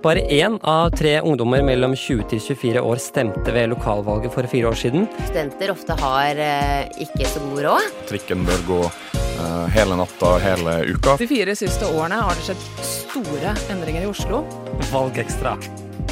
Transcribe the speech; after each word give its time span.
Bare 0.00 0.20
én 0.32 0.56
av 0.64 0.90
tre 0.96 1.18
ungdommer 1.20 1.60
mellom 1.60 1.92
20 1.92 2.24
til 2.30 2.40
24 2.40 2.80
år 2.88 3.00
stemte 3.04 3.52
ved 3.52 3.68
lokalvalget 3.68 4.32
for 4.32 4.48
fire 4.48 4.70
år 4.70 4.78
siden. 4.80 5.04
Studenter 5.28 5.72
ofte 5.74 5.96
har 6.00 6.40
eh, 6.40 6.88
ikke 7.04 7.28
så 7.28 7.42
god 7.44 7.60
råd. 7.66 7.90
Trikken 8.08 8.46
bør 8.48 8.64
gå 8.64 8.78
eh, 8.86 9.66
hele 9.76 10.00
natta 10.00 10.32
hele 10.40 10.78
uka. 10.94 11.18
De 11.20 11.28
fire 11.28 11.56
siste 11.58 11.92
årene 11.92 12.22
har 12.24 12.32
det 12.32 12.48
skjedd 12.48 12.64
store 12.88 13.52
endringer 13.74 14.06
i 14.06 14.08
Oslo. 14.08 14.40
Valgekstra. 14.88 15.58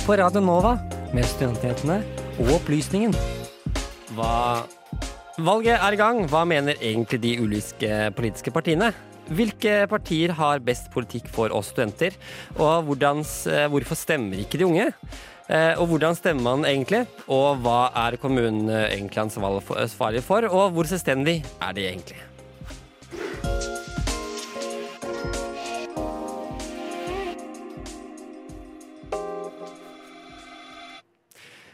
På 0.04 0.20
Radio 0.20 0.44
Nova 0.44 0.76
med 1.16 1.24
Studentnyhetene 1.24 2.02
og 2.42 2.58
Opplysningen. 2.60 3.16
Hva 4.18 4.66
Valget 5.38 5.78
er 5.78 5.94
i 5.94 5.98
gang. 6.00 6.24
Hva 6.28 6.42
mener 6.50 6.76
egentlig 6.82 7.22
de 7.22 7.36
ulike 7.40 8.08
politiske 8.16 8.52
partiene? 8.52 8.92
Hvilke 9.28 9.82
partier 9.90 10.32
har 10.32 10.62
best 10.64 10.86
politikk 10.94 11.26
for 11.28 11.52
oss 11.52 11.68
studenter? 11.74 12.14
Og 12.56 12.86
hvordan, 12.88 13.20
hvorfor 13.68 13.98
stemmer 13.98 14.40
ikke 14.40 14.58
de 14.60 14.64
unge? 14.66 14.86
Og 15.76 15.84
hvordan 15.90 16.16
stemmer 16.16 16.42
man 16.46 16.64
egentlig? 16.68 17.02
Og 17.28 17.60
hva 17.60 17.90
er 18.06 18.16
kommunen 18.20 18.72
egentlig 18.72 19.20
ansvarlig 19.26 20.24
for? 20.24 20.48
Og 20.48 20.72
hvor 20.72 20.88
selvstendig 20.88 21.42
er 21.60 21.76
de 21.76 21.84
egentlig? 21.90 22.18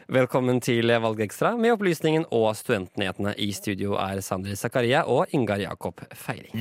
Velkommen 0.05 0.61
til 0.61 0.91
Valgekstra 1.01 1.55
med 1.57 1.73
opplysningen 1.73 2.27
og 2.35 2.51
studentnyhetene. 2.55 3.33
I 3.41 3.49
studio 3.57 3.97
er 3.99 4.21
Sander 4.21 4.55
Zakaria 4.55 5.01
og 5.09 5.33
Ingar 5.33 5.63
Jakob 5.63 6.03
Feiring. 6.13 6.53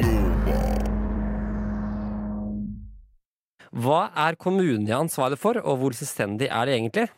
Hva 3.74 4.05
er 4.14 4.37
kommunene 4.38 4.95
ansvarlig 4.95 5.34
for, 5.42 5.59
og 5.59 5.80
hvor 5.80 5.95
selvstendig 5.98 6.46
er 6.46 6.69
det 6.69 6.74
egentlig? 6.77 7.09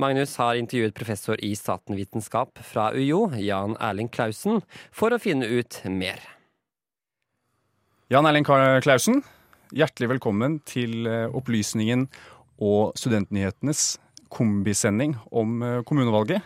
Magnus 0.00 0.38
har 0.40 0.56
intervjuet 0.56 0.94
professor 0.96 1.36
i 1.44 1.50
statenvitenskap 1.52 2.62
fra 2.64 2.86
UiO, 2.96 3.26
Jan 3.36 3.74
Erling 3.76 4.08
Klausen, 4.08 4.62
for 4.88 5.12
å 5.12 5.18
finne 5.20 5.44
ut 5.44 5.76
mer. 5.92 6.22
Jan 8.08 8.24
Erling 8.24 8.48
Klausen, 8.48 9.20
hjertelig 9.76 10.14
velkommen 10.14 10.62
til 10.64 11.04
opplysningen 11.36 12.06
og 12.56 12.96
studentnyhetenes 12.96 13.98
kombisending 14.32 15.12
om 15.28 15.60
kommunevalget. 15.84 16.40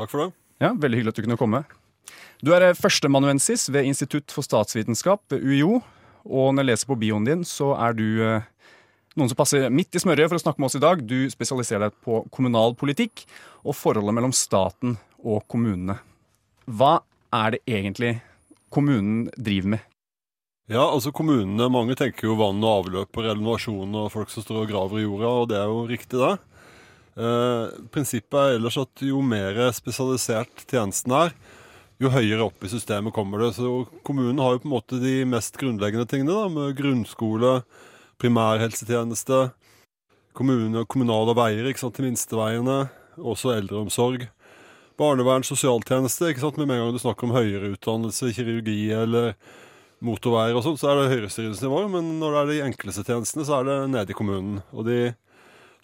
Takk 0.00 0.08
for 0.08 0.24
det. 0.24 0.30
Ja, 0.64 0.72
Veldig 0.72 1.02
hyggelig 1.02 1.12
at 1.12 1.20
du 1.20 1.26
kunne 1.28 1.40
komme. 1.44 1.66
Du 2.40 2.54
er 2.56 2.72
førsteamanuensis 2.72 3.68
ved 3.68 3.92
Institutt 3.92 4.32
for 4.32 4.46
statsvitenskap 4.46 5.36
ved 5.36 5.44
UiO. 5.44 5.82
Og 6.26 6.54
når 6.54 6.64
jeg 6.64 6.72
leser 6.72 6.88
på 6.88 6.98
bioen 6.98 7.26
din, 7.28 7.44
så 7.46 7.74
er 7.76 7.92
du 7.94 8.06
noen 9.16 9.32
som 9.32 9.38
passer 9.38 9.66
midt 9.72 9.96
i 9.96 10.02
smørøyet 10.02 10.30
for 10.30 10.38
å 10.38 10.44
snakke 10.44 10.62
med 10.62 10.68
oss 10.68 10.78
i 10.78 10.84
dag. 10.84 11.02
Du 11.02 11.26
spesialiserer 11.32 11.88
deg 11.88 11.98
på 12.04 12.22
kommunal 12.34 12.76
politikk 12.78 13.24
og 13.64 13.76
forholdet 13.76 14.16
mellom 14.16 14.34
staten 14.36 14.96
og 15.24 15.42
kommunene. 15.50 15.98
Hva 16.66 16.98
er 17.34 17.56
det 17.56 17.62
egentlig 17.66 18.16
kommunen 18.74 19.28
driver 19.36 19.76
med? 19.76 19.86
Ja, 20.66 20.82
altså 20.82 21.12
kommunene, 21.14 21.68
Mange 21.70 21.94
tenker 21.94 22.26
jo 22.26 22.40
vann 22.40 22.64
og 22.64 22.82
avløp 22.82 23.14
og 23.14 23.26
renovasjon 23.28 23.92
og 24.00 24.10
folk 24.10 24.32
som 24.32 24.42
står 24.42 24.64
og 24.64 24.70
graver 24.72 24.98
i 24.98 25.04
jorda, 25.04 25.28
og 25.30 25.50
det 25.52 25.60
er 25.60 25.70
jo 25.70 25.84
riktig, 25.86 26.18
det. 26.18 26.32
Eh, 27.16 27.76
prinsippet 27.94 28.36
er 28.40 28.56
ellers 28.58 28.76
at 28.82 29.04
jo 29.06 29.22
mer 29.24 29.60
spesialisert 29.76 30.66
tjenesten 30.66 31.14
er, 31.16 31.36
jo 32.02 32.10
høyere 32.12 32.44
opp 32.44 32.66
i 32.66 32.68
systemet 32.68 33.14
kommer 33.16 33.40
det. 33.40 33.54
Så 33.56 33.86
kommunen 34.04 34.42
har 34.42 34.56
jo 34.56 34.64
på 34.64 34.68
en 34.68 34.74
måte 34.74 34.98
de 35.00 35.20
mest 35.28 35.56
grunnleggende 35.60 36.08
tingene, 36.10 36.34
da, 36.34 36.50
med 36.52 36.74
grunnskole, 36.76 37.60
primærhelsetjeneste, 38.22 39.50
kommune, 40.36 40.84
kommunale 40.88 41.34
veier 41.36 41.68
ikke 41.70 41.84
sant, 41.84 41.96
til 41.96 42.06
minsteveiene, 42.08 42.86
også 43.16 43.54
eldreomsorg. 43.56 44.26
Barnevern, 44.96 45.44
sosialtjeneste. 45.44 46.30
ikke 46.30 46.40
sant, 46.40 46.56
Med 46.56 46.70
en 46.70 46.86
gang 46.86 46.92
du 46.92 46.98
snakker 46.98 47.28
om 47.28 47.36
høyere 47.36 47.74
utdannelse, 47.74 48.32
kirurgi 48.32 48.90
eller 48.92 49.34
motorveier 50.00 50.56
og 50.56 50.64
sånn, 50.64 50.78
så 50.80 50.90
er 50.92 51.02
det 51.02 51.12
høyesteridelsesnivået. 51.20 51.90
Men 51.92 52.18
når 52.20 52.32
det 52.32 52.40
er 52.40 52.50
de 52.52 52.64
enkleste 52.70 53.04
tjenestene, 53.04 53.44
så 53.44 53.60
er 53.60 53.68
det 53.68 53.76
nede 53.92 54.12
i 54.12 54.16
kommunen. 54.16 54.62
Og 54.72 54.88
de, 54.88 55.12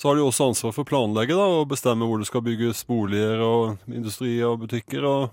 så 0.01 0.09
har 0.09 0.17
de 0.17 0.25
også 0.25 0.49
ansvar 0.53 0.73
for 0.73 0.85
å 0.85 0.89
planlegge 0.89 1.37
da, 1.37 1.47
og 1.61 1.69
bestemme 1.73 2.09
hvor 2.09 2.21
det 2.21 2.29
skal 2.29 2.45
bygges 2.45 2.85
boliger 2.89 3.45
og 3.45 3.93
industri 3.93 4.39
og 4.45 4.65
butikker. 4.65 5.05
og 5.05 5.31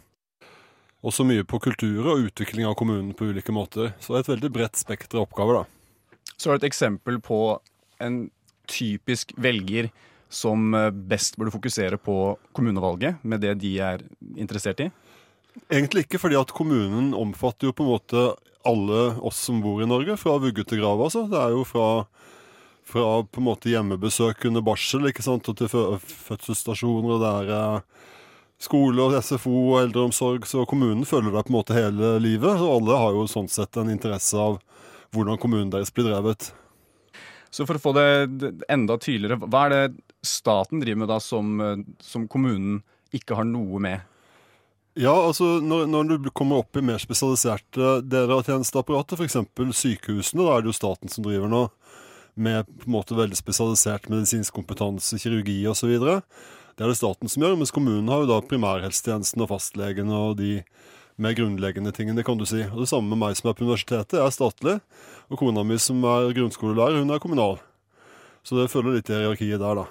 også 1.00 1.24
mye 1.24 1.46
på 1.48 1.62
kultur 1.64 2.08
og 2.12 2.26
utvikling 2.28 2.68
av 2.68 2.76
kommunen 2.76 3.14
på 3.16 3.30
ulike 3.32 3.54
måter. 3.56 3.94
Så 4.04 4.12
det 4.12 4.18
er 4.18 4.26
et 4.26 4.32
veldig 4.34 4.50
bredt 4.52 4.80
spekter 4.80 5.20
av 5.20 5.30
oppgaver, 5.30 5.62
da. 5.62 5.79
Så 6.40 6.50
er 6.50 6.58
det 6.58 6.64
et 6.64 6.72
eksempel 6.72 7.20
på 7.24 7.60
en 8.00 8.30
typisk 8.70 9.34
velger 9.36 9.90
som 10.32 10.72
best 11.10 11.36
burde 11.40 11.52
fokusere 11.52 11.98
på 11.98 12.16
kommunevalget, 12.56 13.18
med 13.26 13.42
det 13.42 13.56
de 13.64 13.74
er 13.82 14.04
interessert 14.38 14.84
i? 14.86 14.92
Egentlig 15.68 16.06
ikke, 16.06 16.22
fordi 16.22 16.38
at 16.40 16.54
kommunen 16.56 17.12
omfatter 17.18 17.70
jo 17.70 17.76
på 17.76 17.84
en 17.84 17.92
måte 17.92 18.26
alle 18.68 19.02
oss 19.26 19.40
som 19.48 19.62
bor 19.64 19.82
i 19.82 19.88
Norge, 19.90 20.16
fra 20.20 20.38
vugge 20.42 20.64
til 20.68 20.82
grav. 20.82 21.02
altså. 21.02 21.26
Det 21.30 21.40
er 21.40 21.56
jo 21.56 21.66
fra, 21.68 22.06
fra 22.88 23.08
på 23.24 23.42
en 23.42 23.48
måte 23.48 23.72
hjemmebesøk 23.72 24.46
under 24.50 24.66
barsel 24.66 25.10
ikke 25.10 25.26
sant, 25.26 25.50
og 25.50 25.58
til 25.58 25.70
fødselsstasjoner. 25.70 27.16
og 27.16 27.24
det 27.24 27.56
er 27.58 27.84
skole 28.60 29.06
og 29.06 29.16
SFO 29.24 29.56
og 29.74 29.82
eldreomsorg, 29.86 30.46
så 30.48 30.66
kommunen 30.68 31.06
følger 31.08 31.32
deg 31.32 31.48
på 31.48 31.54
en 31.54 31.60
måte 31.60 31.78
hele 31.78 32.18
livet. 32.20 32.60
Og 32.60 32.80
alle 32.80 33.04
har 33.04 33.16
jo 33.16 33.30
sånn 33.32 33.50
sett 33.52 33.80
en 33.80 33.92
interesse 33.92 34.38
av 34.38 34.60
hvordan 35.16 35.40
kommunen 35.42 35.72
deres 35.74 35.94
blir 35.94 36.10
drevet. 36.10 36.52
Så 37.50 37.66
for 37.66 37.80
å 37.80 37.82
få 37.82 37.96
det 37.98 38.54
enda 38.70 39.00
tydeligere, 39.02 39.40
hva 39.50 39.66
er 39.66 39.74
det 39.74 39.84
staten 40.26 40.84
driver 40.84 41.04
med 41.04 41.10
da 41.10 41.18
som, 41.24 41.58
som 42.04 42.28
kommunen 42.30 42.84
ikke 43.16 43.38
har 43.40 43.48
noe 43.50 43.82
med? 43.82 44.06
Ja, 45.00 45.14
altså 45.14 45.58
når, 45.64 45.86
når, 45.88 46.18
du 46.26 46.30
kommer 46.36 46.60
opp 46.60 46.78
i 46.78 46.84
mer 46.84 47.00
spesialiserte 47.02 48.00
deler 48.04 48.36
av 48.36 48.46
tjenesteapparatet, 48.48 49.20
f.eks. 49.20 49.38
sykehusene, 49.80 50.44
da 50.44 50.56
er 50.56 50.64
det 50.66 50.72
jo 50.72 50.76
staten 50.76 51.12
som 51.14 51.26
driver 51.26 51.52
nå, 51.52 51.66
med 52.40 52.68
på 52.68 52.88
en 52.88 52.96
måte 52.98 53.18
veldig 53.18 53.38
spesialisert 53.38 54.10
medisinsk 54.12 54.56
kompetanse, 54.56 55.18
kirurgi 55.22 55.62
osv. 55.72 55.94
Det 56.00 56.86
er 56.86 56.92
det 56.92 56.98
staten 57.00 57.32
som 57.32 57.44
gjør, 57.44 57.58
mens 57.60 57.74
kommunen 57.76 58.12
har 58.12 58.24
jo 58.24 58.30
da 58.32 58.42
primærhelsetjenesten 58.46 59.44
og 59.46 59.52
fastlegen 59.52 60.12
og 60.16 60.38
de 60.40 60.60
mer 61.22 61.36
grunnleggende 61.38 61.94
tingene, 61.96 62.24
kan 62.26 62.40
du 62.40 62.46
si. 62.50 62.64
Og 62.72 62.84
Det 62.84 62.90
samme 62.92 63.12
med 63.12 63.22
meg 63.22 63.38
som 63.38 63.52
er 63.52 63.58
på 63.58 63.66
universitetet. 63.66 64.18
Jeg 64.18 64.26
er 64.26 64.36
statlig. 64.36 64.76
Og 65.30 65.40
kona 65.42 65.64
mi 65.68 65.78
som 65.82 66.02
er 66.08 66.34
grunnskolelærer, 66.36 67.04
hun 67.04 67.14
er 67.14 67.22
kommunal. 67.22 67.60
Så 68.44 68.58
det 68.58 68.72
følger 68.72 68.98
litt 68.98 69.12
i 69.12 69.18
hierarkiet 69.20 69.62
der, 69.62 69.84
da. 69.84 69.88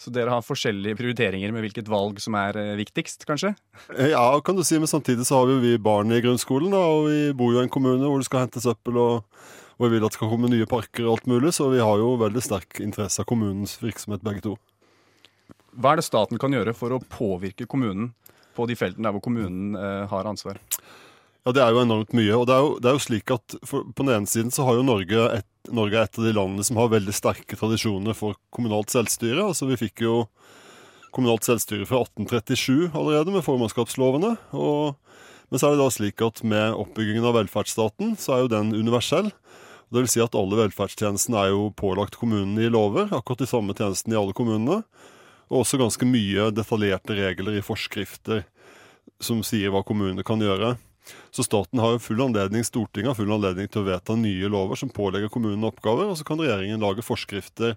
Så 0.00 0.08
dere 0.14 0.32
har 0.32 0.40
forskjellige 0.40 0.96
prioriteringer 0.96 1.52
med 1.52 1.66
hvilket 1.66 1.88
valg 1.92 2.22
som 2.24 2.32
er 2.40 2.56
viktigst, 2.78 3.26
kanskje? 3.28 3.50
Ja, 3.98 4.22
kan 4.40 4.56
du 4.56 4.62
si, 4.64 4.78
men 4.80 4.88
samtidig 4.88 5.26
så 5.28 5.42
har 5.42 5.60
vi 5.60 5.74
barn 5.76 6.14
i 6.16 6.22
grunnskolen, 6.24 6.72
da, 6.72 6.80
og 6.80 7.10
vi 7.10 7.18
bor 7.36 7.52
jo 7.52 7.60
i 7.60 7.66
en 7.66 7.72
kommune 7.72 8.08
hvor 8.08 8.22
det 8.22 8.28
skal 8.30 8.46
hentes 8.46 8.64
søppel, 8.64 8.96
og, 8.96 9.42
og 9.76 9.84
vi 9.84 9.90
vil 9.92 10.06
at 10.06 10.14
det 10.14 10.16
skal 10.16 10.32
komme 10.32 10.48
nye 10.48 10.68
parker 10.70 11.04
og 11.04 11.18
alt 11.18 11.28
mulig, 11.28 11.52
så 11.52 11.68
vi 11.68 11.84
har 11.84 12.00
jo 12.00 12.14
veldig 12.22 12.44
sterk 12.46 12.80
interesse 12.80 13.20
av 13.20 13.28
kommunens 13.28 13.76
virksomhet, 13.82 14.24
begge 14.24 14.46
to. 14.46 14.54
Hva 15.76 15.92
er 15.92 16.00
det 16.00 16.08
staten 16.08 16.40
kan 16.40 16.56
gjøre 16.56 16.72
for 16.74 16.96
å 16.96 17.02
påvirke 17.12 17.68
kommunen 17.68 18.14
på 18.56 18.66
de 18.70 18.76
feltene 18.78 19.06
der 19.06 19.14
hvor 19.16 19.24
kommunen 19.24 19.76
eh, 19.78 20.04
har 20.10 20.28
ansvar? 20.28 20.60
Ja, 21.44 21.52
Det 21.56 21.62
er 21.64 21.72
jo 21.72 21.82
enormt 21.82 22.12
mye. 22.12 22.34
og 22.36 22.46
det 22.46 22.54
er 22.54 22.60
jo, 22.60 22.72
det 22.78 22.88
er 22.90 22.96
jo 22.98 23.06
slik 23.06 23.30
at 23.32 23.54
for, 23.64 23.84
På 23.96 24.04
den 24.04 24.14
ene 24.14 24.28
siden 24.28 24.50
så 24.52 24.66
har 24.66 24.76
jo 24.76 24.84
Norge 24.84 25.38
et, 25.38 25.46
Norge 25.72 25.96
er 25.96 26.04
et 26.04 26.18
av 26.18 26.24
de 26.24 26.32
landene 26.36 26.64
som 26.64 26.76
har 26.76 26.92
veldig 26.92 27.14
sterke 27.16 27.56
tradisjoner 27.56 28.16
for 28.16 28.36
kommunalt 28.52 28.92
selvstyre. 28.92 29.40
altså 29.48 29.68
Vi 29.70 29.80
fikk 29.80 30.04
jo 30.04 30.26
kommunalt 31.12 31.44
selvstyre 31.44 31.86
fra 31.88 32.02
1837 32.04 32.92
allerede 32.94 33.32
med 33.32 33.44
formannskapslovene. 33.44 34.36
og 34.52 34.96
Men 35.50 35.58
så 35.58 35.66
er 35.66 35.76
det 35.76 35.82
da 35.82 35.90
slik 35.90 36.22
at 36.22 36.44
med 36.44 36.76
oppbyggingen 36.76 37.24
av 37.24 37.34
velferdsstaten 37.34 38.16
så 38.16 38.36
er 38.36 38.44
jo 38.44 38.52
den 38.52 38.74
universell. 38.74 39.32
Det 39.90 40.04
vil 40.04 40.10
si 40.12 40.20
at 40.22 40.36
alle 40.38 40.54
velferdstjenestene 40.60 41.40
er 41.40 41.48
jo 41.50 41.72
pålagt 41.74 42.14
kommunene 42.20 42.62
i 42.62 42.70
lover, 42.70 43.08
akkurat 43.10 43.42
de 43.42 43.48
samme 43.50 43.74
tjenestene 43.74 44.14
i 44.14 44.20
alle 44.20 44.36
kommunene. 44.36 44.84
Og 45.50 45.64
også 45.64 45.80
ganske 45.80 46.06
mye 46.06 46.50
detaljerte 46.54 47.16
regler 47.18 47.58
i 47.58 47.64
forskrifter 47.64 48.44
som 49.20 49.42
sier 49.44 49.72
hva 49.74 49.82
kommunene 49.86 50.24
kan 50.26 50.40
gjøre. 50.40 50.76
Så 51.34 51.42
staten 51.42 51.80
har 51.82 51.96
jo 51.96 52.02
full 52.02 52.20
anledning, 52.22 52.64
Stortinget 52.66 53.12
har 53.12 53.18
full 53.18 53.32
anledning 53.34 53.68
til 53.70 53.82
å 53.82 53.88
vedta 53.88 54.14
nye 54.18 54.50
lover 54.52 54.78
som 54.78 54.92
pålegger 54.94 55.32
kommunene 55.32 55.70
oppgaver, 55.70 56.10
og 56.10 56.18
så 56.18 56.26
kan 56.28 56.40
regjeringen 56.40 56.82
lage 56.82 57.04
forskrifter 57.04 57.76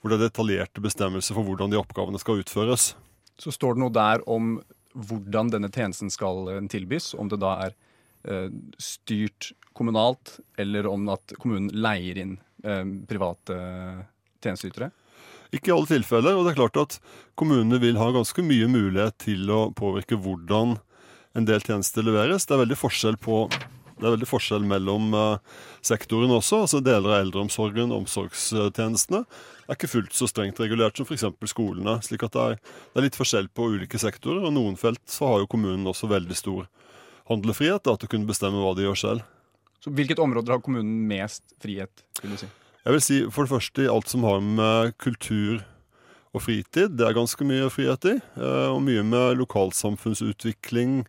hvor 0.00 0.12
det 0.12 0.16
er 0.16 0.28
detaljerte 0.30 0.80
bestemmelser 0.80 1.36
for 1.36 1.44
hvordan 1.44 1.72
de 1.72 1.80
oppgavene 1.80 2.20
skal 2.22 2.40
utføres. 2.40 2.94
Så 3.40 3.52
står 3.52 3.76
det 3.76 3.82
noe 3.84 3.92
der 3.92 4.24
om 4.30 4.54
hvordan 4.96 5.52
denne 5.52 5.70
tjenesten 5.72 6.10
skal 6.12 6.48
tilbys, 6.72 7.12
om 7.14 7.28
det 7.30 7.40
da 7.42 7.52
er 7.66 7.76
eh, 8.24 8.48
styrt 8.80 9.52
kommunalt, 9.76 10.38
eller 10.58 10.88
om 10.90 11.04
at 11.12 11.36
kommunen 11.40 11.70
leier 11.76 12.18
inn 12.24 12.38
eh, 12.64 12.82
private 13.08 13.60
tjenesteytere? 14.40 14.90
Ikke 15.50 15.72
i 15.72 15.74
alle 15.74 15.90
tilfeller, 15.90 16.36
og 16.36 16.46
det 16.46 16.52
er 16.52 16.60
klart 16.60 16.78
at 16.78 17.00
kommunene 17.38 17.80
vil 17.82 17.98
ha 17.98 18.10
ganske 18.14 18.44
mye 18.46 18.68
mulighet 18.70 19.18
til 19.26 19.50
å 19.50 19.64
påvirke 19.74 20.18
hvordan 20.20 20.76
en 21.38 21.46
del 21.46 21.62
tjenester 21.62 22.06
leveres. 22.06 22.46
Det 22.46 22.54
er 22.54 22.64
veldig 22.64 22.78
forskjell 22.78 23.18
på 23.22 23.44
er 24.00 24.14
veldig 24.14 24.28
forskjell 24.28 24.66
mellom 24.66 25.14
uh, 25.16 25.64
sektorene 25.84 26.38
også. 26.38 26.62
altså 26.64 26.80
Deler 26.84 27.14
av 27.14 27.24
eldreomsorgen, 27.24 27.92
og 27.92 28.04
omsorgstjenestene, 28.04 29.24
er 29.66 29.78
ikke 29.78 29.90
fullt 29.90 30.16
så 30.16 30.28
strengt 30.30 30.60
regulert 30.62 30.98
som 30.98 31.08
f.eks. 31.08 31.26
skolene. 31.52 31.98
slik 32.04 32.24
at 32.26 32.36
det 32.36 32.46
er, 32.46 33.04
litt 33.04 33.18
forskjell 33.18 33.50
på 33.54 33.70
ulike 33.74 34.00
sektorer. 34.00 34.46
og 34.46 34.54
Noen 34.56 34.78
felt 34.80 35.02
så 35.10 35.28
har 35.32 35.44
jo 35.44 35.50
kommunen 35.50 35.86
også 35.90 36.10
veldig 36.10 36.38
stor 36.38 36.70
handlefrihet 37.30 37.84
til 37.86 38.08
å 38.08 38.14
kunne 38.14 38.30
bestemme 38.30 38.62
hva 38.62 38.72
de 38.76 38.88
gjør 38.88 39.02
selv. 39.04 39.28
Så 39.80 39.92
Hvilket 39.96 40.20
områder 40.20 40.56
har 40.56 40.64
kommunen 40.64 41.06
mest 41.08 41.44
frihet? 41.62 42.04
skulle 42.16 42.36
du 42.36 42.42
si? 42.42 42.50
Jeg 42.80 42.96
vil 42.96 43.02
si 43.04 43.18
For 43.28 43.44
det 43.44 43.52
første 43.52 43.88
alt 43.92 44.08
som 44.08 44.24
har 44.24 44.40
med 44.40 44.94
kultur 45.00 45.60
og 46.30 46.44
fritid. 46.44 46.94
Det 46.94 47.04
er 47.04 47.16
ganske 47.16 47.44
mye 47.44 47.66
frihet 47.74 48.06
i. 48.06 48.14
Eh, 48.38 48.68
og 48.70 48.80
mye 48.86 49.02
med 49.02 49.40
lokalsamfunnsutvikling, 49.40 51.02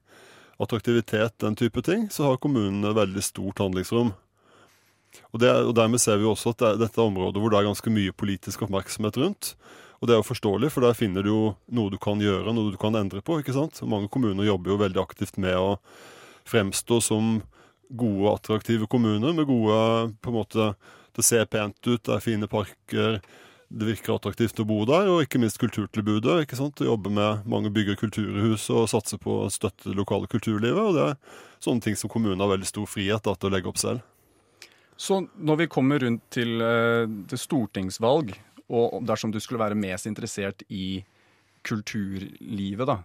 attraktivitet, 0.62 1.36
den 1.44 1.56
type 1.56 1.84
ting. 1.86 2.08
Så 2.10 2.26
har 2.26 2.42
kommunene 2.42 2.96
veldig 2.98 3.24
stort 3.24 3.62
handlingsrom. 3.62 4.16
Og, 5.32 5.38
det, 5.44 5.52
og 5.52 5.76
Dermed 5.78 6.02
ser 6.02 6.18
vi 6.18 6.28
også 6.28 6.56
at 6.56 6.64
det, 6.64 6.72
dette 6.86 7.00
er 7.00 7.06
områder 7.06 7.40
hvor 7.40 7.54
det 7.54 7.60
er 7.60 7.70
ganske 7.70 7.94
mye 7.94 8.16
politisk 8.18 8.66
oppmerksomhet 8.66 9.20
rundt. 9.22 9.54
Og 10.02 10.10
det 10.10 10.16
er 10.16 10.22
jo 10.24 10.30
forståelig, 10.32 10.72
for 10.74 10.84
der 10.84 10.98
finner 10.98 11.22
du 11.22 11.30
jo 11.30 11.42
noe 11.70 11.94
du 11.94 12.00
kan 12.02 12.22
gjøre, 12.22 12.56
noe 12.58 12.74
du 12.74 12.80
kan 12.82 12.98
endre 12.98 13.22
på. 13.22 13.38
ikke 13.40 13.54
sant? 13.54 13.84
Mange 13.86 14.10
kommuner 14.10 14.48
jobber 14.48 14.74
jo 14.74 14.82
veldig 14.82 15.04
aktivt 15.04 15.38
med 15.38 15.54
å 15.54 15.76
fremstå 16.50 16.98
som 17.06 17.36
gode 17.92 18.34
attraktive 18.34 18.88
kommuner 18.90 19.36
med 19.38 19.46
gode 19.46 19.78
på 20.24 20.32
en 20.32 20.38
måte, 20.40 20.72
Det 21.16 21.26
ser 21.28 21.48
pent 21.52 21.78
ut, 21.88 22.04
det 22.04 22.14
er 22.16 22.24
fine 22.24 22.48
parker, 22.52 23.20
det 23.72 23.88
virker 23.88 24.16
attraktivt 24.16 24.60
å 24.60 24.68
bo 24.68 24.82
der, 24.88 25.08
og 25.08 25.24
ikke 25.24 25.40
minst 25.40 25.60
kulturtilbudet. 25.62 26.42
ikke 26.44 26.60
sant? 26.60 26.84
Jobbe 26.84 27.12
med 27.14 27.46
mange 27.50 27.72
bygger 27.72 28.00
kulturhus 28.00 28.68
og 28.74 28.90
satse 28.92 29.20
på 29.22 29.46
å 29.46 29.52
støtte 29.52 29.90
det 29.90 29.98
lokale 30.00 30.28
kulturlivet. 30.32 30.80
og 30.80 30.96
Det 30.96 31.06
er 31.10 31.20
sånne 31.64 31.82
ting 31.82 31.96
som 31.96 32.12
kommunen 32.12 32.44
har 32.44 32.52
veldig 32.52 32.68
stor 32.68 32.88
frihet 32.90 33.24
da, 33.24 33.36
til 33.36 33.50
å 33.50 33.54
legge 33.56 33.72
opp 33.72 33.80
selv. 33.80 34.04
Så 35.00 35.22
når 35.40 35.64
vi 35.64 35.72
kommer 35.72 36.00
rundt 36.04 36.28
til, 36.30 36.62
eh, 36.62 37.08
til 37.28 37.40
stortingsvalg, 37.40 38.36
og 38.70 39.04
dersom 39.04 39.32
du 39.32 39.40
skulle 39.40 39.64
være 39.64 39.76
mest 39.76 40.06
interessert 40.06 40.64
i 40.70 41.04
kulturlivet, 41.64 42.88
da, 42.88 43.02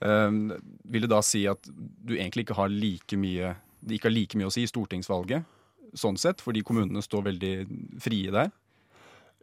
um, 0.00 0.52
vil 0.84 1.06
det 1.06 1.10
da 1.10 1.20
si 1.24 1.46
at 1.46 1.62
du 1.70 2.14
egentlig 2.16 2.44
ikke 2.46 2.58
har 2.58 2.68
like 2.68 3.16
mye 3.16 3.54
ikke 3.88 4.10
har 4.10 4.12
like 4.12 4.36
mye 4.36 4.50
å 4.50 4.52
si 4.52 4.66
i 4.66 4.68
stortingsvalget, 4.68 5.46
sånn 5.98 6.18
sett, 6.20 6.42
fordi 6.44 6.64
kommunene 6.66 7.02
står 7.04 7.26
veldig 7.30 7.54
frie 8.02 8.32
der? 8.34 8.50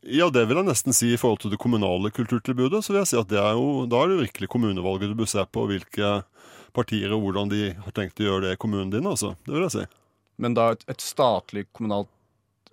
Ja, 0.08 0.30
det 0.32 0.46
vil 0.48 0.60
jeg 0.60 0.68
nesten 0.68 0.96
si 0.96 1.10
i 1.14 1.20
forhold 1.20 1.42
til 1.42 1.52
det 1.52 1.60
kommunale 1.60 2.12
kulturtilbudet. 2.14 2.84
Så 2.86 2.94
vil 2.94 3.02
jeg 3.02 3.12
si 3.12 3.20
at 3.20 3.34
er 3.34 3.58
jo, 3.58 3.86
da 3.90 4.04
er 4.04 4.14
det 4.14 4.22
virkelig 4.28 4.52
kommunevalget 4.54 5.12
du 5.12 5.18
bør 5.18 5.30
se 5.30 5.44
på 5.52 5.66
hvilke 5.68 6.12
partier 6.78 7.12
og 7.16 7.24
hvordan 7.26 7.50
de 7.52 7.72
har 7.74 7.96
tenkt 7.96 8.22
å 8.22 8.28
gjøre 8.28 8.46
det 8.46 8.54
i 8.56 8.62
kommunen 8.62 8.94
din. 8.94 9.10
altså. 9.10 9.34
Det 9.48 9.56
vil 9.56 9.66
jeg 9.66 9.76
si. 9.76 9.88
Men 10.38 10.54
da 10.58 10.70
et, 10.76 10.86
et 10.92 11.02
statlig 11.02 11.66
kommunalt 11.74 12.12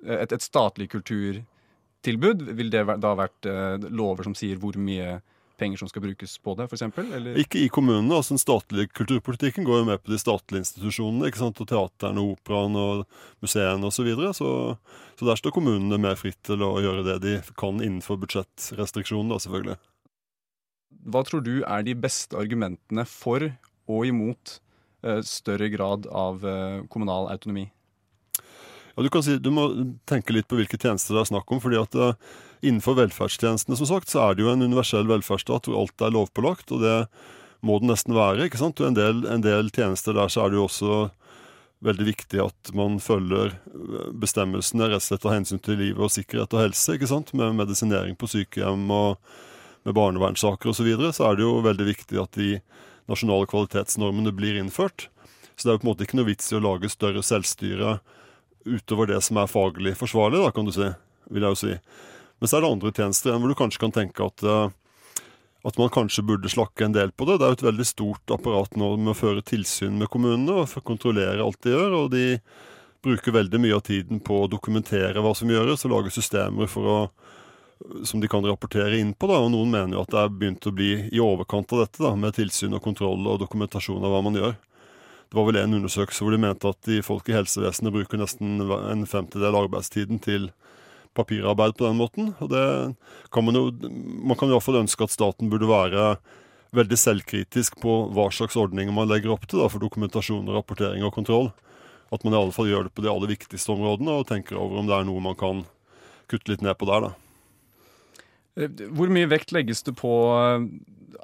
et, 0.05 0.33
et, 0.33 0.43
statlig 0.43 0.91
kulturtilbud, 0.93 2.43
vil 2.59 2.73
det 2.73 2.83
da 3.01 3.15
vært 3.17 3.49
eh, 3.49 3.87
lover 3.89 4.29
som 4.29 4.35
sier 4.37 4.59
hvor 4.61 4.77
mye 4.77 5.23
penger 5.61 5.81
som 5.81 5.91
skal 5.91 6.05
brukes 6.05 6.37
på 6.43 6.55
det, 6.59 6.67
f.eks.? 6.69 6.85
Ikke 7.41 7.61
i 7.63 7.71
kommunene. 7.73 8.17
altså 8.17 8.35
Den 8.35 8.43
statlige 8.43 8.91
kulturpolitikken 8.97 9.67
går 9.67 9.81
jo 9.81 9.89
med 9.89 10.03
på 10.03 10.13
de 10.13 10.19
statlige 10.21 10.65
institusjonene. 10.65 11.29
ikke 11.29 11.43
sant, 11.43 11.61
og 11.63 11.71
Teaterne, 11.71 12.25
operaen 12.35 12.79
og 12.79 13.05
museene 13.45 13.87
osv. 13.87 14.01
Så, 14.01 14.07
videre, 14.09 14.35
så 14.35 14.77
Så 15.19 15.27
der 15.29 15.39
står 15.39 15.55
kommunene 15.55 15.99
mer 15.99 16.19
fritt 16.19 16.41
til 16.43 16.63
å 16.63 16.81
gjøre 16.83 17.05
det 17.07 17.19
de 17.23 17.35
kan 17.57 17.79
innenfor 17.79 18.19
budsjettrestriksjonene, 18.19 19.39
selvfølgelig. 19.39 19.79
Hva 21.05 21.23
tror 21.27 21.45
du 21.45 21.63
er 21.63 21.85
de 21.85 21.95
beste 21.95 22.37
argumentene 22.37 23.05
for 23.07 23.53
og 23.87 24.07
imot 24.09 24.59
eh, 25.05 25.21
større 25.23 25.69
grad 25.69 26.09
av 26.09 26.45
eh, 26.49 26.83
kommunal 26.89 27.29
autonomi? 27.31 27.69
Ja, 28.95 29.03
du, 29.03 29.11
kan 29.11 29.25
si, 29.27 29.37
du 29.43 29.51
må 29.51 29.67
tenke 30.07 30.35
litt 30.35 30.47
på 30.51 30.59
hvilke 30.59 30.79
tjenester 30.79 31.17
det 31.17 31.25
er 31.25 31.31
snakk 31.33 31.51
om. 31.51 31.61
fordi 31.63 31.81
at 31.81 31.97
uh, 31.99 32.15
Innenfor 32.65 32.97
velferdstjenestene 32.97 33.77
som 33.77 33.91
sagt, 33.91 34.09
så 34.13 34.23
er 34.25 34.37
det 34.37 34.45
jo 34.45 34.53
en 34.53 34.65
universell 34.65 35.09
velferdsstat 35.11 35.69
hvor 35.69 35.83
alt 35.83 36.05
er 36.05 36.15
lovpålagt. 36.15 36.73
og 36.73 36.85
det 36.85 36.99
må 37.65 37.79
det 37.81 37.89
nesten 37.89 38.15
være. 38.17 38.47
ikke 38.47 38.61
sant? 38.61 38.81
Og 38.81 38.91
en 38.91 38.97
del, 38.97 39.25
en 39.31 39.45
del 39.45 39.71
tjenester 39.73 40.17
der 40.17 40.33
så 40.33 40.45
er 40.45 40.53
det 40.53 40.61
jo 40.61 40.67
også 40.69 40.99
veldig 41.85 42.07
viktig 42.07 42.41
at 42.41 42.73
man 42.77 42.99
følger 43.03 43.55
eh, 43.55 44.11
bestemmelsene 44.21 44.89
rett 44.89 45.03
og 45.03 45.07
slett 45.09 45.27
av 45.29 45.35
hensyn 45.37 45.61
til 45.65 45.81
livet 45.81 46.05
og 46.05 46.13
sikkerhet 46.13 46.55
og 46.57 46.65
helse. 46.65 46.97
ikke 46.97 47.11
sant? 47.11 47.35
Med 47.37 47.57
medisinering 47.59 48.17
på 48.21 48.29
sykehjem 48.31 48.87
og 48.93 49.19
med 49.85 49.97
barnevernssaker 49.97 50.73
osv. 50.73 50.81
Så, 50.81 50.89
videre, 50.89 51.13
så 51.17 51.29
er 51.29 51.39
det 51.39 51.47
jo 51.47 51.59
veldig 51.65 51.89
viktig 51.91 52.21
at 52.21 52.41
de 52.41 52.59
nasjonale 53.11 53.49
kvalitetsnormene 53.51 54.33
blir 54.37 54.57
innført. 54.61 55.09
Så 55.57 55.67
det 55.67 55.73
er 55.73 55.77
jo 55.77 55.83
på 55.83 55.89
en 55.89 55.93
måte 55.93 56.07
ikke 56.07 56.19
noe 56.19 56.31
vits 56.31 56.51
i 56.51 56.59
å 56.59 56.65
lage 56.65 56.93
større 56.93 57.23
selvstyre 57.25 57.99
utover 58.65 59.11
det 59.11 59.21
som 59.25 59.39
er 59.39 59.51
faglig 59.51 59.93
forsvarlig, 60.01 60.41
da, 60.41 60.53
kan 60.57 60.69
du 60.69 60.73
si. 60.73 60.89
Vil 61.33 61.45
jeg 61.45 61.53
jo 61.53 61.61
si. 61.61 61.75
Men 62.41 62.51
så 62.51 62.59
er 62.59 62.65
det 62.65 62.73
andre 62.73 62.93
tjenester 62.95 63.31
igjen 63.31 63.45
hvor 63.45 63.53
du 63.53 63.59
kanskje 63.59 63.83
kan 63.85 63.95
tenke 63.95 64.27
at, 64.27 64.45
eh, 64.45 65.23
at 65.65 65.81
man 65.81 65.93
kanskje 65.95 66.27
burde 66.27 66.51
slakke 66.53 66.87
en 66.87 66.97
del 66.97 67.13
på 67.15 67.29
det. 67.29 67.39
Det 67.41 67.47
er 67.47 67.55
jo 67.55 67.59
et 67.61 67.69
veldig 67.71 67.89
stort 67.89 68.35
apparat 68.37 68.77
nå 68.81 68.95
med 68.99 69.15
å 69.15 69.19
føre 69.19 69.45
tilsyn 69.47 69.97
med 70.01 70.11
kommunene 70.13 70.63
og 70.63 70.79
kontrollere 70.85 71.45
alt 71.45 71.63
de 71.65 71.75
gjør. 71.77 71.99
og 72.03 72.11
de 72.15 72.27
bruker 73.05 73.33
veldig 73.37 73.61
mye 73.61 73.77
av 73.77 73.85
tiden 73.85 74.21
på 74.25 74.43
å 74.43 74.51
dokumentere 74.51 75.23
hva 75.23 75.35
som 75.37 75.51
gjøres, 75.51 75.85
og 75.85 75.93
lage 75.93 76.13
systemer 76.15 76.69
for 76.71 76.89
å, 76.89 76.99
som 78.07 78.23
de 78.23 78.31
kan 78.33 78.45
rapportere 78.47 78.97
inn 79.01 79.13
på. 79.13 79.29
Da. 79.29 79.41
og 79.45 79.53
Noen 79.53 79.73
mener 79.75 79.99
jo 79.99 80.05
at 80.05 80.13
det 80.15 80.23
er 80.23 80.37
begynt 80.41 80.69
å 80.69 80.75
bli 80.75 80.93
i 81.13 81.21
overkant 81.23 81.75
av 81.77 81.85
dette, 81.85 82.01
da, 82.01 82.15
med 82.17 82.37
tilsyn 82.39 82.77
og 82.77 82.85
kontroll 82.85 83.27
og 83.29 83.43
dokumentasjon 83.45 84.05
av 84.05 84.15
hva 84.15 84.23
man 84.25 84.41
gjør. 84.41 84.57
Det 85.29 85.39
var 85.39 85.49
vel 85.49 85.61
en 85.61 85.77
undersøkelse 85.81 86.25
hvor 86.25 86.35
de 86.35 86.43
mente 86.45 86.71
at 86.71 86.81
de 86.87 87.01
folk 87.05 87.29
i 87.29 87.37
helsevesenet 87.37 87.95
bruker 87.95 88.21
nesten 88.21 88.61
en 88.63 89.07
femtedel 89.09 89.57
arbeidstiden 89.65 90.21
til 90.23 90.51
papirarbeid 91.17 91.77
på 91.79 91.87
den 91.87 91.99
måten. 91.99 92.33
Og 92.45 92.51
det 92.53 92.65
kan 93.35 93.47
man 93.47 93.59
jo 93.59 93.69
Man 93.75 94.37
kan 94.39 94.49
i 94.49 94.57
hvert 94.57 94.67
fall 94.67 94.83
ønske 94.83 95.07
at 95.07 95.15
staten 95.15 95.51
burde 95.53 95.71
være 95.71 96.15
veldig 96.75 96.99
selvkritisk 96.99 97.79
på 97.83 97.99
hva 98.15 98.29
slags 98.35 98.57
ordninger 98.59 98.95
man 98.95 99.11
legger 99.11 99.35
opp 99.35 99.47
til 99.47 99.63
da, 99.63 99.69
for 99.71 99.83
dokumentasjon, 99.83 100.51
rapportering 100.51 101.05
og 101.07 101.15
kontroll. 101.15 101.53
At 102.13 102.25
man 102.25 102.35
i 102.35 102.41
alle 102.41 102.55
fall 102.55 102.71
gjør 102.71 102.89
det 102.89 102.95
på 102.95 103.05
de 103.05 103.11
aller 103.11 103.31
viktigste 103.31 103.75
områdene 103.75 104.19
og 104.19 104.27
tenker 104.29 104.59
over 104.61 104.81
om 104.81 104.89
det 104.91 104.97
er 104.97 105.07
noe 105.07 105.23
man 105.23 105.39
kan 105.39 105.63
kutte 106.31 106.53
litt 106.53 106.65
ned 106.65 106.77
på 106.79 106.89
der. 106.91 107.09
da. 107.09 107.15
Eh, 108.61 108.83
hvor 108.95 109.11
mye 109.13 109.31
vekt 109.31 109.55
legges 109.55 109.83
det 109.87 109.97
på 109.99 110.13
eh, 110.35 110.67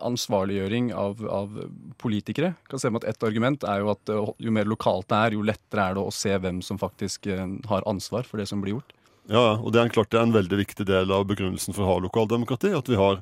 ansvarliggjøring 0.07 0.91
av, 0.97 1.23
av 1.31 1.59
politikere? 2.03 2.55
Jeg 2.55 2.73
kan 2.73 2.83
se 2.83 2.91
med 2.91 3.05
at 3.05 3.13
Et 3.15 3.29
argument 3.29 3.67
er 3.67 3.85
jo 3.85 3.93
at 3.95 4.13
eh, 4.13 4.33
jo 4.47 4.55
mer 4.55 4.71
lokalt 4.71 5.09
det 5.13 5.21
er, 5.21 5.37
jo 5.39 5.47
lettere 5.47 5.87
er 5.91 5.99
det 5.99 6.07
å 6.07 6.15
se 6.15 6.35
hvem 6.37 6.63
som 6.65 6.81
faktisk 6.81 7.31
har 7.71 7.87
ansvar 7.91 8.27
for 8.27 8.43
det 8.43 8.49
som 8.51 8.63
blir 8.63 8.79
gjort. 8.79 8.97
Ja, 9.31 9.55
og 9.63 9.71
det 9.71 9.79
er 9.79 9.93
klart 9.95 10.11
det 10.11 10.19
er 10.19 10.27
en 10.27 10.35
veldig 10.35 10.59
viktig 10.59 10.85
del 10.89 11.13
av 11.15 11.29
begrunnelsen 11.31 11.77
for 11.77 11.87
å 11.87 11.93
ha 11.93 12.01
lokaldemokrati. 12.03 12.73
At 12.75 12.89
vi 12.91 12.99
har 12.99 13.21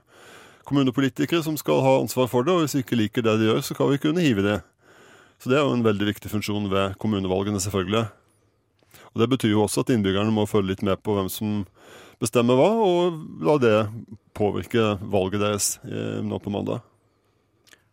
kommunepolitikere 0.68 1.42
som 1.44 1.56
skal 1.60 1.82
ha 1.84 1.98
ansvar 2.00 2.30
for 2.32 2.46
det, 2.46 2.54
og 2.54 2.64
hvis 2.64 2.78
vi 2.78 2.84
ikke 2.84 2.96
liker 2.96 3.24
det 3.26 3.36
de 3.40 3.50
gjør, 3.50 3.60
så 3.64 3.76
kan 3.76 3.90
vi 3.92 4.00
kunne 4.00 4.24
hive 4.24 4.44
det. 4.44 4.58
Så 5.38 5.52
det 5.52 5.58
er 5.58 5.66
jo 5.66 5.76
en 5.76 5.84
veldig 5.84 6.08
viktig 6.08 6.30
funksjon 6.32 6.70
ved 6.72 6.96
kommunevalgene, 7.02 7.60
selvfølgelig. 7.60 8.06
Og 9.12 9.20
Det 9.20 9.28
betyr 9.34 9.52
jo 9.52 9.64
også 9.64 9.84
at 9.84 9.92
innbyggerne 9.92 10.32
må 10.34 10.46
følge 10.48 10.72
litt 10.72 10.84
med 10.86 11.00
på 11.04 11.14
hvem 11.16 11.28
som 11.32 11.60
bestemmer 12.22 12.58
hva, 12.58 12.70
og 12.82 13.44
la 13.44 13.58
det 13.62 13.76
påvirke 14.36 14.96
valget 15.12 15.44
deres 15.44 15.68
eh, 15.84 16.18
nå 16.24 16.40
på 16.42 16.52
mandag. 16.54 16.82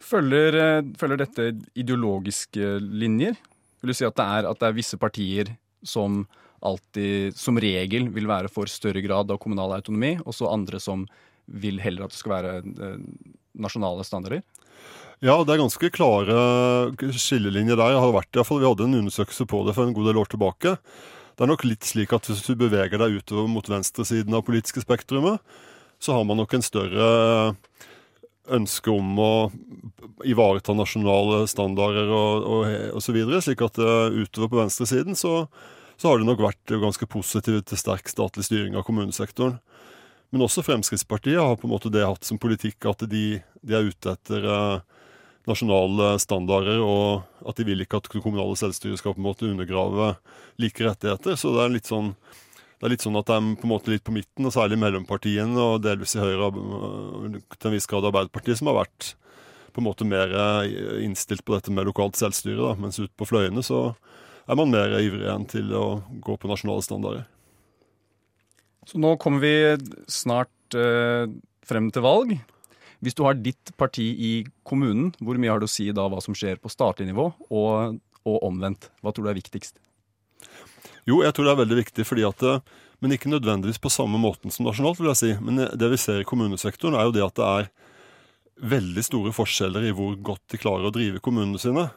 Følger, 0.02 0.56
eh, 0.62 0.88
følger, 0.98 1.22
dette 1.22 1.52
ideologiske 1.78 2.80
linjer? 2.80 3.38
Vil 3.82 3.92
du 3.92 3.98
si 3.98 4.08
at 4.08 4.18
det, 4.18 4.26
er, 4.26 4.50
at 4.50 4.62
det 4.62 4.70
er 4.70 4.80
visse 4.80 4.98
partier 5.02 5.54
som 5.86 6.24
alltid, 6.66 7.38
som 7.38 7.60
regel, 7.62 8.10
vil 8.16 8.30
være 8.30 8.52
for 8.52 8.70
større 8.72 9.04
grad 9.06 9.32
av 9.32 9.40
kommunal 9.42 9.76
autonomi, 9.78 10.16
og 10.26 10.36
så 10.36 10.52
andre 10.52 10.82
som 10.82 11.06
vil 11.46 11.80
heller 11.84 12.06
at 12.06 12.14
det 12.14 12.20
skal 12.20 12.36
være 12.36 12.54
eh, 12.62 13.02
nasjonale 13.62 14.06
standarder? 14.08 14.42
Ja, 15.24 15.38
det 15.46 15.54
er 15.54 15.62
ganske 15.62 15.90
klare 15.96 16.40
skillelinjer 17.16 17.78
der. 17.80 17.94
Jeg 17.96 18.02
har 18.04 18.16
vært, 18.18 18.32
i 18.34 18.40
hvert 18.40 18.50
fall, 18.50 18.60
vi 18.64 18.68
hadde 18.68 18.88
en 18.90 19.00
undersøkelse 19.04 19.48
på 19.48 19.62
det 19.68 19.76
for 19.78 19.88
en 19.88 19.96
god 19.96 20.10
del 20.10 20.20
år 20.20 20.32
tilbake. 20.34 20.76
Det 21.36 21.44
er 21.44 21.52
nok 21.52 21.66
litt 21.68 21.88
slik 21.88 22.14
at 22.16 22.28
hvis 22.30 22.44
du 22.48 22.54
beveger 22.60 23.00
deg 23.00 23.20
utover 23.20 23.48
mot 23.52 23.70
venstresiden 23.70 24.36
av 24.36 24.44
politiske 24.48 24.84
spektrumet, 24.84 25.40
så 26.04 26.18
har 26.18 26.28
man 26.28 26.40
nok 26.42 26.56
en 26.56 26.66
større 26.66 27.08
ønske 28.56 28.92
om 28.94 29.16
å 29.20 29.32
ivareta 30.28 30.76
nasjonale 30.78 31.46
standarder 31.50 32.12
og, 32.14 33.00
videre, 33.10 33.42
slik 33.44 33.64
at 33.66 33.80
uh, 33.82 34.14
utover 34.14 34.52
på 34.52 34.60
venstresiden 34.62 35.18
så, 35.18 35.48
så 35.98 36.10
har 36.10 36.20
det 36.20 36.28
nok 36.28 36.44
vært 36.44 36.76
ganske 36.82 37.08
positivt 37.08 37.70
til 37.70 37.80
sterk 37.80 38.10
statlig 38.12 38.46
styring 38.48 38.76
av 38.76 38.86
kommunesektoren. 38.88 39.58
Men 40.34 40.44
også 40.44 40.66
Fremskrittspartiet 40.66 41.40
har 41.40 41.56
på 41.56 41.68
en 41.68 41.74
måte 41.76 41.92
det 41.94 42.04
hatt 42.04 42.28
som 42.28 42.40
politikk 42.42 42.88
at 42.90 43.06
de, 43.08 43.40
de 43.64 43.76
er 43.78 43.88
ute 43.88 44.16
etter 44.18 44.48
uh, 44.50 44.82
nasjonale 45.48 46.16
standarder, 46.20 46.82
og 46.84 47.48
at 47.48 47.60
de 47.60 47.68
vil 47.68 47.84
ikke 47.86 48.02
at 48.02 48.10
det 48.10 48.24
kommunale 48.24 48.58
selvstyret 48.60 49.00
skal 49.00 49.16
på 49.16 49.22
en 49.22 49.30
måte 49.30 49.48
undergrave 49.48 50.16
like 50.62 50.84
rettigheter. 50.84 51.38
Så 51.40 51.54
det 51.56 51.64
er 51.64 51.78
litt 51.78 51.92
sånn 51.92 52.16
det 52.76 52.90
er 52.90 52.92
litt 52.92 53.06
sånn 53.06 53.16
at 53.16 53.30
de 53.30 53.54
på 53.56 53.64
en 53.64 53.72
måte 53.72 53.90
litt 53.94 54.04
på 54.04 54.12
midten, 54.12 54.46
og 54.46 54.52
særlig 54.52 54.76
mellompartiene, 54.82 55.56
og 55.56 55.86
delvis 55.86 56.18
i 56.18 56.20
Høyre 56.20 56.50
til 56.52 57.70
en 57.70 57.74
viss 57.74 57.88
grad 57.88 58.10
Arbeiderpartiet, 58.10 58.60
som 58.60 58.68
har 58.68 58.82
vært 58.82 59.14
på 59.72 59.80
en 59.80 59.88
måte 59.88 60.08
mer 60.08 60.34
innstilt 61.00 61.46
på 61.48 61.56
dette 61.56 61.72
med 61.72 61.88
lokalt 61.88 62.20
selvstyre. 62.20 62.60
Da. 62.60 62.74
Mens 62.80 63.00
ute 63.00 63.14
på 63.16 63.28
fløyene 63.30 63.64
så 63.64 63.80
er 64.46 64.60
man 64.60 64.74
mer 64.74 64.98
ivrig 65.00 65.28
enn 65.32 65.48
til 65.50 65.72
å 65.76 65.86
gå 66.24 66.38
på 66.38 66.50
nasjonale 66.50 66.86
standarder. 66.86 67.26
Så 68.86 69.02
nå 69.02 69.16
kommer 69.22 69.42
vi 69.42 69.54
snart 70.12 70.78
eh, 70.78 71.26
frem 71.66 71.90
til 71.94 72.06
valg. 72.06 72.36
Hvis 73.02 73.18
du 73.18 73.24
har 73.26 73.38
ditt 73.38 73.74
parti 73.78 74.06
i 74.14 74.34
kommunen, 74.66 75.12
hvor 75.20 75.40
mye 75.42 75.52
har 75.54 75.62
du 75.62 75.68
å 75.68 75.72
si 75.72 75.90
da 75.94 76.06
hva 76.10 76.22
som 76.24 76.38
skjer 76.38 76.62
på 76.62 76.72
statlig 76.72 77.10
nivå, 77.10 77.32
og, 77.50 77.98
og 78.26 78.38
omvendt? 78.46 78.92
Hva 79.02 79.14
tror 79.14 79.28
du 79.28 79.34
er 79.34 79.40
viktigst? 79.42 79.82
Jo, 81.06 81.22
jeg 81.22 81.34
tror 81.34 81.48
det 81.48 81.54
er 81.54 81.64
veldig 81.64 81.80
viktig, 81.82 82.06
fordi 82.08 82.26
at 82.26 82.46
men 83.04 83.14
ikke 83.14 83.30
nødvendigvis 83.30 83.82
på 83.82 83.92
samme 83.92 84.18
måten 84.18 84.54
som 84.54 84.66
nasjonalt. 84.66 85.00
vil 85.00 85.12
jeg 85.12 85.20
si. 85.20 85.32
Men 85.44 85.68
det 85.78 85.90
vi 85.92 86.00
ser 86.00 86.22
i 86.22 86.28
kommunesektoren, 86.28 86.96
er 86.98 87.06
jo 87.06 87.16
det 87.16 87.26
at 87.26 87.36
det 87.38 87.50
er 87.50 87.68
veldig 88.72 89.04
store 89.04 89.34
forskjeller 89.36 89.90
i 89.90 89.94
hvor 89.96 90.16
godt 90.16 90.54
de 90.54 90.60
klarer 90.62 90.88
å 90.88 90.94
drive 90.96 91.22
kommunene 91.24 91.60
sine. 91.60 91.90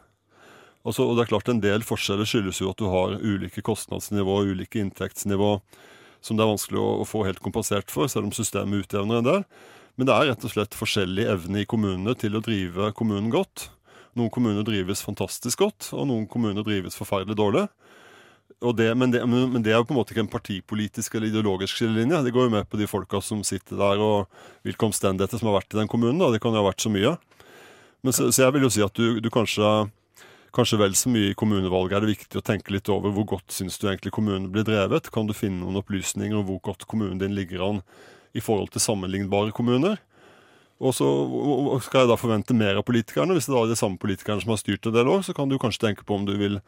Altså, 0.86 1.04
og 1.04 1.16
det 1.16 1.24
er 1.24 1.30
klart 1.32 1.48
En 1.50 1.60
del 1.60 1.82
forskjeller 1.84 2.28
skyldes 2.28 2.60
jo 2.62 2.70
at 2.70 2.78
du 2.80 2.86
har 2.88 3.18
ulike 3.18 3.64
kostnadsnivå 3.66 4.40
og 4.40 4.52
ulike 4.54 4.80
inntektsnivå 4.80 5.56
som 6.20 6.38
det 6.38 6.44
er 6.44 6.50
vanskelig 6.50 6.78
å, 6.82 6.88
å, 7.02 7.06
få 7.06 7.24
helt 7.28 7.42
kompensert 7.42 7.92
for, 7.94 8.10
selv 8.10 8.26
om 8.26 8.34
systemet 8.34 8.82
utjevner 8.82 9.20
en 9.20 9.26
del. 9.26 9.42
Men 9.98 10.08
det 10.08 10.14
er 10.14 10.30
rett 10.32 10.46
og 10.46 10.50
slett 10.50 10.74
forskjellig 10.74 11.26
evne 11.30 11.62
i 11.62 11.68
kommunene 11.68 12.14
til 12.18 12.34
å 12.34 12.42
drive 12.42 12.90
kommunen 12.98 13.30
godt. 13.30 13.68
Noen 14.18 14.32
kommuner 14.34 14.66
drives 14.66 15.04
fantastisk 15.06 15.62
godt, 15.62 15.92
og 15.94 16.08
noen 16.10 16.26
kommuner 16.30 16.66
drives 16.66 16.98
forferdelig 16.98 17.38
dårlig 17.38 17.68
det, 18.58 18.94
men, 18.94 19.10
det, 19.10 19.26
men, 19.26 19.62
det, 19.62 19.70
er 19.70 19.78
jo 19.78 19.86
på 19.86 19.94
en 19.94 20.00
måte 20.00 20.14
ikke 20.14 20.24
en 20.24 20.32
partipolitisk 20.32 21.14
eller 21.14 21.30
ideologisk 21.30 21.78
skillelinje. 21.78 22.24
Det 22.26 22.32
går 22.34 22.48
jo 22.48 22.54
med 22.56 22.66
på 22.70 22.80
de 22.80 22.88
folka 22.90 23.20
som 23.22 23.44
sitter 23.46 23.78
der, 23.78 24.00
og 24.02 24.26
hvilke 24.66 24.88
omstendigheter 24.88 25.38
som 25.38 25.50
har 25.50 25.60
vært 25.60 25.76
i 25.76 25.78
den 25.78 25.90
kommunen. 25.90 26.18
Da. 26.18 26.32
Det 26.34 26.40
kan 26.42 26.56
jo 26.56 26.62
ha 26.62 26.66
vært 26.66 26.82
så 26.82 26.90
mye. 26.90 27.14
Men 28.02 28.16
så, 28.16 28.32
så 28.34 28.44
jeg 28.44 28.56
vil 28.56 28.66
jo 28.66 28.72
si 28.74 28.82
at 28.82 28.98
du, 28.98 29.20
du 29.22 29.30
kanskje, 29.30 29.62
kanskje 30.54 30.80
vel 30.80 30.94
så 30.96 31.10
mye 31.12 31.32
i 31.32 31.38
kommunevalget 31.38 31.96
er 31.96 32.04
det 32.04 32.14
viktig 32.14 32.40
å 32.40 32.44
tenke 32.44 32.72
litt 32.74 32.88
over 32.92 33.12
hvor 33.14 33.26
godt 33.36 33.54
syns 33.54 33.78
du 33.78 33.88
egentlig 33.88 34.14
kommunen 34.16 34.50
blir 34.52 34.66
drevet. 34.66 35.10
Kan 35.14 35.28
du 35.28 35.36
finne 35.36 35.62
noen 35.62 35.80
opplysninger 35.80 36.38
om 36.38 36.46
hvor 36.48 36.60
godt 36.70 36.86
kommunen 36.88 37.20
din 37.20 37.36
ligger 37.36 37.64
an 37.66 37.82
i 38.36 38.42
forhold 38.44 38.72
til 38.74 38.84
sammenlignbare 38.84 39.54
kommuner? 39.56 39.98
Og 40.78 40.94
så 40.94 41.06
skal 41.82 42.04
jeg 42.04 42.10
da 42.12 42.18
forvente 42.18 42.54
mer 42.54 42.78
av 42.78 42.86
politikerne. 42.86 43.34
Hvis 43.34 43.48
det 43.48 43.54
da 43.56 43.64
er 43.64 43.72
de 43.72 43.78
samme 43.78 43.98
politikerne 43.98 44.44
som 44.44 44.54
har 44.54 44.60
styrt 44.60 44.86
en 44.86 44.94
del 44.94 45.10
år, 45.10 45.24
så 45.26 45.34
kan 45.34 45.50
du 45.50 45.58
kanskje 45.58 45.88
tenke 45.88 46.06
på 46.06 46.14
om 46.14 46.26
du 46.28 46.36
vil 46.38 46.60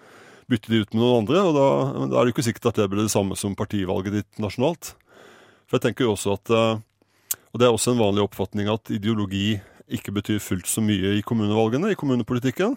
bytte 0.50 0.72
de 0.72 0.82
ut 0.82 0.94
med 0.96 1.02
noen 1.04 1.22
andre. 1.22 1.42
og 1.46 1.54
da, 1.54 1.66
da, 2.10 2.18
er 2.18 2.26
det 2.26 2.34
ikke 2.34 2.48
sikkert 2.48 2.72
at 2.72 2.80
det 2.82 2.88
blir 2.90 3.06
det 3.06 3.14
samme 3.14 3.38
som 3.38 3.54
partivalget 3.58 4.18
ditt 4.18 4.42
nasjonalt. 4.42 4.96
For 5.70 5.78
jeg 5.78 5.86
tenker 5.86 6.08
jo 6.08 6.16
også 6.16 6.34
at, 6.38 6.50
eh, 6.50 6.86
Og 7.50 7.58
det 7.58 7.66
er 7.66 7.72
også 7.74 7.90
en 7.90 7.98
vanlig 7.98 8.22
oppfatning 8.22 8.68
at 8.70 8.90
ideologi 8.94 9.60
ikke 9.90 10.12
betyr 10.14 10.38
fullt 10.38 10.68
så 10.70 10.78
mye 10.78 11.18
i 11.18 11.22
kommunevalgene, 11.26 11.90
i 11.90 11.98
kommunepolitikken. 11.98 12.76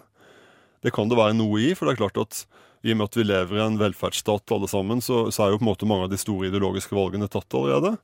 Det 0.84 0.92
kan 0.94 1.08
det 1.08 1.18
være 1.18 1.36
noe 1.38 1.62
i, 1.64 1.72
for 1.76 1.88
det 1.88 1.94
er 1.94 2.02
klart 2.04 2.20
at 2.20 2.44
i 2.84 2.92
og 2.92 2.98
med 3.00 3.08
at 3.08 3.16
vi 3.16 3.24
lever 3.24 3.56
i 3.56 3.62
en 3.64 3.78
velferdsstat 3.80 4.52
alle 4.52 4.68
sammen, 4.68 5.00
så, 5.00 5.30
så 5.32 5.46
er 5.46 5.54
jo 5.54 5.60
på 5.62 5.64
en 5.64 5.70
måte 5.70 5.88
mange 5.88 6.04
av 6.04 6.12
de 6.12 6.20
store 6.20 6.50
ideologiske 6.50 6.92
valgene 6.96 7.30
tatt 7.32 7.56
allerede. 7.56 7.94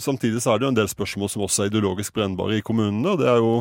Samtidig 0.00 0.42
så 0.44 0.52
er 0.52 0.60
det 0.60 0.66
jo 0.66 0.72
en 0.74 0.76
del 0.76 0.90
spørsmål 0.92 1.30
som 1.32 1.44
også 1.46 1.64
er 1.64 1.72
ideologisk 1.72 2.12
brennbare 2.16 2.58
i 2.58 2.64
kommunene. 2.64 3.14
og 3.14 3.22
det 3.22 3.32
jo 3.32 3.54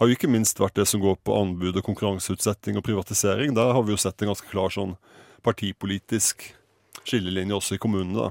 har 0.00 0.08
jo 0.08 0.16
ikke 0.16 0.30
minst 0.32 0.56
vært 0.56 0.78
det 0.80 0.86
som 0.88 1.00
går 1.02 1.18
på 1.20 1.36
anbud 1.36 1.76
og 1.76 1.84
konkurranseutsetting 1.84 2.78
og 2.80 2.86
privatisering. 2.86 3.52
Der 3.52 3.74
har 3.76 3.84
vi 3.84 3.92
jo 3.92 4.00
sett 4.00 4.22
en 4.22 4.30
ganske 4.32 4.48
klar 4.48 4.72
sånn 4.72 4.94
partipolitisk 5.44 6.46
skillelinje 7.04 7.58
også 7.58 7.76
i 7.76 7.82
kommunene. 7.82 8.30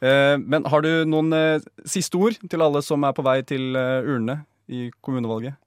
Eh, 0.00 0.38
men 0.40 0.64
har 0.72 0.84
du 0.84 1.04
noen 1.04 1.32
eh, 1.36 1.60
siste 1.84 2.16
ord 2.16 2.36
til 2.48 2.64
alle 2.64 2.80
som 2.84 3.04
er 3.04 3.12
på 3.16 3.24
vei 3.28 3.42
til 3.44 3.76
eh, 3.76 4.08
urnene 4.08 4.40
i 4.72 4.88
kommunevalget? 5.04 5.60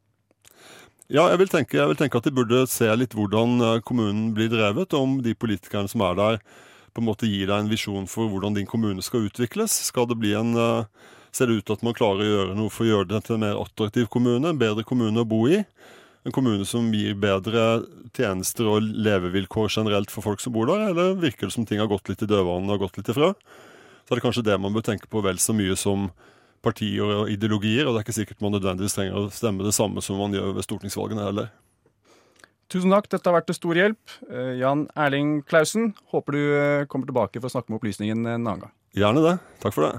Ja, 1.10 1.24
jeg 1.32 1.40
vil, 1.42 1.50
tenke, 1.50 1.74
jeg 1.74 1.90
vil 1.90 1.98
tenke 1.98 2.20
at 2.20 2.28
de 2.28 2.32
burde 2.38 2.58
se 2.70 2.86
litt 2.94 3.16
hvordan 3.18 3.56
eh, 3.66 3.80
kommunen 3.82 4.28
blir 4.38 4.52
drevet, 4.52 4.94
om 4.94 5.16
de 5.26 5.34
politikerne 5.34 5.90
som 5.90 6.04
er 6.06 6.20
der, 6.20 6.36
på 6.94 7.02
en 7.02 7.08
måte 7.08 7.26
gir 7.26 7.50
deg 7.50 7.64
en 7.64 7.72
visjon 7.72 8.06
for 8.10 8.30
hvordan 8.30 8.54
din 8.54 8.70
kommune 8.70 9.02
skal 9.02 9.26
utvikles. 9.26 9.74
Skal 9.88 10.06
det 10.06 10.20
bli 10.22 10.36
en 10.38 10.54
uh, 10.54 10.86
ser 11.34 11.50
det 11.50 11.60
ut 11.60 11.66
til 11.66 11.80
at 11.80 11.86
man 11.86 11.98
klarer 11.98 12.22
å 12.22 12.30
gjøre 12.30 12.60
noe 12.60 12.74
for 12.74 12.86
å 12.86 12.92
gjøre 12.92 13.10
det 13.10 13.24
til 13.26 13.40
en 13.40 13.46
mer 13.48 13.58
attraktiv 13.58 14.06
kommune, 14.14 14.52
en 14.52 14.62
bedre 14.62 14.86
kommune 14.86 15.24
å 15.24 15.30
bo 15.30 15.44
i. 15.50 15.64
En 16.30 16.36
kommune 16.36 16.66
som 16.70 16.94
gir 16.94 17.18
bedre 17.18 17.66
tjenester 18.14 18.70
og 18.70 18.86
levevilkår 18.86 19.70
generelt 19.80 20.14
for 20.14 20.26
folk 20.26 20.46
som 20.46 20.54
bor 20.54 20.70
der, 20.70 20.92
eller 20.92 21.18
virker 21.18 21.50
det 21.50 21.56
som 21.58 21.66
ting 21.66 21.82
har 21.82 21.90
gått 21.90 22.12
litt 22.12 22.22
i 22.22 22.30
dødvannet 22.30 22.76
og 22.76 22.86
gått 22.86 23.02
litt 23.02 23.10
ifra? 23.16 23.32
Så 24.06 24.14
er 24.14 24.20
det 24.20 24.26
kanskje 24.26 24.46
det 24.46 24.62
man 24.62 24.78
bør 24.78 24.86
tenke 24.86 25.10
på 25.10 25.26
vel 25.26 25.42
så 25.42 25.58
mye 25.58 25.78
som 25.80 26.12
partier 26.66 27.06
og 27.06 27.32
ideologier, 27.32 27.88
og 27.88 27.94
det 27.94 28.02
er 28.02 28.08
ikke 28.08 28.20
sikkert 28.20 28.44
man 28.44 28.54
nødvendigvis 28.58 28.98
trenger 28.98 29.18
å 29.18 29.32
stemme 29.34 29.66
det 29.66 29.76
samme 29.78 30.04
som 30.06 30.20
man 30.20 30.36
gjør 30.36 30.54
ved 30.58 30.68
stortingsvalgene 30.68 31.30
heller. 31.30 31.50
Tusen 32.70 32.94
takk, 32.94 33.08
dette 33.10 33.26
har 33.26 33.40
vært 33.40 33.48
til 33.50 33.58
stor 33.58 33.80
hjelp. 33.80 34.20
Eh, 34.30 34.52
Jan 34.60 34.86
Erling 34.94 35.40
Klausen, 35.50 35.96
håper 36.14 36.36
du 36.36 36.44
eh, 36.54 36.86
kommer 36.92 37.10
tilbake 37.10 37.42
for 37.42 37.50
å 37.50 37.56
snakke 37.56 37.74
med 37.74 37.80
opplysningen 37.80 38.22
en 38.22 38.38
annen 38.38 38.68
gang. 38.68 38.76
Gjerne 38.98 39.26
det. 39.26 39.36
Takk 39.64 39.74
for 39.74 39.88
det. 39.88 39.96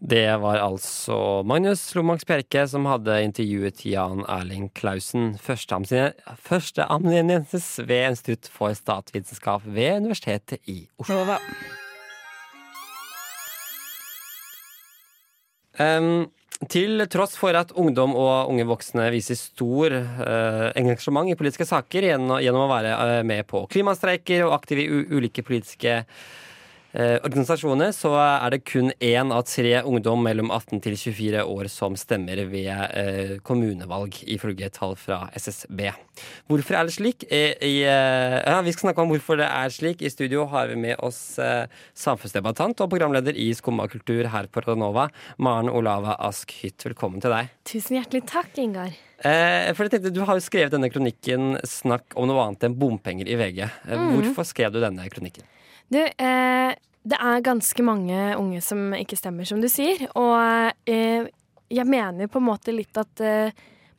Det 0.00 0.32
var 0.40 0.62
altså 0.64 1.42
Magnus 1.44 1.82
Lomax 1.94 2.24
Bjerke 2.24 2.62
som 2.72 2.86
hadde 2.88 3.18
intervjuet 3.20 3.84
Jan 3.84 4.24
Erling 4.32 4.72
Klausen, 4.72 5.36
førsteamanuensis 5.44 7.84
ved 7.84 8.14
Institutt 8.14 8.48
for 8.48 8.72
statsvitenskap 8.76 9.62
ved 9.68 9.96
Universitetet 10.00 10.60
i 10.64 10.88
Oslo. 10.96 11.36
Um, 15.80 16.28
til 16.68 17.00
tross 17.08 17.38
for 17.40 17.56
at 17.56 17.70
ungdom 17.80 18.12
og 18.20 18.50
unge 18.52 18.66
voksne 18.68 19.06
viser 19.14 19.38
stor 19.38 19.94
uh, 19.96 20.66
engasjement 20.76 21.30
i 21.32 21.36
politiske 21.38 21.64
saker 21.64 22.10
gjennom, 22.10 22.36
gjennom 22.44 22.66
å 22.66 22.72
være 22.72 22.92
uh, 22.98 23.20
med 23.24 23.46
på 23.48 23.64
klimastreiker 23.72 24.44
og 24.44 24.58
aktive 24.58 24.84
i 24.84 25.04
ulike 25.16 25.44
politiske 25.46 26.02
organisasjoner 26.94 27.92
så 27.94 28.10
er 28.18 28.50
det 28.50 28.64
kun 28.66 28.90
én 28.98 29.30
av 29.30 29.44
tre 29.46 29.76
ungdom 29.86 30.24
mellom 30.26 30.50
18 30.50 30.80
til 30.82 30.96
24 30.98 31.44
år 31.46 31.68
som 31.70 31.94
stemmer 31.98 32.42
ved 32.50 32.70
eh, 32.70 33.36
kommunevalg, 33.46 34.16
ifølge 34.26 34.70
tall 34.74 34.96
fra 34.98 35.22
SSB. 35.38 35.84
Hvorfor 36.50 36.76
er 36.76 36.88
det 36.88 36.96
slik? 36.96 37.26
Eh, 37.30 37.54
i, 37.62 37.82
eh, 37.86 38.38
ja, 38.42 38.58
vi 38.66 38.74
skal 38.74 38.88
snakke 38.88 39.04
om 39.04 39.12
hvorfor 39.12 39.38
det 39.40 39.46
er 39.46 39.74
slik. 39.74 40.02
I 40.02 40.10
studio 40.12 40.46
har 40.50 40.70
vi 40.72 40.78
med 40.80 40.98
oss 41.04 41.38
eh, 41.38 41.70
samfunnsdebattant 41.94 42.82
og 42.82 42.90
programleder 42.90 43.38
i 43.38 43.50
Skumma 43.56 43.86
kultur 43.90 44.26
her 44.32 44.50
på 44.50 44.64
Radionova, 44.64 45.08
Maren 45.38 45.70
Olava 45.70 46.16
Ask 46.26 46.56
Hytt. 46.60 46.82
Velkommen 46.88 47.22
til 47.22 47.34
deg. 47.34 47.54
Tusen 47.70 48.00
hjertelig 48.00 48.24
takk, 48.30 48.50
Ingar. 48.58 48.90
Eh, 49.20 49.70
for 49.76 49.84
jeg 49.84 49.94
tenkte, 49.94 50.14
Du 50.16 50.24
har 50.24 50.34
jo 50.34 50.42
skrevet 50.42 50.72
denne 50.72 50.90
kronikken 50.90 51.60
'Snakk 51.60 52.16
om 52.16 52.26
noe 52.28 52.42
annet 52.46 52.64
enn 52.64 52.74
bompenger' 52.74 53.28
i 53.28 53.36
VG. 53.36 53.68
Mm. 53.86 54.14
Hvorfor 54.16 54.48
skrev 54.48 54.72
du 54.72 54.80
denne 54.80 55.06
kronikken? 55.12 55.44
Du, 55.90 55.98
eh, 55.98 56.70
det 57.02 57.18
er 57.18 57.42
ganske 57.42 57.82
mange 57.82 58.18
unge 58.38 58.60
som 58.62 58.92
ikke 58.94 59.18
stemmer, 59.18 59.48
som 59.48 59.60
du 59.62 59.66
sier. 59.70 60.04
Og 60.14 60.38
eh, 60.86 61.26
jeg 61.70 61.86
mener 61.88 62.30
på 62.30 62.38
en 62.38 62.48
måte 62.50 62.74
litt 62.74 62.96
at 63.00 63.22
eh, 63.24 63.54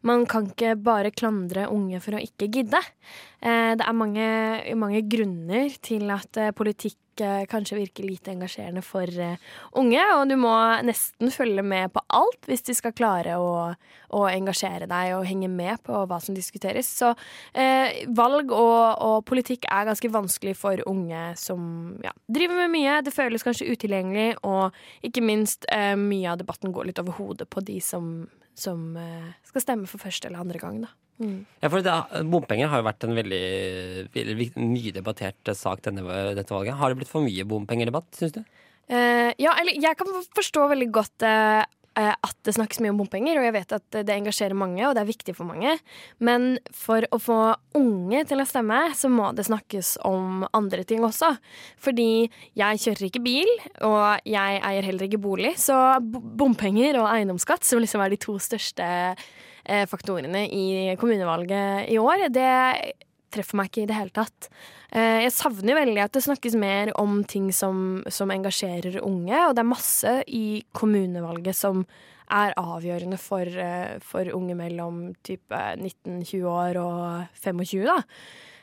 man 0.08 0.26
kan 0.30 0.48
ikke 0.50 0.76
bare 0.82 1.12
klandre 1.14 1.68
unge 1.70 2.00
for 2.02 2.18
å 2.18 2.24
ikke 2.24 2.50
gidde. 2.54 2.80
Eh, 3.44 3.74
det 3.78 3.86
er 3.86 3.98
mange, 3.98 4.28
mange 4.80 5.04
grunner 5.10 5.76
til 5.84 6.08
at 6.14 6.40
eh, 6.40 6.54
politikk 6.56 6.98
kanskje 7.50 7.78
virker 7.78 8.06
lite 8.08 8.32
engasjerende 8.34 8.84
for 8.86 9.08
uh, 9.08 9.36
unge. 9.80 10.02
Og 10.18 10.24
du 10.30 10.36
må 10.40 10.54
nesten 10.88 11.32
følge 11.34 11.64
med 11.66 11.94
på 11.94 12.04
alt 12.18 12.50
hvis 12.50 12.66
de 12.68 12.76
skal 12.78 12.96
klare 12.98 13.38
å, 13.42 13.72
å 14.18 14.22
engasjere 14.30 14.90
deg 14.92 15.16
og 15.18 15.28
henge 15.30 15.50
med 15.52 15.82
på 15.86 16.04
hva 16.10 16.20
som 16.24 16.38
diskuteres. 16.38 16.90
Så 17.02 17.12
uh, 17.14 17.90
valg 18.18 18.54
og, 18.56 18.82
og, 19.02 19.18
politikk 19.28 19.68
er 19.72 19.90
ganske 19.90 20.12
vanskelig 20.12 20.56
for 20.60 20.84
unge 20.90 21.32
som 21.40 21.98
ja, 22.04 22.14
driver 22.28 22.64
med 22.64 22.76
mye. 22.76 23.00
Det 23.06 23.16
føles 23.16 23.46
kanskje 23.46 23.70
utilgjengelig, 23.72 24.42
og 24.48 24.76
ikke 25.06 25.26
minst 25.26 25.68
uh, 25.72 25.96
mye 26.00 26.32
av 26.34 26.42
debatten 26.42 26.74
går 26.76 26.92
litt 26.92 27.04
over 27.04 27.20
hodet 27.20 27.50
på 27.52 27.64
de 27.66 27.80
som, 27.84 28.26
som 28.58 28.92
skal 29.48 29.64
stemme 29.64 29.90
for 29.90 30.02
første 30.02 30.30
eller 30.30 30.44
andre 30.44 30.62
gang. 30.62 30.84
da. 30.86 30.96
Mm. 31.22 31.42
Ja, 31.62 31.70
for 31.70 31.86
det, 31.86 31.98
Bompenger 32.32 32.72
har 32.72 32.82
jo 32.82 32.88
vært 32.88 33.06
en 33.06 33.18
veldig, 33.18 33.42
mye 34.58 34.96
debattert 34.96 35.54
sak 35.58 35.84
denne, 35.86 36.06
dette 36.38 36.54
valget. 36.54 36.80
Har 36.80 36.92
det 36.92 37.02
blitt 37.02 37.12
for 37.12 37.26
mye 37.26 37.46
bompengedebatt, 37.48 38.10
syns 38.18 38.40
du? 38.40 38.42
Uh, 38.92 39.30
ja, 39.40 39.54
eller 39.62 39.78
jeg 39.78 39.96
kan 40.00 40.10
forstå 40.36 40.66
veldig 40.74 40.90
godt 40.92 41.24
uh, 41.24 41.62
at 42.02 42.38
det 42.48 42.54
snakkes 42.56 42.80
mye 42.82 42.94
om 42.94 43.02
bompenger, 43.02 43.38
og 43.38 43.46
jeg 43.46 43.56
vet 43.56 43.74
at 43.76 43.98
det 44.08 44.16
engasjerer 44.16 44.58
mange, 44.58 44.82
og 44.88 44.96
det 44.96 45.04
er 45.04 45.10
viktig 45.10 45.36
for 45.38 45.48
mange. 45.48 45.76
Men 46.24 46.56
for 46.76 47.06
å 47.12 47.20
få 47.22 47.40
unge 47.78 48.24
til 48.30 48.42
å 48.42 48.48
stemme, 48.48 48.80
så 48.98 49.12
må 49.12 49.30
det 49.36 49.46
snakkes 49.50 49.98
om 50.08 50.46
andre 50.56 50.86
ting 50.88 51.04
også. 51.06 51.34
Fordi 51.84 52.30
jeg 52.58 52.84
kjører 52.86 53.08
ikke 53.10 53.24
bil, 53.26 53.54
og 53.88 54.24
jeg 54.28 54.64
eier 54.64 54.88
heller 54.88 55.08
ikke 55.08 55.22
bolig, 55.22 55.54
så 55.62 56.00
bompenger 56.02 57.02
og 57.04 57.12
eiendomsskatt, 57.12 57.68
som 57.68 57.84
liksom 57.84 58.04
er 58.06 58.16
de 58.16 58.22
to 58.24 58.40
største 58.42 58.88
faktorene 59.90 60.48
i 60.50 60.96
kommunevalget 61.00 61.92
i 61.94 61.98
år, 62.02 62.28
det 62.34 62.50
treffer 63.32 63.60
meg 63.60 63.72
ikke 63.72 63.84
i 63.86 63.90
det 63.90 63.98
hele 63.98 64.14
tatt. 64.16 64.50
Eh, 64.92 65.24
jeg 65.26 65.34
savner 65.36 65.78
veldig 65.80 66.04
at 66.04 66.16
det 66.16 66.24
snakkes 66.26 66.58
mer 66.60 66.94
om 67.00 67.22
ting 67.28 67.50
som, 67.56 68.02
som 68.12 68.32
engasjerer 68.34 69.02
unge, 69.06 69.38
og 69.48 69.56
det 69.56 69.64
er 69.64 69.72
masse 69.72 70.16
i 70.28 70.46
kommunevalget 70.78 71.58
som 71.58 71.86
er 72.32 72.56
avgjørende 72.60 73.20
for, 73.20 73.48
eh, 73.48 73.98
for 74.04 74.28
unge 74.36 74.56
mellom 74.60 75.04
type 75.24 75.58
19-20 75.80 76.46
år 76.48 76.80
og 76.82 77.42
25, 77.44 77.88
da. 77.88 77.98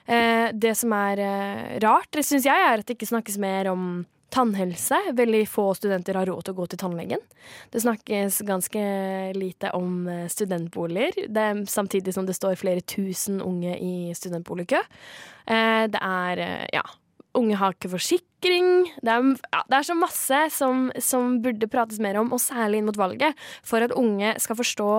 Eh, 0.09 0.47
det 0.57 0.73
som 0.81 0.93
er 0.97 1.21
eh, 1.21 1.75
rart, 1.85 2.21
syns 2.25 2.49
jeg, 2.49 2.57
er 2.57 2.81
at 2.81 2.87
det 2.89 2.97
ikke 2.97 3.13
snakkes 3.13 3.37
mer 3.41 3.73
om 3.73 4.07
tannhelse. 4.35 4.99
Veldig 5.17 5.43
få 5.49 5.71
studenter 5.79 6.19
har 6.19 6.29
råd 6.29 6.47
til 6.47 6.55
å 6.55 6.59
gå 6.61 6.69
til 6.69 6.81
tannlegen. 6.81 7.25
Det 7.73 7.83
snakkes 7.85 8.43
ganske 8.49 8.85
lite 9.37 9.73
om 9.77 10.07
eh, 10.11 10.27
studentboliger, 10.33 11.29
det 11.33 11.45
er, 11.51 11.65
samtidig 11.71 12.15
som 12.17 12.29
det 12.29 12.37
står 12.37 12.59
flere 12.61 12.85
tusen 12.85 13.43
unge 13.45 13.77
i 13.81 14.15
studentboligkø. 14.17 14.81
Eh, 15.49 15.85
det 15.93 16.03
er 16.05 16.45
eh, 16.45 16.67
ja, 16.77 16.85
unge 17.39 17.59
har 17.61 17.77
ikke 17.77 17.93
forsikring. 17.97 18.71
Det 19.03 19.13
er, 19.13 19.29
ja, 19.53 19.63
det 19.69 19.79
er 19.79 19.89
så 19.89 19.99
masse 19.99 20.41
som, 20.55 20.89
som, 21.03 21.39
burde 21.45 21.71
prates 21.71 22.01
mer 22.03 22.21
om, 22.21 22.33
og 22.35 22.43
særlig 22.43 22.81
inn 22.81 22.89
mot 22.89 22.99
valget, 22.99 23.39
for 23.67 23.85
at 23.85 23.95
unge 23.97 24.35
skal 24.43 24.59
forstå 24.59 24.91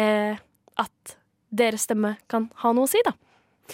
eh, 0.00 0.38
at 0.78 1.16
deres 1.48 1.88
stemme 1.88 2.16
kan 2.30 2.50
ha 2.62 2.74
noe 2.76 2.88
å 2.88 2.90
si, 2.90 3.00
da. 3.06 3.14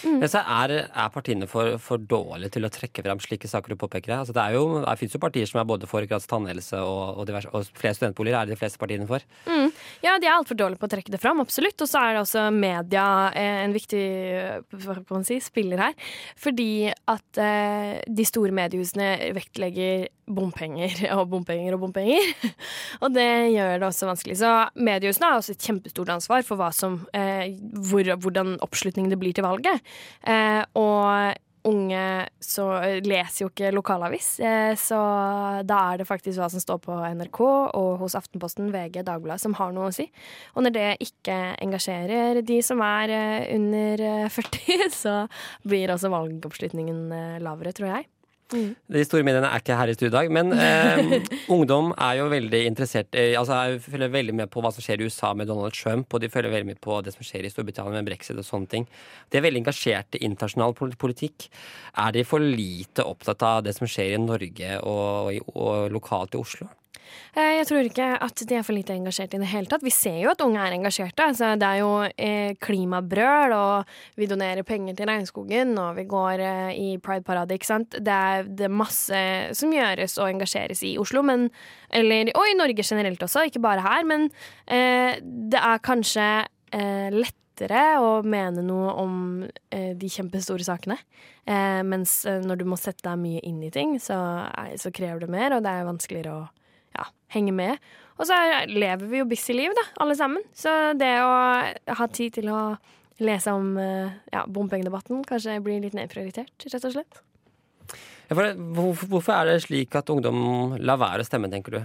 Mm. 0.03 0.23
Er, 0.25 0.73
er, 0.83 1.09
partiene 1.13 1.47
for, 1.47 1.77
for, 1.81 2.01
dårlige 2.01 2.55
til 2.57 2.67
å 2.67 2.71
trekke 2.73 3.03
frem 3.05 3.21
slike 3.23 3.47
saker 3.47 3.73
du 3.73 3.79
påpeker? 3.79 4.17
Altså, 4.17 4.35
det, 4.35 4.43
er 4.43 4.57
jo, 4.57 4.81
det 4.83 4.95
fins 4.99 5.15
jo 5.15 5.21
partier 5.23 5.47
som 5.49 5.61
er 5.61 5.69
både 5.69 5.87
for 5.89 6.03
gratis 6.09 6.27
tannhelse 6.31 6.81
og, 6.83 7.21
og, 7.21 7.23
diverse, 7.29 7.51
og 7.55 7.69
flere 7.77 7.95
studentboliger 7.97 8.41
er 8.41 8.51
de 8.51 8.59
fleste 8.59 8.81
partiene 8.81 9.07
for. 9.09 9.23
Mm. 9.47 9.71
Ja, 10.03 10.17
de 10.19 10.27
er 10.27 10.35
altfor 10.35 10.59
dårlige 10.59 10.81
på 10.81 10.89
å 10.89 10.93
trekke 10.95 11.15
det 11.15 11.21
fram, 11.23 11.39
absolutt. 11.43 11.79
Og 11.79 11.91
så 11.91 12.01
er 12.01 12.15
det 12.15 12.25
også 12.25 12.47
media 12.55 13.05
eh, 13.31 13.61
en 13.63 13.75
viktig 13.75 14.03
hva 14.75 14.97
kan 14.99 15.21
man 15.21 15.27
si, 15.27 15.39
spiller 15.43 15.87
her. 15.87 15.95
Fordi 16.41 16.69
at 16.91 17.41
eh, 17.41 18.03
de 18.05 18.27
store 18.27 18.55
mediehusene 18.55 19.31
vektlegger 19.35 20.09
bompenger 20.25 21.03
og 21.17 21.29
bompenger 21.31 21.75
og 21.75 21.85
bompenger. 21.85 22.31
og 23.03 23.13
det 23.15 23.29
gjør 23.53 23.79
det 23.79 23.87
også 23.89 24.09
vanskelig. 24.09 24.39
Så 24.41 24.51
mediehusene 24.75 25.31
har 25.31 25.39
også 25.39 25.55
et 25.55 25.67
kjempestort 25.69 26.13
ansvar 26.15 26.45
for 26.47 26.63
som, 26.75 26.99
eh, 27.13 27.55
hvor, 27.89 28.09
hvordan 28.23 28.57
oppslutningen 28.65 29.11
det 29.13 29.19
blir 29.21 29.35
til 29.35 29.45
valget. 29.45 29.84
Eh, 30.25 30.61
og 30.79 31.41
unge 31.65 32.01
så 32.43 32.65
leser 33.01 33.41
jo 33.41 33.49
ikke 33.49 33.71
lokalavis, 33.73 34.35
eh, 34.37 34.73
så 34.77 34.99
da 35.65 35.79
er 35.89 36.01
det 36.01 36.07
faktisk 36.07 36.37
hva 36.37 36.49
som 36.53 36.61
står 36.61 36.81
på 36.83 36.97
NRK 37.17 37.39
og 37.41 37.89
hos 38.03 38.17
Aftenposten, 38.19 38.69
VG, 38.73 39.01
Dagbladet 39.07 39.41
som 39.41 39.57
har 39.57 39.73
noe 39.73 39.89
å 39.89 39.95
si. 39.95 40.05
Og 40.53 40.65
når 40.67 40.75
det 40.75 40.89
ikke 41.07 41.39
engasjerer 41.65 42.43
de 42.45 42.59
som 42.65 42.83
er 42.85 43.15
eh, 43.17 43.47
under 43.57 44.29
40, 44.29 44.89
så 45.03 45.15
blir 45.65 45.93
også 45.93 46.13
valgoppslutningen 46.13 47.07
lavere, 47.41 47.73
tror 47.73 47.95
jeg. 47.95 48.11
Mm. 48.53 48.75
De 48.93 49.01
store 49.07 49.25
mediene 49.25 49.49
er 49.49 49.61
ikke 49.63 49.77
her 49.79 49.89
i 49.89 49.95
studio 49.97 50.11
i 50.11 50.15
dag, 50.15 50.31
men 50.33 50.53
eh, 50.65 51.29
ungdom 51.51 51.91
er 51.97 52.19
jo 52.19 52.27
veldig 52.29 52.61
interessert 52.69 53.15
altså 53.15 53.57
jeg 53.57 53.81
følger 53.87 54.13
veldig 54.13 54.35
med 54.37 54.51
på 54.53 54.61
hva 54.61 54.69
som 54.73 54.85
skjer 54.85 55.01
i 55.01 55.09
USA 55.09 55.33
med 55.33 55.49
Donald 55.49 55.73
Trump, 55.73 56.13
og 56.13 56.21
de 56.21 56.29
følger 56.29 56.53
veldig 56.53 56.69
med 56.73 56.81
på 56.83 56.99
det 57.05 57.15
som 57.15 57.25
skjer 57.25 57.47
i 57.47 57.51
Storbritannia 57.53 57.97
med 57.97 58.11
brexit 58.11 58.37
og 58.37 58.45
sånne 58.45 58.69
ting. 58.71 58.87
De 59.31 59.39
er 59.39 59.45
veldig 59.47 59.63
engasjert 59.63 60.17
i 60.19 60.23
internasjonal 60.27 60.75
politikk. 60.77 61.49
Er 62.05 62.13
de 62.15 62.25
for 62.27 62.43
lite 62.43 63.05
opptatt 63.05 63.45
av 63.45 63.63
det 63.65 63.75
som 63.77 63.89
skjer 63.89 64.15
i 64.15 64.21
Norge 64.21 64.79
og, 64.83 65.33
og, 65.33 65.53
og 65.55 65.95
lokalt 65.95 66.37
i 66.37 66.41
Oslo? 66.41 66.69
Eh, 67.35 67.57
jeg 67.59 67.67
tror 67.69 67.87
ikke 67.87 68.07
at 68.25 68.43
de 68.47 68.57
er 68.57 68.65
for 68.65 68.77
lite 68.77 68.95
engasjert 68.95 69.35
i 69.35 69.41
det 69.41 69.49
hele 69.51 69.69
tatt. 69.71 69.83
Vi 69.85 69.93
ser 69.93 70.17
jo 70.21 70.31
at 70.31 70.43
unge 70.45 70.61
er 70.61 70.75
engasjerte. 70.77 71.27
Altså, 71.27 71.51
det 71.59 71.67
er 71.67 71.81
jo 71.81 71.91
eh, 72.07 72.55
klimabrøl, 72.63 73.55
og 73.55 74.19
vi 74.19 74.29
donerer 74.31 74.67
penger 74.67 74.97
til 74.97 75.09
regnskogen, 75.11 75.75
og 75.81 75.99
vi 75.99 76.07
går 76.09 76.43
eh, 76.45 76.71
i 76.79 76.89
Pride-paradet, 77.03 77.59
ikke 77.59 77.71
sant. 77.71 77.99
Det 77.99 78.19
er, 78.29 78.47
det 78.47 78.69
er, 78.69 78.75
masse 78.75 79.21
som 79.55 79.71
gjøres 79.71 80.17
og 80.19 80.29
engasjeres 80.29 80.83
i 80.87 80.95
Oslo, 81.01 81.23
men 81.25 81.49
Eller 81.95 82.31
og 82.35 82.47
i 82.49 82.57
Norge 82.57 82.83
generelt 82.83 83.21
også, 83.23 83.45
ikke 83.47 83.63
bare 83.63 83.83
her. 83.83 84.03
Men 84.07 84.29
eh, 84.67 85.19
det 85.21 85.59
er 85.59 85.83
kanskje 85.83 86.27
eh, 86.75 87.09
lettere 87.55 87.99
å 88.03 88.19
mene 88.25 88.63
noe 88.65 88.91
om 88.99 89.15
eh, 89.45 89.93
de 89.95 90.09
kjempestore 90.11 90.65
sakene. 90.65 90.97
Eh, 91.45 91.81
mens 91.87 92.25
eh, 92.25 92.41
når 92.43 92.61
du 92.61 92.65
må 92.67 92.79
sette 92.79 93.05
deg 93.07 93.21
mye 93.21 93.43
inn 93.47 93.61
i 93.63 93.71
ting, 93.71 93.97
så, 93.99 94.17
så 94.79 94.91
krever 94.91 95.23
det 95.23 95.31
mer, 95.31 95.55
og 95.55 95.63
det 95.63 95.71
er 95.71 95.87
vanskeligere 95.87 96.35
å 96.35 96.45
ja, 96.95 97.07
henge 97.35 97.53
med. 97.55 97.79
Og 98.15 98.27
så 98.29 98.37
lever 98.71 99.05
vi 99.11 99.19
jo 99.19 99.27
busy 99.27 99.55
liv, 99.55 99.73
da, 99.75 99.85
alle 100.03 100.15
sammen. 100.17 100.43
Så 100.55 100.71
det 100.97 101.11
å 101.19 101.33
ha 101.99 102.07
tid 102.11 102.39
til 102.39 102.51
å 102.53 102.61
lese 103.23 103.51
om 103.55 103.75
eh, 103.79 104.15
ja, 104.33 104.43
bompengedebatten 104.47 105.23
kanskje 105.27 105.59
blir 105.63 105.83
litt 105.83 105.95
nedprioritert, 105.95 106.67
rett 106.71 106.87
og 106.87 106.95
slett. 106.95 107.21
Hvorfor 108.31 109.31
er 109.35 109.51
det 109.51 109.59
slik 109.67 109.95
at 109.95 110.09
ungdom 110.09 110.77
lar 110.81 110.99
være 110.99 111.23
å 111.23 111.27
stemme, 111.27 111.51
tenker 111.51 111.77
du? 111.77 111.81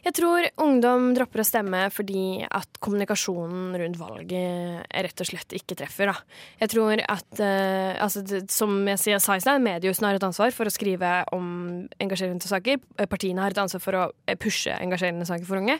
Jeg 0.00 0.14
tror 0.16 0.46
ungdom 0.64 1.10
dropper 1.16 1.42
å 1.42 1.46
stemme 1.46 1.82
fordi 1.92 2.42
at 2.46 2.78
kommunikasjonen 2.80 3.74
rundt 3.80 3.98
valget 4.00 4.86
rett 4.88 5.22
og 5.22 5.28
slett 5.28 5.52
ikke 5.56 5.76
treffer. 5.76 6.10
Da. 6.10 6.16
Jeg 6.62 6.72
tror 6.72 7.02
at 7.04 7.42
uh, 7.42 8.00
altså, 8.00 8.22
Som 8.52 8.88
jeg 8.88 9.20
sa 9.20 9.36
i 9.36 9.42
stad, 9.44 9.60
mediehusene 9.64 10.10
har 10.10 10.18
et 10.18 10.26
ansvar 10.26 10.54
for 10.56 10.68
å 10.68 10.72
skrive 10.72 11.12
om 11.36 11.84
engasjerende 12.00 12.48
saker. 12.48 12.80
Partiene 13.10 13.44
har 13.44 13.52
et 13.52 13.60
ansvar 13.60 13.82
for 13.84 13.98
å 13.98 14.04
eh, 14.26 14.38
pushe 14.40 14.72
engasjerende 14.72 15.28
saker 15.28 15.46
for 15.48 15.60
unge. 15.60 15.76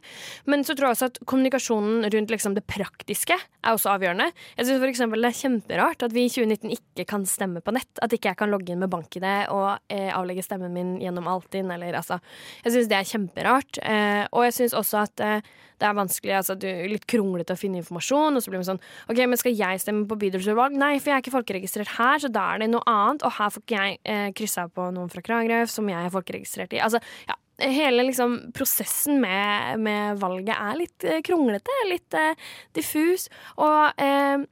Men 0.50 0.64
så 0.66 0.76
tror 0.76 0.90
jeg 0.90 0.98
også 0.98 1.10
at 1.12 1.20
kommunikasjonen 1.30 2.08
rundt 2.12 2.34
liksom, 2.34 2.56
det 2.58 2.66
praktiske 2.68 3.36
er 3.36 3.72
også 3.72 3.94
avgjørende. 3.94 4.30
Jeg 4.56 4.66
synes 4.66 4.82
for 4.82 4.90
eksempel 4.90 5.24
Det 5.24 5.30
er 5.30 5.40
kjemperart 5.40 6.04
at 6.06 6.14
vi 6.16 6.26
i 6.26 6.32
2019 6.32 6.76
ikke 6.76 7.08
kan 7.08 7.26
stemme 7.28 7.64
på 7.64 7.74
nett. 7.76 7.90
At 8.04 8.12
ikke 8.16 8.32
jeg 8.32 8.40
kan 8.40 8.52
logge 8.52 8.74
inn 8.74 8.82
med 8.82 8.92
bank-ID 8.92 9.26
og 9.54 9.80
eh, 9.92 10.10
avlegge 10.12 10.44
stemmen 10.44 10.74
min 10.76 10.94
gjennom 11.00 11.28
Altinn. 11.30 11.72
Eller, 11.72 11.96
altså, 11.96 12.20
jeg 12.64 12.76
syns 12.76 12.90
det 12.90 13.00
er 13.00 13.10
kjemperart. 13.14 13.80
Eh, 13.84 14.09
Eh, 14.10 14.22
og 14.34 14.46
jeg 14.48 14.56
syns 14.58 14.76
også 14.76 15.04
at 15.04 15.24
eh, 15.24 15.50
det 15.80 15.88
er 15.88 15.96
vanskelig, 15.96 16.34
altså 16.36 16.56
du, 16.60 16.68
litt 16.90 17.06
kronglete 17.08 17.56
å 17.56 17.60
finne 17.60 17.80
informasjon. 17.80 18.36
Og 18.36 18.44
så 18.44 18.52
blir 18.52 18.60
man 18.60 18.68
sånn 18.68 18.82
OK, 19.10 19.22
men 19.22 19.40
skal 19.40 19.56
jeg 19.56 19.82
stemme 19.82 20.06
på 20.10 20.18
bydelsutvalg? 20.20 20.76
Nei, 20.76 20.94
for 20.98 21.12
jeg 21.12 21.16
er 21.16 21.24
ikke 21.24 21.36
folkeregistrert 21.38 21.94
her, 21.96 22.20
så 22.22 22.32
da 22.32 22.46
er 22.54 22.64
det 22.64 22.72
noe 22.74 22.84
annet. 22.90 23.24
Og 23.26 23.36
her 23.38 23.54
får 23.54 23.64
ikke 23.64 23.84
jeg 23.84 24.00
eh, 24.04 24.26
kryssa 24.36 24.66
på 24.68 24.90
noen 24.96 25.12
fra 25.12 25.24
Kragerø 25.24 25.62
som 25.70 25.88
jeg 25.90 26.04
er 26.04 26.12
folkeregistrert 26.12 26.76
i. 26.76 26.82
Altså, 26.84 27.00
ja, 27.30 27.38
hele 27.68 28.04
liksom, 28.08 28.38
prosessen 28.56 29.20
med, 29.22 29.80
med, 29.80 30.20
valget 30.20 30.56
er 30.56 30.78
litt 30.78 31.06
eh, 31.08 31.22
kronglete, 31.24 31.80
litt 31.90 32.18
eh, 32.18 32.50
diffus. 32.76 33.28
Og 33.60 34.00
eh, 34.00 34.44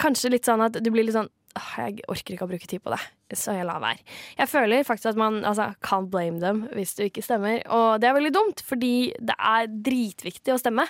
kanskje 0.00 0.32
litt 0.34 0.48
sånn 0.48 0.64
at 0.64 0.78
du 0.82 0.90
blir 0.94 1.06
litt 1.06 1.18
sånn 1.18 1.30
jeg 1.78 2.02
orker 2.10 2.34
ikke 2.34 2.46
å 2.46 2.50
bruke 2.50 2.68
tid 2.70 2.82
på 2.84 2.92
det, 2.94 3.00
så 3.36 3.54
jeg 3.56 3.66
lar 3.68 3.82
være. 3.82 4.02
Jeg 4.38 4.50
føler 4.50 4.86
faktisk 4.86 5.12
at 5.12 5.20
man 5.20 5.40
altså, 5.44 5.70
can't 5.84 6.10
blame 6.12 6.40
dem 6.42 6.64
hvis 6.76 6.96
du 6.98 7.04
ikke 7.06 7.24
stemmer, 7.24 7.60
og 7.66 8.00
det 8.02 8.10
er 8.10 8.16
veldig 8.18 8.34
dumt, 8.34 8.64
fordi 8.66 8.92
det 9.18 9.36
er 9.36 9.70
dritviktig 9.90 10.54
å 10.54 10.60
stemme. 10.60 10.88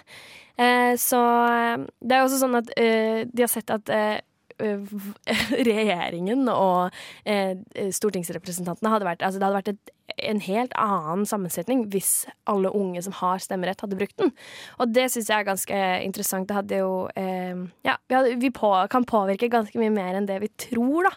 Eh, 0.58 0.94
så 1.00 1.22
eh, 1.48 1.86
det 2.00 2.16
er 2.16 2.24
også 2.26 2.42
sånn 2.42 2.58
at 2.60 2.72
eh, 2.78 3.24
de 3.30 3.44
har 3.44 3.52
sett 3.52 3.70
at 3.74 3.94
eh, 3.94 4.18
regjeringen 5.68 6.48
og 6.52 6.94
eh, 7.28 7.54
stortingsrepresentantene 7.94 8.92
hadde 8.92 9.08
vært 9.08 9.24
Altså 9.24 9.40
det 9.40 9.46
hadde 9.46 9.58
vært 9.58 9.70
et, 9.72 9.92
en 10.30 10.40
helt 10.42 10.74
annen 10.80 11.26
sammensetning 11.28 11.84
hvis 11.92 12.12
alle 12.48 12.72
unge 12.74 13.02
som 13.04 13.14
har 13.20 13.42
stemmerett, 13.44 13.80
hadde 13.84 13.98
brukt 13.98 14.16
den. 14.20 14.32
Og 14.80 14.90
det 14.94 15.08
syns 15.12 15.28
jeg 15.30 15.36
er 15.36 15.48
ganske 15.48 15.82
interessant. 16.06 16.48
Det 16.48 16.56
hadde 16.56 16.80
jo 16.80 16.92
eh, 17.18 17.60
Ja, 17.86 17.98
vi, 18.08 18.16
hadde, 18.16 18.38
vi 18.42 18.52
på, 18.54 18.72
kan 18.90 19.06
påvirke 19.08 19.50
ganske 19.52 19.78
mye 19.80 19.92
mer 19.94 20.18
enn 20.18 20.28
det 20.28 20.40
vi 20.42 20.50
tror, 20.68 21.10
da. 21.10 21.14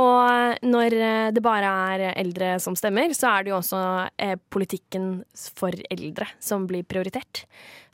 Og 0.00 0.64
når 0.66 0.96
det 1.34 1.44
bare 1.44 1.74
er 1.94 2.06
eldre 2.14 2.54
som 2.62 2.78
stemmer, 2.78 3.12
så 3.16 3.34
er 3.34 3.44
det 3.44 3.54
jo 3.54 3.58
også 3.60 3.82
eh, 4.22 4.36
politikken 4.52 5.12
for 5.34 5.74
eldre 5.90 6.30
som 6.42 6.68
blir 6.70 6.86
prioritert. 6.86 7.44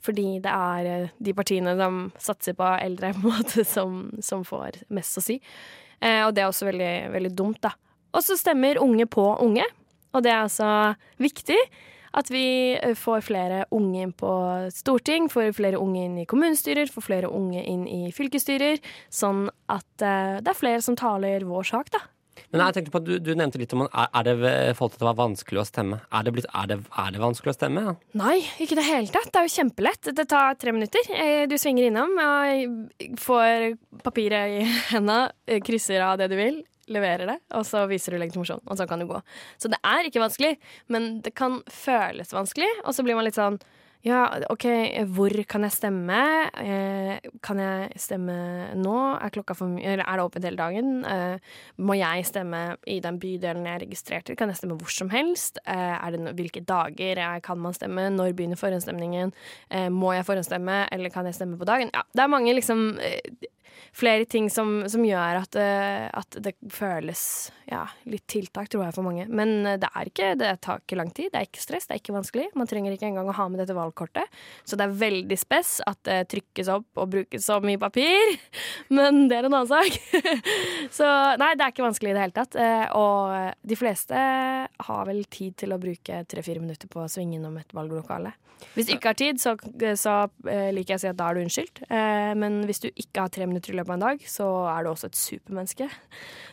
Fordi 0.07 0.29
det 0.45 0.53
er 0.53 0.91
eh, 0.93 1.17
de 1.19 1.35
partiene 1.37 1.75
som 1.79 2.05
satser 2.23 2.57
på 2.59 2.69
eldre, 2.79 3.13
på 3.17 3.25
en 3.27 3.41
måte, 3.41 3.67
som, 3.67 4.07
som 4.23 4.47
får 4.47 4.83
mest 4.95 5.19
å 5.19 5.25
si. 5.25 5.41
Eh, 6.01 6.23
og 6.27 6.35
det 6.37 6.45
er 6.45 6.53
også 6.53 6.71
veldig, 6.71 6.95
veldig 7.17 7.35
dumt, 7.37 7.61
da. 7.67 7.75
Og 8.17 8.25
så 8.25 8.39
stemmer 8.39 8.81
unge 8.81 9.09
på 9.11 9.27
unge, 9.45 9.67
og 10.15 10.25
det 10.25 10.33
er 10.33 10.47
altså 10.47 10.71
viktig. 11.21 11.59
At 12.17 12.31
vi 12.33 12.77
eh, 12.77 12.95
får 12.97 13.27
flere 13.27 13.65
unge 13.77 14.07
inn 14.07 14.13
på 14.17 14.33
storting, 14.73 15.29
får 15.33 15.53
flere 15.59 15.81
unge 15.81 16.05
inn 16.07 16.19
i 16.23 16.29
kommunestyrer, 16.29 16.89
får 16.93 17.05
flere 17.11 17.33
unge 17.33 17.65
inn 17.65 17.85
i 17.91 18.13
fylkesstyrer. 18.17 18.81
Sånn 19.13 19.47
at 19.73 20.05
eh, 20.05 20.39
det 20.41 20.53
er 20.53 20.59
flere 20.59 20.85
som 20.85 20.97
taler 20.97 21.45
vår 21.49 21.69
sak, 21.75 21.93
da. 21.93 22.07
Men 22.51 22.63
jeg 22.65 22.77
tenkte 22.77 22.95
på, 22.95 23.03
Du, 23.07 23.17
du 23.23 23.33
nevnte 23.39 23.61
litt 23.61 23.73
om 23.77 23.87
er, 23.87 24.27
det 24.27 24.37
folk 24.79 24.95
at 24.95 25.03
det 25.03 25.09
var 25.09 25.19
vanskelig 25.19 25.63
å 25.63 25.67
stemme. 25.69 26.01
Er 26.11 26.27
det, 26.27 26.35
blitt, 26.37 26.49
er 26.53 26.71
det, 26.71 26.79
er 27.03 27.11
det 27.15 27.23
vanskelig 27.23 27.55
å 27.55 27.57
stemme? 27.57 27.85
Ja? 27.89 27.97
Nei, 28.21 28.39
ikke 28.63 28.77
i 28.77 28.81
det 28.81 28.87
hele 28.89 29.13
tatt. 29.15 29.31
Det 29.33 29.41
er 29.41 29.49
jo 29.49 29.55
kjempelett. 29.57 30.13
Det 30.17 30.27
tar 30.31 30.59
tre 30.61 30.75
minutter. 30.77 31.11
Eh, 31.17 31.45
du 31.51 31.57
svinger 31.61 31.89
innom 31.89 32.17
og 32.23 33.21
får 33.23 33.77
papiret 34.07 34.57
i 34.61 34.65
henda, 34.93 35.21
eh, 35.47 35.63
krysser 35.65 36.05
av 36.05 36.19
det 36.21 36.31
du 36.33 36.37
vil, 36.39 36.61
leverer 36.93 37.27
det, 37.33 37.39
og 37.59 37.65
så 37.67 37.83
viser 37.91 38.15
du 38.15 38.21
legitimasjon, 38.23 38.63
og 38.63 38.79
så 38.79 38.87
kan 38.89 39.01
du 39.03 39.09
gå. 39.11 39.19
Så 39.59 39.71
det 39.73 39.81
er 39.83 40.07
ikke 40.07 40.23
vanskelig, 40.23 40.53
men 40.93 41.17
det 41.25 41.35
kan 41.39 41.59
føles 41.73 42.31
vanskelig, 42.35 42.69
og 42.85 42.95
så 42.95 43.03
blir 43.07 43.19
man 43.19 43.27
litt 43.27 43.39
sånn 43.39 43.59
Ja, 44.07 44.29
OK, 44.53 44.65
hvor 45.17 45.35
kan 45.51 45.65
jeg 45.67 45.75
stemme? 45.75 46.19
Eh, 46.63 47.25
kan 47.43 47.59
jeg 47.59 47.97
stemme 47.99 48.37
nå? 48.79 48.95
Er 49.19 49.33
klokka 49.35 49.57
for 49.59 49.73
mye 49.73 49.97
Eller 49.97 50.07
er 50.07 50.21
det 50.21 50.27
åpent 50.29 50.47
hele 50.47 50.61
dagen? 50.61 51.01
Eh, 51.03 51.57
må 51.83 51.97
jeg 51.99 52.27
stemme 52.29 52.61
i 52.87 53.01
den 53.03 53.19
bydelen 53.19 53.67
jeg 53.67 53.75
er 53.75 53.83
registrert 53.83 54.29
til? 54.29 54.39
Kan 54.39 54.53
jeg 54.53 54.61
stemme 54.61 54.77
hvor 54.79 54.95
som 54.95 55.11
helst? 55.11 55.59
Eh, 55.67 56.07
det 56.15 56.37
hvilke 56.39 56.63
dager 56.63 57.19
eh, 57.19 57.41
kan 57.43 57.59
man 57.59 57.75
stemme? 57.75 58.07
Når 58.15 58.37
begynner 58.39 58.61
forhåndsstemningen? 58.61 59.35
Eh, 59.75 59.89
må 59.91 60.15
jeg 60.15 60.29
forhåndsstemme, 60.29 60.85
eller 60.95 61.11
kan 61.11 61.27
jeg 61.27 61.41
stemme 61.41 61.59
på 61.59 61.67
dagen? 61.67 61.91
Ja, 61.93 62.07
det 62.15 62.23
er 62.23 62.31
mange 62.31 62.55
liksom 62.55 63.01
eh, 63.03 63.51
flere 63.97 64.27
ting 64.29 64.51
som, 64.53 64.83
som 64.91 65.05
gjør 65.07 65.43
at, 65.43 65.57
eh, 65.61 66.07
at 66.13 66.39
det 66.45 66.55
føles 66.73 67.23
ja, 67.67 67.83
litt 68.07 68.27
tiltak, 68.31 68.69
tror 68.71 68.85
jeg, 68.85 68.95
for 68.95 69.07
mange. 69.07 69.27
Men 69.29 69.67
eh, 69.67 69.79
det 69.83 69.89
er 69.91 70.11
ikke, 70.11 70.31
det 70.39 70.53
tar 70.65 70.83
ikke 70.85 70.99
lang 71.01 71.11
tid, 71.17 71.31
det 71.33 71.41
er 71.41 71.49
ikke 71.49 71.63
stress, 71.65 71.89
det 71.89 71.97
er 71.97 72.03
ikke 72.03 72.15
vanskelig. 72.17 72.47
Man 72.59 72.71
trenger 72.71 72.95
ikke 72.95 73.09
engang 73.11 73.31
å 73.31 73.37
ha 73.37 73.49
med 73.51 73.63
dette 73.63 73.77
valgkortet. 73.77 74.39
Så 74.65 74.79
det 74.79 74.87
er 74.87 74.97
veldig 75.01 75.39
spess 75.41 75.77
at 75.87 76.01
det 76.07 76.21
trykkes 76.33 76.71
opp 76.77 77.03
og 77.03 77.11
brukes 77.17 77.47
så 77.49 77.59
mye 77.65 77.81
papir. 77.83 78.37
Men 78.97 79.27
det 79.31 79.41
er 79.41 79.49
en 79.49 79.59
annen 79.59 79.71
sak. 79.71 79.99
Så 80.97 81.07
nei, 81.41 81.53
det 81.59 81.65
er 81.65 81.73
ikke 81.73 81.85
vanskelig 81.87 82.13
i 82.13 82.17
det 82.17 82.23
hele 82.23 82.37
tatt. 82.37 82.57
Eh, 82.61 82.87
Og 82.97 83.67
de 83.67 83.77
fleste 83.79 84.17
har 84.87 85.07
vel 85.09 85.25
tid 85.33 85.57
til 85.59 85.75
å 85.75 85.81
bruke 85.83 86.23
tre-fire 86.31 86.63
minutter 86.63 86.91
på 86.93 87.03
å 87.03 87.11
svinge 87.11 87.39
innom 87.41 87.57
et 87.61 87.75
valglokale. 87.75 88.33
Hvis 88.73 88.87
du 88.89 88.95
ikke 88.95 89.11
har 89.11 89.19
tid, 89.19 89.41
så, 89.43 89.53
så 90.01 90.13
liker 90.47 90.95
jeg 90.95 90.97
å 90.97 91.03
si 91.03 91.09
at 91.11 91.19
da 91.19 91.27
er 91.29 91.37
du 91.37 91.43
unnskyldt. 91.43 91.83
Men 92.41 92.63
hvis 92.65 92.81
du 92.81 92.87
ikke 92.89 93.27
har 93.27 93.33
tre 93.35 93.45
minutter 93.49 93.66
i 93.73 93.77
løpet 93.79 93.93
av 93.93 93.97
en 93.99 94.05
dag, 94.07 94.25
så 94.31 94.47
er 94.71 94.85
du 94.87 94.91
også 94.93 95.11
et 95.11 95.19
supermenneske. 95.19 95.89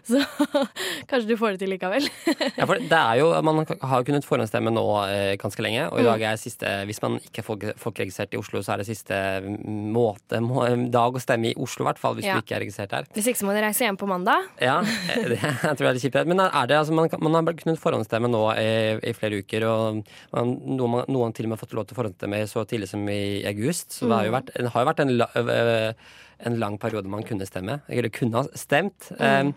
Så 0.03 0.19
kanskje 1.09 1.29
du 1.29 1.37
får 1.39 1.53
det 1.55 1.61
til 1.63 1.71
likevel. 1.71 2.03
Ja, 2.59 2.65
for 2.67 2.75
det 2.75 2.97
er 2.97 3.19
jo, 3.21 3.29
Man 3.47 3.61
har 3.63 4.03
kunnet 4.03 4.25
forhåndsstemme 4.27 4.71
nå 4.75 4.83
eh, 5.07 5.35
ganske 5.39 5.63
lenge, 5.63 5.85
og 5.93 6.01
i 6.01 6.03
dag 6.03 6.25
er 6.27 6.39
siste 6.41 6.67
Hvis 6.89 6.99
man 7.03 7.15
ikke 7.23 7.39
er 7.39 7.45
folk, 7.47 7.63
folkeregistrert 7.79 8.35
i 8.35 8.39
Oslo, 8.41 8.59
så 8.65 8.73
er 8.75 8.81
det 8.83 8.87
siste 8.89 9.15
måte, 9.63 10.41
må, 10.43 10.65
dag 10.91 11.15
å 11.15 11.21
stemme 11.23 11.53
i 11.53 11.55
Oslo, 11.55 11.85
i 11.85 11.87
hvert 11.87 12.01
fall, 12.01 12.17
hvis 12.17 12.27
Ja. 12.27 12.35
du 12.35 12.43
ikke 12.43 12.57
er 12.57 12.63
registrert 12.65 12.91
der. 12.91 13.07
Hvis 13.15 13.29
ikke 13.31 13.39
så 13.39 13.47
må 13.47 13.55
du 13.55 13.61
reise 13.63 13.85
hjem 13.85 13.97
på 13.99 14.09
mandag. 14.09 14.49
Ja, 14.61 14.81
det 14.83 15.37
jeg 15.39 15.61
tror 15.77 15.85
jeg 15.85 15.89
er 15.91 15.97
litt 15.97 16.05
kjipt. 16.05 16.19
Men 16.29 16.43
er 16.45 16.67
det, 16.69 16.77
altså, 16.81 16.95
man, 16.97 17.07
man 17.23 17.37
har 17.39 17.55
kunnet 17.63 17.79
forhåndsstemme 17.81 18.31
nå 18.31 18.43
i, 18.59 18.67
i 19.11 19.15
flere 19.17 19.39
uker, 19.43 19.65
og 19.69 20.01
man, 20.35 20.53
noen, 20.77 20.99
noen 21.11 21.35
til 21.35 21.47
og 21.47 21.53
med 21.55 21.63
fått 21.63 21.75
lov 21.77 21.87
til 21.87 21.95
å 21.95 22.01
forhåndsstemme 22.01 22.43
så 22.51 22.65
tidlig 22.67 22.91
som 22.91 23.07
i 23.07 23.21
august. 23.49 23.95
Så 23.99 24.09
det 24.11 24.19
har 24.19 24.27
jo 24.29 24.35
vært, 24.35 24.51
det 24.57 24.73
har 24.75 24.83
jo 24.85 24.91
vært 24.91 25.03
en, 25.05 25.15
la, 25.23 25.29
øh, 25.39 26.19
en 26.39 26.59
lang 26.59 26.77
periode 26.81 27.09
man 27.09 27.23
kunne 27.23 27.45
stemme, 27.47 27.81
eller 27.89 28.09
kunne 28.09 28.41
ha 28.43 28.47
stemt. 28.57 29.11
Eh, 29.19 29.51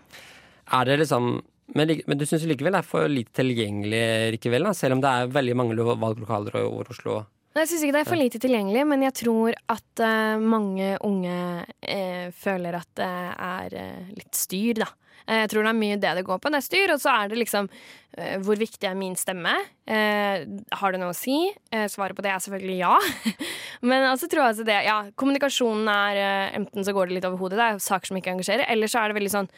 Er 0.67 0.83
det 0.85 0.99
liksom 0.99 1.41
men, 1.75 2.01
men 2.07 2.17
du 2.17 2.23
syns 2.25 2.45
likevel 2.47 2.71
det 2.71 2.79
er 2.79 2.87
for 2.87 3.07
lite 3.11 3.33
tilgjengelig 3.41 4.31
likevel, 4.37 4.63
da, 4.63 4.71
selv 4.73 4.95
om 4.95 5.01
det 5.03 5.09
er 5.11 5.27
veldig 5.35 5.55
mange 5.59 5.75
lo- 5.75 5.97
valglokaler 5.99 6.55
over 6.61 6.87
Oslo? 6.93 7.17
Nei, 7.55 7.63
Jeg 7.65 7.71
syns 7.73 7.83
ikke 7.83 7.95
det 7.97 8.01
er 8.05 8.07
for 8.11 8.19
lite 8.21 8.39
tilgjengelig, 8.39 8.83
men 8.87 9.01
jeg 9.03 9.13
tror 9.19 9.55
at 9.73 10.03
uh, 10.03 10.37
mange 10.39 10.93
unge 11.03 11.35
uh, 11.65 12.29
føler 12.31 12.77
at 12.79 12.87
det 12.95 13.09
er 13.09 13.75
uh, 13.81 14.11
litt 14.15 14.35
styr, 14.37 14.79
da. 14.83 14.87
Eh, 15.27 15.43
Jeg 15.43 15.51
tror 15.51 15.65
det 15.67 15.71
er 15.73 15.79
mye 15.81 15.99
det 15.99 16.13
det 16.17 16.25
går 16.27 16.39
på. 16.41 16.51
Det 16.51 16.59
er 16.61 16.65
styr, 16.65 16.93
og 16.95 17.01
så 17.03 17.13
er 17.13 17.31
det 17.31 17.39
liksom 17.41 17.69
eh, 18.17 18.37
hvor 18.43 18.59
viktig 18.59 18.87
er 18.87 18.97
min 18.97 19.15
stemme? 19.19 19.53
Eh, 19.85 20.47
har 20.79 20.91
det 20.95 21.01
noe 21.01 21.13
å 21.13 21.17
si? 21.17 21.37
Svaret 21.91 22.17
på 22.17 22.23
det 22.25 22.31
er 22.31 22.43
selvfølgelig 22.43 22.77
ja. 22.79 22.95
Men 23.89 24.07
altså 24.09 24.29
tror 24.31 24.43
jeg 24.45 24.53
altså 24.55 24.67
det, 24.67 24.77
ja, 24.87 24.97
kommunikasjonen 25.19 25.89
er 25.91 26.21
Enten 26.57 26.85
så 26.85 26.93
går 26.95 27.09
det 27.09 27.17
litt 27.17 27.27
over 27.27 27.37
hodet, 27.41 27.59
det 27.59 27.65
er 27.67 27.81
saker 27.83 28.09
som 28.09 28.19
ikke 28.19 28.33
engasjerer, 28.33 28.65
eller 28.71 28.89
så 28.89 29.01
er 29.03 29.11
det 29.11 29.17
veldig 29.19 29.33
sånn 29.33 29.49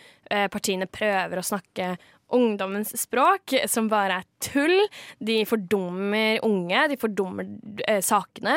partiene 0.51 0.86
prøver 0.91 1.39
å 1.39 1.45
snakke 1.45 1.93
ungdommens 2.35 2.93
språk, 2.99 3.55
som 3.69 3.89
bare 3.91 4.19
er 4.19 4.27
tull. 4.43 4.75
De 5.19 5.41
fordummer 5.47 6.39
unge, 6.45 6.83
de 6.91 6.97
fordummer 6.99 7.47
eh, 7.87 7.99
sakene. 8.05 8.55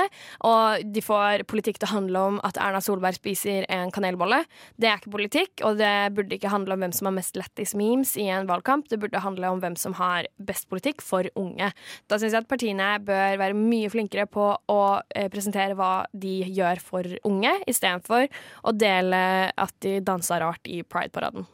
Og 0.48 0.84
de 0.94 1.02
får 1.04 1.44
politikk 1.50 1.80
til 1.80 1.88
å 1.88 1.94
handle 1.96 2.24
om 2.32 2.40
at 2.46 2.58
Erna 2.62 2.82
Solberg 2.84 3.18
spiser 3.18 3.66
en 3.72 3.92
kanelbolle. 3.94 4.42
Det 4.76 4.90
er 4.90 5.00
ikke 5.00 5.14
politikk, 5.16 5.64
og 5.66 5.80
det 5.80 5.94
burde 6.16 6.36
ikke 6.38 6.52
handle 6.52 6.76
om 6.76 6.84
hvem 6.84 6.94
som 6.96 7.10
har 7.10 7.16
mest 7.18 7.38
lættis 7.38 7.74
memes 7.78 8.14
i 8.20 8.28
en 8.32 8.48
valgkamp. 8.50 8.88
Det 8.90 9.00
burde 9.02 9.22
handle 9.24 9.52
om 9.52 9.62
hvem 9.62 9.78
som 9.80 9.96
har 9.98 10.28
best 10.42 10.68
politikk 10.72 11.02
for 11.04 11.28
unge. 11.38 11.72
Da 12.10 12.20
syns 12.20 12.36
jeg 12.36 12.44
at 12.44 12.50
partiene 12.50 12.92
bør 13.02 13.40
være 13.40 13.58
mye 13.58 13.90
flinkere 13.92 14.28
på 14.30 14.52
å 14.72 14.82
eh, 15.14 15.28
presentere 15.32 15.76
hva 15.78 16.04
de 16.12 16.42
gjør 16.52 16.82
for 16.82 17.18
unge, 17.28 17.56
istedenfor 17.70 18.28
å 18.62 18.76
dele 18.76 19.24
at 19.50 19.74
de 19.84 19.98
dansa 20.04 20.40
rart 20.42 20.68
i 20.70 20.82
Pride-paraden. 20.82 21.46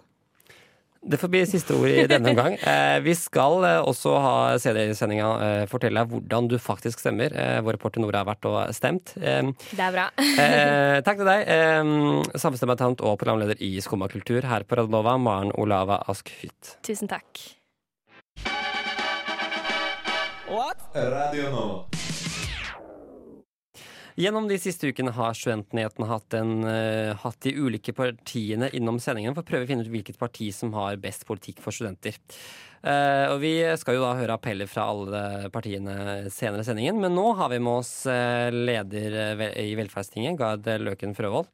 Det 1.01 1.17
får 1.21 1.31
bli 1.31 1.43
siste 1.47 1.77
ord 1.79 1.89
i 1.89 2.07
denne 2.11 2.33
omgang. 2.35 2.57
Eh, 2.69 2.99
vi 3.01 3.15
skal 3.17 3.63
eh, 3.65 3.79
også 3.87 4.13
ha 4.21 4.33
CD-sendinga 4.61 5.29
eh, 5.45 5.63
fortelle 5.71 6.03
deg 6.03 6.13
hvordan 6.13 6.49
du 6.51 6.57
faktisk 6.61 7.01
stemmer. 7.01 7.33
Eh, 7.33 7.61
vår 7.65 7.79
reporter 7.79 8.03
Nora 8.03 8.23
har 8.23 8.29
vært 8.29 8.49
og 8.51 8.75
stemt. 8.77 9.15
Eh, 9.21 9.51
Det 9.73 9.85
er 9.85 9.95
bra. 9.95 10.09
eh, 10.45 10.99
takk 11.07 11.23
til 11.23 11.31
deg, 11.31 11.45
eh, 11.55 11.93
samfunnsdebattant 12.35 13.05
og 13.07 13.17
programleder 13.21 13.63
i 13.65 13.77
Skumma 13.85 14.11
kultur 14.13 14.45
her 14.49 14.67
på 14.69 14.81
Radnova, 14.81 15.17
Maren 15.23 15.55
Olava 15.57 16.03
Askhytt. 16.11 16.77
Tusen 16.87 17.09
takk. 17.11 17.47
Radio 20.95 21.51
Nova. 21.51 21.98
Gjennom 24.19 24.49
de 24.51 24.57
siste 24.59 24.89
ukene 24.91 25.13
har 25.15 25.37
Studentnyhetene 25.39 26.07
hatt, 26.11 26.35
eh, 26.35 27.15
hatt 27.23 27.41
de 27.45 27.53
ulike 27.55 27.93
partiene 27.95 28.67
innom 28.75 28.99
sendingen 28.99 29.37
for 29.37 29.45
å 29.45 29.47
prøve 29.47 29.63
å 29.63 29.69
finne 29.69 29.85
ut 29.87 29.93
hvilket 29.93 30.19
parti 30.19 30.49
som 30.53 30.73
har 30.75 30.97
best 30.99 31.23
politikk 31.29 31.61
for 31.63 31.71
studenter. 31.71 32.19
Uh, 32.83 33.35
og 33.35 33.41
Vi 33.43 33.53
skal 33.79 33.95
jo 33.95 34.03
da 34.03 34.17
høre 34.19 34.35
appeller 34.35 34.67
fra 34.71 34.89
alle 34.91 35.51
partiene 35.51 36.31
senere 36.31 36.63
i 36.63 36.67
sendingen, 36.67 36.99
men 36.99 37.15
nå 37.15 37.37
har 37.39 37.51
vi 37.51 37.59
med 37.63 37.79
oss 37.79 38.07
eh, 38.07 38.51
leder 38.51 39.39
i 39.55 39.75
Velferdstinget, 39.79 40.39
Gard 40.39 40.67
Løken 40.67 41.15
Frøvold. 41.15 41.47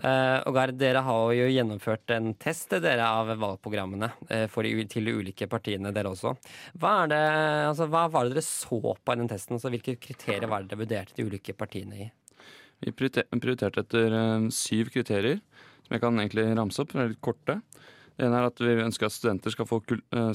Eh, 0.00 0.38
og 0.48 0.54
Gard, 0.56 0.72
dere 0.80 1.02
har 1.04 1.32
jo 1.36 1.48
gjennomført 1.52 2.14
en 2.14 2.30
test 2.40 2.72
dere 2.80 3.04
av 3.04 3.28
valgprogrammene 3.36 4.08
eh, 4.32 4.46
for 4.50 4.64
de, 4.64 4.86
til 4.88 5.04
de 5.08 5.12
ulike 5.20 5.48
partiene, 5.52 5.92
dere 5.92 6.14
også. 6.14 6.32
Hva, 6.80 6.94
det, 7.10 7.20
altså, 7.68 7.88
hva 7.92 8.06
var 8.12 8.24
det 8.24 8.38
dere 8.38 8.46
så 8.46 8.80
på 8.80 9.12
i 9.12 9.20
den 9.20 9.28
testen? 9.28 9.58
Altså, 9.58 9.72
hvilke 9.74 9.98
kriterier 10.00 10.48
var 10.48 10.64
det 10.64 10.72
dere 10.72 10.80
vurderte 10.84 11.18
de 11.18 11.26
ulike 11.28 11.52
partiene 11.58 12.06
i? 12.06 12.08
Vi 12.82 12.94
prioriterte 12.96 13.84
etter 13.84 14.16
eh, 14.16 14.46
syv 14.54 14.90
kriterier, 14.94 15.42
som 15.84 15.98
jeg 15.98 16.04
kan 16.06 16.22
egentlig 16.22 16.46
ramse 16.56 16.80
opp. 16.80 16.94
Det 16.94 17.02
er 17.02 17.12
litt 17.12 17.24
korte. 17.24 17.60
Det 18.16 18.26
ene 18.28 18.40
er 18.40 18.48
at 18.48 18.62
vi 18.64 18.72
ønsker 18.86 19.08
at 19.08 19.14
studenter 19.14 19.52
skal 19.52 19.68
få, 19.68 19.80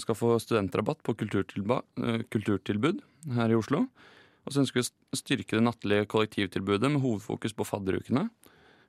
skal 0.01 0.17
få 0.17 0.35
studentrabatt 0.41 1.01
på 1.05 1.13
kulturtilbud 1.17 3.01
her 3.37 3.53
i 3.53 3.57
Oslo. 3.57 3.83
Og 4.47 4.53
så 4.53 4.63
ønsker 4.63 4.79
vi 4.79 4.85
å 4.85 5.19
styrke 5.19 5.57
det 5.57 5.65
nattlige 5.65 6.07
kollektivtilbudet 6.09 6.89
med 6.93 7.03
hovedfokus 7.03 7.53
på 7.57 7.67
fadderukene. 7.67 8.29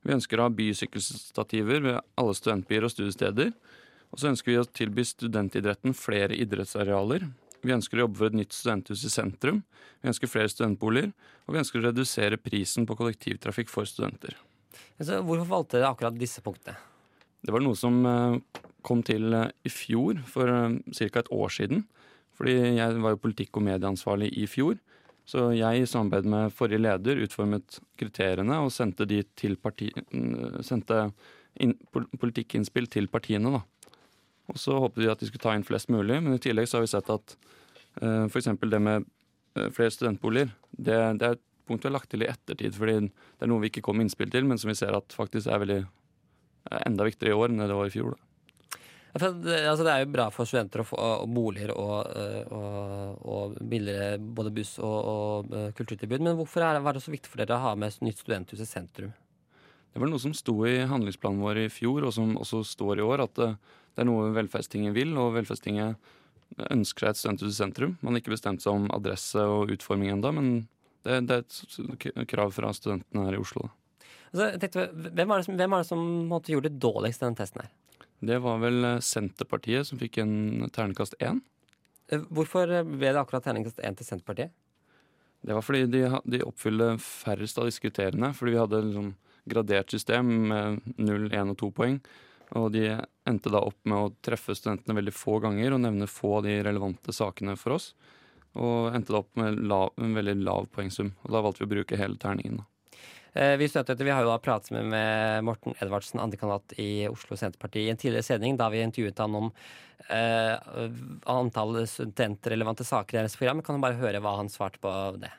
Vi 0.06 0.14
ønsker 0.14 0.38
å 0.38 0.46
ha 0.46 0.54
bysykkelstativer 0.54 1.84
ved 1.84 2.00
alle 2.18 2.36
studentbyer 2.36 2.86
og 2.86 2.92
studiesteder. 2.94 3.52
Og 4.12 4.20
så 4.20 4.30
ønsker 4.30 4.52
vi 4.52 4.60
å 4.60 4.66
tilby 4.66 5.04
studentidretten 5.04 5.96
flere 5.96 6.36
idrettsarealer. 6.38 7.26
Vi 7.64 7.74
ønsker 7.74 7.98
å 7.98 8.06
jobbe 8.06 8.20
for 8.20 8.30
et 8.30 8.38
nytt 8.38 8.54
studenthus 8.54 9.02
i 9.04 9.10
sentrum. 9.12 9.62
Vi 10.00 10.10
ønsker 10.12 10.30
flere 10.30 10.50
studentboliger. 10.52 11.10
Og 11.46 11.54
vi 11.54 11.62
ønsker 11.62 11.80
å 11.80 11.88
redusere 11.88 12.38
prisen 12.40 12.86
på 12.88 12.96
kollektivtrafikk 12.98 13.72
for 13.72 13.88
studenter. 13.88 14.38
Altså, 14.98 15.20
hvorfor 15.26 15.50
valgte 15.50 15.78
dere 15.78 15.90
akkurat 15.90 16.18
disse 16.18 16.42
punktene? 16.44 16.78
Det 17.42 17.54
var 17.54 17.62
noe 17.62 17.78
som 17.78 18.00
eh, 18.06 18.62
kom 18.86 19.02
til 19.06 19.34
eh, 19.34 19.50
i 19.66 19.70
fjor, 19.70 20.18
for 20.26 20.50
ca. 20.50 21.08
et 21.22 21.32
år 21.34 21.54
siden. 21.54 21.84
Fordi 22.38 22.54
jeg 22.78 23.02
var 23.02 23.14
jo 23.14 23.22
politikk- 23.22 23.58
og 23.58 23.66
medieansvarlig 23.66 24.30
i 24.38 24.46
fjor. 24.50 24.78
Så 25.28 25.50
jeg 25.52 25.82
i 25.82 25.88
samarbeid 25.88 26.28
med 26.32 26.54
forrige 26.56 26.80
leder 26.80 27.20
utformet 27.20 27.80
kriteriene 28.00 28.62
og 28.64 28.72
sendte 28.72 29.04
de 29.08 29.20
til 29.36 29.58
parti... 29.60 29.90
mm, 30.12 30.62
Sendte 30.64 31.10
in, 31.60 31.74
politikkinnspill 31.92 32.88
til 32.88 33.10
partiene, 33.12 33.52
da. 33.58 33.92
Og 34.48 34.60
så 34.60 34.78
håpet 34.80 35.02
vi 35.02 35.10
at 35.12 35.20
de 35.20 35.28
skulle 35.28 35.44
ta 35.44 35.52
inn 35.56 35.66
flest 35.68 35.90
mulig, 35.92 36.22
men 36.24 36.38
i 36.38 36.40
tillegg 36.40 36.70
så 36.70 36.78
har 36.78 36.86
vi 36.86 36.92
sett 36.94 37.10
at 37.12 37.36
uh, 38.00 38.24
f.eks. 38.24 38.48
det 38.56 38.80
med 38.80 39.04
eh, 39.58 39.68
flere 39.76 39.92
studentboliger, 39.92 40.54
det, 40.72 40.96
det 41.20 41.26
er 41.28 41.36
et 41.36 41.44
punkt 41.68 41.84
vi 41.84 41.90
har 41.90 41.96
lagt 41.98 42.08
til 42.14 42.24
i 42.24 42.30
ettertid, 42.30 42.72
fordi 42.78 42.96
det 43.04 43.44
er 43.44 43.50
noe 43.52 43.60
vi 43.60 43.68
ikke 43.68 43.84
kom 43.84 44.00
med 44.00 44.08
innspill 44.08 44.32
til, 44.32 44.48
men 44.48 44.60
som 44.60 44.72
vi 44.72 44.78
ser 44.78 44.96
at 44.96 45.12
faktisk 45.12 45.50
er 45.52 45.60
veldig 45.60 45.82
er 46.68 46.86
enda 46.88 47.04
viktigere 47.04 47.34
i 47.34 47.38
år 47.42 47.52
enn 47.52 47.66
det 47.66 47.76
var 47.76 47.90
i 47.90 47.92
fjor. 47.92 48.16
Da. 48.16 48.27
Altså, 49.16 49.30
det 49.40 49.92
er 49.92 50.02
jo 50.02 50.10
bra 50.12 50.26
for 50.34 50.48
studenter 50.48 50.82
å 50.82 50.86
få 50.86 50.98
og 50.98 51.30
boliger 51.32 51.72
og, 51.72 52.10
øh, 52.12 52.50
og, 52.52 53.22
og 53.24 53.56
billigere 53.70 54.18
både 54.20 54.52
buss 54.54 54.74
og, 54.84 55.48
øh, 55.48 55.70
kulturtilbud. 55.78 56.20
Men 56.26 56.36
hvorfor 56.38 56.64
er 56.64 56.76
det, 56.76 56.84
var 56.84 56.96
det 56.96 57.02
så 57.06 57.14
viktig 57.14 57.32
for 57.32 57.40
dere 57.40 57.56
å 57.56 57.64
ha 57.70 57.72
med 57.78 57.96
nytt 58.04 58.20
studenthus 58.20 58.62
i 58.62 58.68
sentrum? 58.68 59.14
Det 59.88 60.02
var 60.02 60.12
noe 60.12 60.20
som 60.22 60.36
sto 60.36 60.54
i 60.68 60.76
handlingsplanen 60.86 61.40
vår 61.42 61.64
i 61.64 61.70
fjor, 61.72 62.04
og 62.04 62.12
som 62.14 62.36
også 62.38 62.60
står 62.68 63.00
i 63.00 63.06
år, 63.06 63.24
at 63.24 63.34
det, 63.40 63.48
det 63.96 64.04
er 64.04 64.10
noe 64.10 64.28
Velferdstinget 64.36 64.94
vil, 64.94 65.16
og 65.18 65.32
Velferdstinget 65.38 65.96
ønsker 66.68 67.08
seg 67.08 67.10
et 67.10 67.20
studenthus 67.22 67.54
i 67.54 67.58
sentrum. 67.58 67.96
Man 68.02 68.14
har 68.14 68.22
ikke 68.22 68.36
bestemt 68.36 68.64
seg 68.64 68.76
om 68.76 68.86
adresse 68.94 69.40
og 69.40 69.72
utforming 69.74 70.12
ennå, 70.12 70.32
men 70.36 70.52
det, 71.06 71.22
det 71.28 71.40
er 71.40 72.12
et 72.12 72.30
krav 72.30 72.52
fra 72.54 72.70
studentene 72.76 73.26
her 73.26 73.38
i 73.38 73.42
Oslo. 73.42 73.70
Altså, 74.28 74.52
tenkte, 74.60 74.88
hvem 74.92 75.30
var 75.30 75.40
det 75.40 75.48
som, 75.48 75.56
hvem 75.56 75.74
var 75.74 75.84
det 75.84 75.88
som 75.88 76.32
gjorde 76.52 76.68
det 76.68 76.80
dårligst 76.84 77.22
i 77.22 77.26
den 77.26 77.38
testen 77.38 77.64
her? 77.64 77.72
Det 78.20 78.38
var 78.42 78.58
vel 78.62 78.84
eh, 78.84 79.02
Senterpartiet 79.04 79.86
som 79.88 80.00
fikk 80.00 80.18
en 80.22 80.68
ternekast 80.74 81.14
én. 81.22 81.40
Eh, 82.10 82.24
Hvorfor 82.34 82.66
ble 82.66 83.12
det 83.12 83.20
akkurat 83.20 83.44
terningkast 83.46 83.82
én 83.84 83.98
til 83.98 84.08
Senterpartiet? 84.08 84.54
Det 85.46 85.54
var 85.54 85.62
fordi 85.62 85.84
de, 85.86 86.02
de 86.26 86.42
oppfylte 86.42 86.96
færrest 87.02 87.60
av 87.60 87.68
disse 87.68 87.82
kriteriene. 87.82 88.32
Fordi 88.34 88.56
vi 88.56 88.62
hadde 88.62 88.80
liksom 88.88 89.12
gradert 89.48 89.94
system 89.94 90.32
med 90.50 90.80
0, 90.98 91.28
1 91.30 91.52
og 91.54 91.58
2 91.62 91.70
poeng. 91.76 92.00
Og 92.58 92.70
de 92.74 92.88
endte 93.28 93.52
da 93.52 93.60
opp 93.60 93.78
med 93.88 93.98
å 93.98 94.12
treffe 94.24 94.56
studentene 94.56 94.96
veldig 94.98 95.14
få 95.14 95.38
ganger 95.44 95.76
og 95.76 95.82
nevne 95.84 96.08
få 96.10 96.38
av 96.38 96.48
de 96.48 96.56
relevante 96.64 97.14
sakene 97.14 97.54
for 97.60 97.76
oss. 97.76 97.92
Og 98.58 98.90
endte 98.96 99.14
da 99.14 99.20
opp 99.20 99.30
med 99.38 99.60
lav, 99.68 99.92
en 100.00 100.16
veldig 100.16 100.38
lav 100.42 100.66
poengsum. 100.74 101.12
Og 101.22 101.34
da 101.34 101.44
valgte 101.44 101.62
vi 101.62 101.68
å 101.68 101.74
bruke 101.76 102.00
hele 102.00 102.18
terningen. 102.18 102.62
da. 102.62 102.66
Eh, 103.32 103.56
Vi 103.56 103.68
studenter, 103.68 104.04
vi 104.04 104.10
har 104.14 104.22
jo 104.24 104.30
da 104.32 104.38
pratet 104.42 104.70
med, 104.70 104.88
med 104.92 105.44
Morten 105.44 105.74
Edvardsen, 105.80 106.20
andrekandidat 106.20 106.78
i 106.78 107.08
Oslo 107.08 107.36
Senterparti, 107.36 107.86
i 107.86 107.90
en 107.92 108.00
tidligere 108.00 108.26
sending 108.26 108.56
da 108.56 108.68
vi 108.72 108.82
intervjuet 108.82 109.18
han 109.18 109.34
om 109.34 109.50
eh, 110.08 110.54
antall 111.28 111.82
studentrelevante 111.86 112.86
saker 112.88 113.16
i 113.16 113.20
deres 113.20 113.36
program. 113.36 113.62
Kan 113.62 113.78
du 113.78 113.84
bare 113.84 114.00
høre 114.00 114.22
hva 114.24 114.38
han 114.40 114.50
svarte 114.52 114.80
på 114.82 114.94
det? 115.20 115.32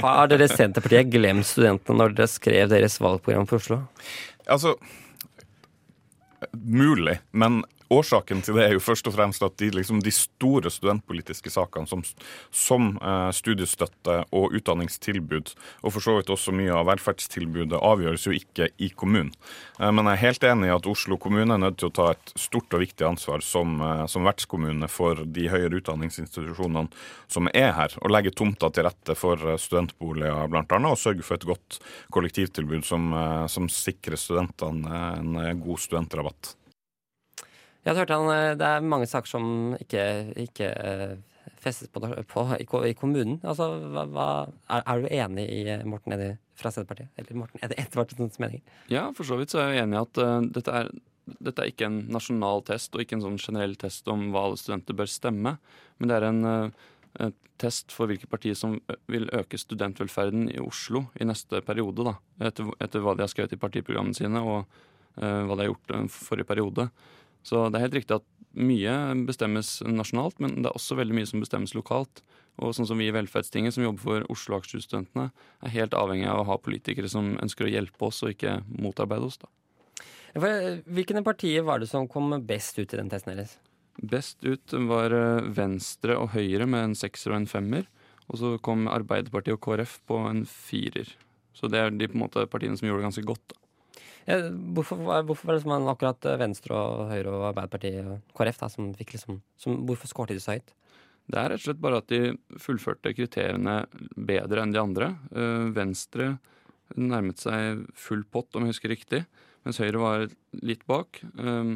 Har 0.00 0.28
dere 0.30 0.48
Senterpartiet 0.48 1.12
glemt 1.12 1.46
studentene 1.46 2.00
når 2.00 2.16
dere 2.16 2.30
skrev 2.30 2.70
deres 2.72 2.96
valgprogram 3.02 3.46
for 3.48 3.60
Oslo? 3.60 3.82
Altså 4.50 4.76
Mulig, 6.52 7.20
men 7.30 7.60
årsaken 7.92 8.42
til 8.44 8.56
det 8.56 8.64
er 8.66 8.74
jo 8.76 8.82
først 8.82 9.08
og 9.08 9.14
fremst 9.16 9.44
at 9.44 9.56
de, 9.60 9.70
liksom, 9.76 10.00
de 10.04 10.12
store 10.14 10.70
studentpolitiske 10.72 11.52
sakene 11.52 11.88
som, 11.90 12.04
som 12.54 12.92
eh, 12.96 13.30
studiestøtte 13.36 14.18
og 14.34 14.56
utdanningstilbud, 14.58 15.52
og 15.82 15.94
for 15.94 16.04
så 16.04 16.16
vidt 16.18 16.32
også 16.32 16.54
mye 16.56 16.72
av 16.76 16.88
velferdstilbudet, 16.90 17.78
avgjøres 17.78 18.26
jo 18.28 18.36
ikke 18.36 18.70
i 18.82 18.90
kommunen. 18.96 19.32
Eh, 19.78 19.90
men 19.90 20.08
jeg 20.08 20.18
er 20.18 20.24
helt 20.24 20.48
enig 20.52 20.70
i 20.70 20.74
at 20.76 20.88
Oslo 20.90 21.18
kommune 21.20 21.56
er 21.56 21.62
nødt 21.62 21.80
til 21.82 21.90
å 21.90 21.96
ta 21.98 22.08
et 22.14 22.34
stort 22.40 22.72
og 22.76 22.84
viktig 22.84 23.06
ansvar 23.08 23.44
som, 23.46 23.76
eh, 23.82 24.04
som 24.10 24.28
vertskommune 24.28 24.88
for 24.92 25.24
de 25.26 25.48
høyere 25.52 25.82
utdanningsinstitusjonene 25.82 26.88
som 27.32 27.50
er 27.52 27.72
her, 27.76 27.98
og 28.00 28.12
legge 28.12 28.34
tomta 28.36 28.70
til 28.72 28.88
rette 28.88 29.16
for 29.18 29.40
studentboliger 29.60 30.44
annet, 30.46 30.72
og 30.72 31.00
sørge 31.00 31.24
for 31.26 31.38
et 31.38 31.48
godt 31.48 31.78
kollektivtilbud 32.12 32.84
som, 32.86 33.12
som 33.50 33.68
sikrer 33.72 34.20
studentene 34.20 35.02
en 35.20 35.62
god 35.62 35.80
studentrabatt. 35.80 36.56
Jeg 37.82 37.96
hørte 37.96 38.14
hørt 38.14 38.14
han, 38.14 38.30
eh, 38.30 38.54
Det 38.58 38.66
er 38.66 38.80
mange 38.80 39.06
saker 39.10 39.28
som 39.28 39.76
ikke, 39.80 40.02
ikke 40.38 40.68
eh, 40.70 41.16
festes 41.62 41.90
på, 41.90 42.00
på 42.00 42.44
i, 42.58 42.66
i 42.90 42.94
kommunen. 42.94 43.40
Altså, 43.42 43.68
hva, 43.90 44.06
hva, 44.06 44.28
er, 44.70 44.82
er 44.86 45.02
du 45.02 45.08
enig 45.10 45.46
i 45.50 45.62
eh, 45.66 45.84
Morten 45.88 46.14
Eddi 46.14 46.30
fra 46.58 46.70
Senterpartiet? 46.70 47.10
Eller 47.18 47.38
Morten 47.38 47.62
Eddi 47.62 47.78
Edvardsens 47.82 48.38
meninger? 48.42 48.62
Ja, 48.92 49.08
for 49.16 49.26
så 49.26 49.38
vidt 49.40 49.54
så 49.54 49.64
er 49.64 49.74
jeg 49.74 49.86
enig 49.86 49.98
i 49.98 50.02
at 50.02 50.22
uh, 50.22 50.38
dette, 50.54 50.74
er, 50.78 50.90
dette 51.42 51.64
er 51.64 51.72
ikke 51.72 51.88
en 51.90 52.00
nasjonal 52.14 52.62
test 52.68 52.94
og 52.94 53.02
ikke 53.02 53.18
en 53.18 53.26
sånn 53.26 53.40
generell 53.42 53.74
test 53.80 54.10
om 54.10 54.28
hva 54.30 54.46
alle 54.48 54.60
studenter 54.60 54.98
bør 54.98 55.10
stemme, 55.10 55.56
men 55.98 56.10
det 56.10 56.18
er 56.18 56.28
en 56.28 56.42
uh, 56.46 57.32
test 57.62 57.94
for 57.94 58.10
hvilke 58.10 58.30
partier 58.30 58.56
som 58.58 58.78
vil 59.10 59.28
øke 59.34 59.58
studentvelferden 59.60 60.48
i 60.50 60.62
Oslo 60.62 61.06
i 61.20 61.26
neste 61.28 61.62
periode, 61.66 62.06
da, 62.06 62.16
etter, 62.48 62.70
etter 62.82 63.02
hva 63.02 63.14
de 63.16 63.26
har 63.26 63.30
skrevet 63.30 63.54
i 63.54 63.60
partiprogrammene 63.62 64.18
sine 64.18 64.42
og 64.42 64.62
uh, 64.62 65.42
hva 65.46 65.56
de 65.56 65.64
har 65.64 65.72
gjort 65.72 65.94
uh, 65.96 66.06
forrige 66.14 66.50
periode. 66.50 66.88
Så 67.46 67.66
det 67.70 67.78
er 67.78 67.86
helt 67.86 67.98
riktig 68.00 68.18
at 68.20 68.28
mye 68.52 68.94
bestemmes 69.26 69.78
nasjonalt, 69.86 70.38
men 70.42 70.60
det 70.60 70.68
er 70.68 70.76
også 70.76 70.98
veldig 70.98 71.16
mye 71.16 71.28
som 71.28 71.42
bestemmes 71.42 71.74
lokalt. 71.76 72.22
Og 72.60 72.74
sånn 72.76 72.86
som 72.88 73.00
vi 73.00 73.08
i 73.08 73.14
Velferdstinget, 73.14 73.74
som 73.74 73.84
jobber 73.86 74.04
for 74.04 74.26
Oslo 74.32 74.56
og 74.56 74.60
Akershus-studentene, 74.62 75.30
er 75.64 75.72
helt 75.72 75.96
avhengig 75.96 76.28
av 76.28 76.42
å 76.42 76.48
ha 76.50 76.58
politikere 76.60 77.08
som 77.08 77.32
ønsker 77.40 77.66
å 77.66 77.72
hjelpe 77.72 78.08
oss 78.10 78.20
og 78.26 78.34
ikke 78.34 78.58
motarbeide 78.76 79.30
oss. 79.30 79.40
da. 79.40 79.48
Eh, 80.36 80.82
Hvilke 80.84 81.24
partier 81.24 81.64
var 81.64 81.80
det 81.80 81.88
som 81.88 82.08
kom 82.08 82.32
best 82.44 82.78
ut 82.78 82.92
i 82.92 83.00
den 83.00 83.10
testen 83.12 83.34
deres? 83.34 83.56
Best 84.00 84.44
ut 84.44 84.72
var 84.88 85.12
eh, 85.16 85.48
Venstre 85.48 86.16
og 86.20 86.32
Høyre 86.36 86.68
med 86.68 86.90
en 86.90 86.94
sekser 86.98 87.32
og 87.32 87.42
en 87.42 87.50
femmer. 87.50 87.88
Og 88.28 88.38
så 88.40 88.54
kom 88.64 88.86
Arbeiderpartiet 88.88 89.56
og 89.56 89.64
KrF 89.64 89.98
på 90.08 90.20
en 90.28 90.44
firer. 90.48 91.08
Så 91.56 91.68
det 91.68 91.80
er 91.80 91.90
de 91.92 92.08
på 92.08 92.16
en 92.16 92.24
måte 92.24 92.46
partiene 92.48 92.78
som 92.78 92.88
gjorde 92.88 93.02
det 93.02 93.08
ganske 93.10 93.26
godt. 93.28 93.44
da. 93.52 93.61
Hvorfor, 94.26 95.00
hvorfor 95.26 95.48
var 95.48 95.56
det 95.56 95.64
sånn 95.64 95.90
akkurat 95.90 96.28
eh, 96.30 96.38
Venstre 96.38 96.78
og 96.78 97.10
Høyre 97.10 97.32
og 97.32 97.48
Arbeiderpartiet 97.50 98.06
og 98.06 98.36
KrF 98.38 98.60
da, 98.60 98.68
som 98.70 98.92
fikk 98.94 99.16
liksom 99.16 99.40
som, 99.58 99.80
Hvorfor 99.88 100.10
skårte 100.10 100.36
de 100.36 100.42
så 100.42 100.54
høyt? 100.54 100.70
Det 101.32 101.38
er 101.38 101.50
rett 101.50 101.62
og 101.62 101.66
slett 101.66 101.82
bare 101.82 102.00
at 102.02 102.10
de 102.10 102.20
fullførte 102.62 103.14
kriteriene 103.14 103.80
bedre 104.14 104.62
enn 104.62 104.74
de 104.74 104.82
andre. 104.82 105.12
Eh, 105.34 105.70
Venstre 105.74 106.36
nærmet 106.98 107.40
seg 107.40 107.86
full 107.98 108.22
pott, 108.28 108.50
om 108.54 108.66
jeg 108.66 108.74
husker 108.74 108.92
riktig, 108.92 109.22
mens 109.66 109.80
Høyre 109.82 110.02
var 110.02 110.26
litt 110.62 110.86
bak. 110.90 111.22
Eh, 111.22 111.74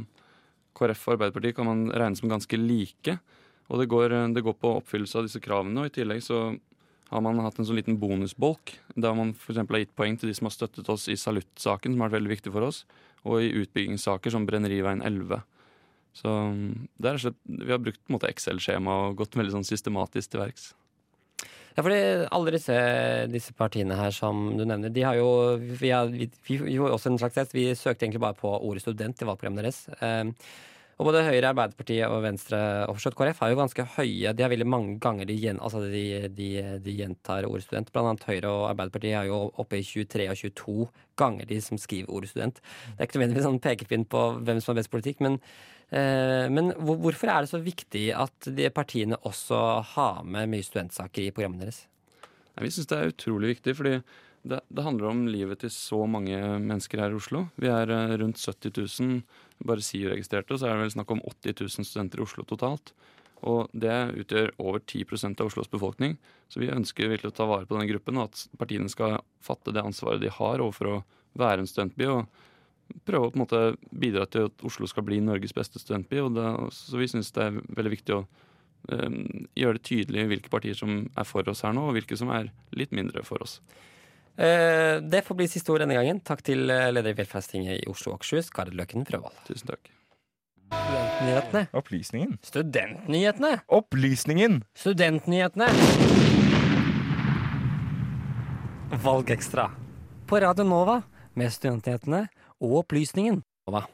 KrF 0.77 1.07
og 1.09 1.17
Arbeiderpartiet 1.17 1.59
kan 1.59 1.71
man 1.71 1.87
regne 1.91 2.19
som 2.19 2.31
ganske 2.31 2.61
like. 2.61 3.19
Og 3.67 3.81
det 3.83 3.89
går, 3.91 4.13
det 4.37 4.45
går 4.47 4.55
på 4.61 4.77
oppfyllelse 4.79 5.19
av 5.19 5.27
disse 5.27 5.43
kravene. 5.43 5.83
Og 5.83 5.91
i 5.91 5.95
tillegg 5.97 6.21
så 6.23 6.53
har 7.11 7.23
man 7.23 7.39
hatt 7.45 7.59
en 7.61 7.67
sånn 7.69 7.79
liten 7.79 7.99
bonusbolk, 8.03 8.75
der 8.95 9.15
man 9.15 9.35
f.eks. 9.37 9.61
har 9.63 9.83
gitt 9.83 9.95
poeng 9.99 10.17
til 10.19 10.31
de 10.31 10.37
som 10.39 10.49
har 10.49 10.57
støttet 10.57 10.89
oss 10.91 11.07
i 11.13 11.19
saluttsaken, 11.21 11.95
som 11.95 12.03
har 12.03 12.11
vært 12.11 12.21
veldig 12.21 12.35
viktig 12.35 12.55
for 12.55 12.67
oss, 12.67 12.83
og 13.27 13.45
i 13.45 13.53
utbyggingssaker 13.63 14.35
som 14.35 14.47
Brenneriveien 14.49 15.05
11. 15.07 15.45
Så 16.17 16.33
mm, 16.33 16.89
det 16.99 17.13
er 17.13 17.23
slett, 17.23 17.39
vi 17.45 17.71
har 17.71 17.83
brukt 17.83 18.03
på 18.09 18.21
Excel-skjema 18.31 18.99
og 19.05 19.23
gått 19.23 19.39
veldig 19.39 19.59
sånn 19.59 19.69
systematisk 19.69 20.33
til 20.33 20.43
verks. 20.43 20.73
Ja, 21.77 21.83
fordi 21.85 21.99
alle 22.33 22.55
disse, 22.55 22.77
disse 23.29 23.53
partiene 23.57 23.99
her 23.99 24.15
som 24.17 24.47
du 24.57 24.63
nevner, 24.65 24.89
de 24.89 25.03
har 25.05 25.19
jo 25.19 25.27
Vi, 25.61 25.91
har, 25.93 26.09
vi, 26.09 26.31
vi 26.49 26.57
gjorde 26.73 26.95
også 26.97 27.11
en 27.13 27.21
slags 27.21 27.37
test. 27.37 27.53
Vi 27.53 27.69
søkte 27.77 28.07
egentlig 28.07 28.23
bare 28.25 28.39
på 28.39 28.49
ordet 28.49 28.81
student 28.81 29.21
i 29.21 29.29
valgprogrammet 29.29 29.61
deres. 29.61 29.83
Eh, 30.01 30.33
og 30.99 31.05
både 31.11 31.21
Høyre, 31.27 31.51
Arbeiderpartiet 31.53 32.09
og 32.09 32.23
Venstre 32.25 32.59
og 32.89 32.95
forstått 32.97 33.17
KrF 33.19 33.41
har 33.43 33.51
jo 33.53 33.59
ganske 33.59 33.85
høye 33.99 34.33
De 34.33 34.43
har 34.43 34.49
veldig 34.53 34.67
mange 34.67 34.95
ganger 35.05 35.29
de, 35.29 35.35
gjen, 35.43 35.59
altså 35.61 35.83
de, 35.93 36.05
de, 36.33 36.49
de 36.81 36.95
gjentar 36.97 37.45
ordet 37.45 37.67
student. 37.67 37.91
Blant 37.93 38.09
annet 38.15 38.25
Høyre 38.31 38.49
og 38.49 38.65
Arbeiderpartiet 38.71 39.19
er 39.21 39.29
jo 39.29 39.43
oppe 39.61 39.77
i 39.83 39.85
23 39.85 40.29
og 40.33 40.41
22 40.41 40.89
ganger 41.21 41.49
de 41.53 41.61
som 41.61 41.77
skriver 41.81 42.09
ordet 42.17 42.31
student. 42.33 42.61
Det 42.97 42.97
er 43.05 43.11
ikke 43.11 43.21
nødvendigvis 43.21 43.49
sånn 43.51 43.61
pekepinn 43.69 44.07
på 44.09 44.23
hvem 44.41 44.61
som 44.65 44.73
har 44.75 44.81
best 44.83 44.93
politikk, 44.97 45.21
men 45.29 45.41
Eh, 45.87 46.49
Men 46.51 46.73
hvor- 46.73 46.97
hvorfor 46.99 47.29
er 47.31 47.43
det 47.45 47.49
så 47.49 47.61
viktig 47.63 48.09
at 48.13 48.49
de 48.57 48.69
partiene 48.75 49.15
også 49.23 49.85
har 49.95 50.25
med 50.25 50.49
mye 50.51 50.65
studentsaker 50.67 51.29
i 51.29 51.31
programmene 51.31 51.61
deres? 51.63 51.87
Vi 52.59 52.67
syns 52.75 52.89
det 52.91 52.99
er 52.99 53.13
utrolig 53.13 53.53
viktig, 53.55 53.77
fordi 53.77 54.03
det, 54.45 54.59
det 54.67 54.83
handler 54.83 55.07
om 55.13 55.27
livet 55.29 55.61
til 55.61 55.71
så 55.71 56.01
mange 56.11 56.35
mennesker 56.59 56.99
her 56.99 57.11
i 57.15 57.15
Oslo. 57.21 57.45
Vi 57.57 57.69
er 57.71 57.87
eh, 57.89 58.17
rundt 58.19 58.35
70 58.35 58.75
000 58.99 59.23
bare 59.65 59.85
SIU-registrerte, 59.85 60.59
så 60.59 60.69
er 60.69 60.77
det 60.77 60.87
vel 60.87 60.97
snakk 60.97 61.13
om 61.15 61.23
80 61.25 61.61
000 61.63 61.89
studenter 61.89 62.21
i 62.21 62.27
Oslo 62.27 62.45
totalt. 62.49 62.93
Og 63.47 63.69
det 63.77 63.95
utgjør 64.23 64.55
over 64.63 64.81
10% 64.81 65.41
av 65.41 65.51
Oslos 65.51 65.71
befolkning. 65.71 66.17
Så 66.49 66.61
vi 66.63 66.73
ønsker 66.73 67.11
virkelig 67.11 67.35
å 67.35 67.37
ta 67.37 67.47
vare 67.49 67.69
på 67.69 67.77
denne 67.77 67.91
gruppen, 67.91 68.19
og 68.19 68.31
at 68.31 68.59
partiene 68.59 68.91
skal 68.93 69.19
fatte 69.45 69.75
det 69.75 69.85
ansvaret 69.85 70.23
de 70.23 70.33
har 70.33 70.63
overfor 70.65 70.93
å 70.93 70.99
være 71.37 71.65
en 71.65 71.71
studentby. 71.71 72.09
og 72.09 72.27
prøve 73.07 73.29
å 73.29 73.33
på 73.33 73.39
en 73.39 73.45
måte 73.45 73.61
bidra 73.91 74.27
til 74.31 74.49
at 74.49 74.65
Oslo 74.67 74.87
skal 74.91 75.05
bli 75.07 75.19
Norges 75.25 75.55
beste 75.57 75.81
studentby. 75.83 76.21
Og 76.23 76.37
det, 76.37 76.47
så 76.75 77.01
vi 77.01 77.09
syns 77.11 77.33
det 77.35 77.49
er 77.49 77.59
veldig 77.79 77.93
viktig 77.93 78.17
å 78.17 78.23
um, 78.23 79.19
gjøre 79.59 79.79
det 79.79 79.85
tydelig 79.89 80.27
hvilke 80.31 80.53
partier 80.53 80.79
som 80.79 81.03
er 81.09 81.29
for 81.29 81.49
oss 81.51 81.65
her 81.67 81.75
nå, 81.77 81.89
og 81.89 81.97
hvilke 81.99 82.19
som 82.19 82.33
er 82.35 82.53
litt 82.79 82.95
mindre 82.97 83.25
for 83.27 83.43
oss. 83.45 83.59
Eh, 84.37 85.01
Det 85.01 85.23
får 85.25 85.35
bli 85.39 85.49
siste 85.49 85.73
ord 85.73 85.81
denne 85.85 85.97
gangen. 85.97 86.21
Takk 86.21 86.43
til 86.45 86.69
eh, 86.71 86.91
leder 86.93 87.15
i 87.15 87.19
Velferdstinget 87.19 87.81
i 87.81 87.89
Oslo 87.91 88.13
og 88.13 88.21
Akershus, 88.21 88.51
Kari 88.53 88.75
Løken 88.77 89.07
Frøvold. 89.09 89.37
Tusen 89.49 89.73
takk. 89.73 89.91
Studentnyhetene. 90.67 91.67
Opplysningen. 91.79 92.37
Studentnyhetene! 92.45 93.53
Opplysningen! 93.73 94.61
Studentnyhetene! 94.77 95.69
Valgekstra. 99.03 99.71
På 100.27 100.41
Radio 100.43 100.65
Nova 100.67 101.01
med 101.39 101.53
Studentnyhetene 101.55 102.27
og 102.61 102.81
Opplysningen. 102.83 103.41
Nova. 103.69 103.85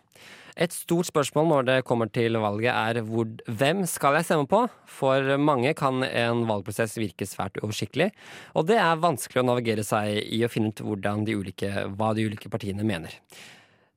Et 0.56 0.74
stort 0.74 1.08
spørsmål 1.08 1.48
når 1.48 1.68
det 1.68 1.76
kommer 1.88 2.10
til 2.12 2.36
valget 2.40 2.72
er 2.72 3.00
hvor, 3.06 3.28
hvem 3.46 3.86
skal 3.88 4.18
jeg 4.18 4.28
stemme 4.28 4.48
på? 4.50 4.66
For 4.90 5.36
mange 5.40 5.72
kan 5.78 6.04
en 6.04 6.44
valgprosess 6.48 6.98
virke 7.00 7.28
svært 7.28 7.56
uoversiktlig, 7.62 8.10
og 8.58 8.68
det 8.68 8.76
er 8.82 9.00
vanskelig 9.00 9.40
å 9.42 9.48
navigere 9.48 9.86
seg 9.86 10.20
i 10.20 10.42
å 10.44 10.50
finne 10.52 10.74
ut 10.74 11.02
de 11.02 11.36
ulike, 11.38 11.72
hva 11.96 12.12
de 12.16 12.28
ulike 12.28 12.52
partiene 12.52 12.84
mener. 12.84 13.16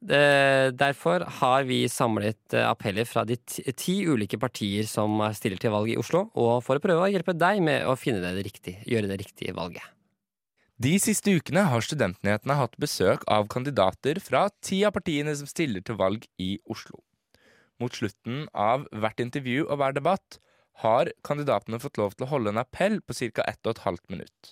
Derfor 0.05 1.23
har 1.39 1.63
vi 1.65 1.87
samlet 1.89 2.53
appeller 2.61 3.07
fra 3.09 3.23
de 3.25 3.39
ti 3.39 3.97
ulike 4.05 4.37
partier 4.37 4.85
som 4.85 5.17
stiller 5.33 5.57
til 5.57 5.73
valg 5.73 5.89
i 5.91 5.97
Oslo, 5.97 6.27
og 6.37 6.61
for 6.63 6.77
å 6.77 6.83
prøve 6.83 7.07
å 7.07 7.11
hjelpe 7.11 7.33
deg 7.33 7.63
med 7.65 7.87
å 7.89 7.97
finne 7.97 8.21
det 8.21 8.45
riktig, 8.45 8.77
gjøre 8.85 9.09
det 9.09 9.19
riktige 9.23 9.55
valget. 9.57 9.83
De 10.75 10.91
siste 10.99 11.31
ukene 11.31 11.61
har 11.71 11.83
Studentnyhetene 11.85 12.55
hatt 12.59 12.73
besøk 12.83 13.21
av 13.31 13.45
kandidater 13.47 14.17
fra 14.19 14.49
ti 14.59 14.81
av 14.83 14.91
partiene 14.97 15.31
som 15.39 15.47
stiller 15.47 15.79
til 15.87 15.95
valg 15.95 16.25
i 16.35 16.57
Oslo. 16.67 16.99
Mot 17.79 17.95
slutten 17.95 18.41
av 18.51 18.83
hvert 18.91 19.23
intervju 19.23 19.69
og 19.69 19.79
hver 19.79 19.95
debatt 19.95 20.37
har 20.83 21.13
kandidatene 21.23 21.79
fått 21.79 22.01
lov 22.01 22.17
til 22.17 22.27
å 22.27 22.31
holde 22.33 22.51
en 22.51 22.59
appell 22.59 22.99
på 22.99 23.15
ca. 23.15 23.47
1 23.47 23.71
12 23.71 24.11
minutt. 24.11 24.51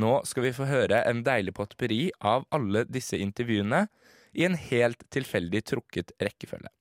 Nå 0.00 0.14
skal 0.24 0.48
vi 0.48 0.54
få 0.56 0.64
høre 0.64 1.02
en 1.04 1.20
deilig 1.28 1.52
potperi 1.60 2.08
av 2.24 2.48
alle 2.48 2.86
disse 2.88 3.20
intervjuene 3.20 3.84
i 4.32 4.48
en 4.48 4.56
helt 4.56 5.04
tilfeldig 5.12 5.60
trukket 5.68 6.16
rekkefølge. 6.24 6.72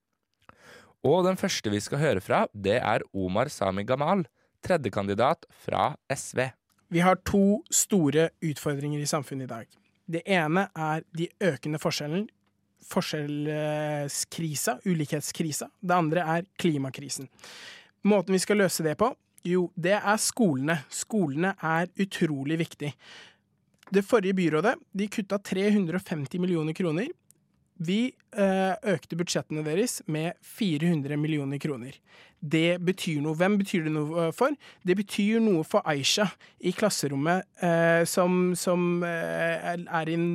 Og 1.03 1.25
den 1.27 1.35
første 1.35 1.67
vi 1.67 1.83
skal 1.83 1.99
høre 1.99 2.23
fra, 2.23 2.45
det 2.55 2.79
er 2.79 3.03
Omar 3.11 3.51
Sami 3.51 3.83
Gamal, 3.83 4.23
tredjekandidat 4.63 5.43
fra 5.51 5.97
SV. 6.07 6.47
Vi 6.87 6.99
har 6.99 7.15
to 7.25 7.63
store 7.71 8.29
utfordringer 8.41 8.99
i 8.99 9.09
samfunnet 9.09 9.47
i 9.47 9.53
dag. 9.53 9.67
Det 10.05 10.21
ene 10.29 10.67
er 10.75 11.03
de 11.15 11.29
økende 11.41 11.79
forskjellene. 11.81 12.27
Forskjellskrisa, 12.83 14.77
ulikhetskrisa. 14.85 15.69
Det 15.79 15.95
andre 15.95 16.25
er 16.37 16.47
klimakrisen. 16.59 17.29
Måten 18.03 18.35
vi 18.35 18.41
skal 18.43 18.59
løse 18.59 18.83
det 18.83 18.97
på? 18.99 19.13
Jo, 19.47 19.69
det 19.75 19.95
er 19.95 20.19
skolene. 20.19 20.81
Skolene 20.91 21.53
er 21.63 21.87
utrolig 21.99 22.59
viktig. 22.59 22.91
Det 23.93 24.03
forrige 24.05 24.35
byrådet 24.35 24.75
de 24.91 25.07
kutta 25.11 25.39
350 25.39 26.39
millioner 26.39 26.75
kroner. 26.75 27.07
Vi 27.81 28.13
eh, 28.37 28.73
økte 28.93 29.17
budsjettene 29.17 29.63
deres 29.65 30.01
med 30.05 30.37
400 30.45 31.17
millioner 31.17 31.57
kroner. 31.61 31.95
Det 32.39 32.77
betyr 32.83 33.21
noe. 33.23 33.37
Hvem 33.39 33.57
betyr 33.61 33.87
det 33.87 33.93
noe 33.95 34.27
for? 34.35 34.53
Det 34.85 34.95
betyr 34.99 35.41
noe 35.41 35.63
for 35.65 35.85
Aisha 35.89 36.27
i 36.61 36.73
klasserommet, 36.75 37.47
eh, 37.63 38.03
som, 38.09 38.53
som 38.59 39.03
eh, 39.07 39.73
er 39.73 40.11
i 40.11 40.17
en 40.17 40.27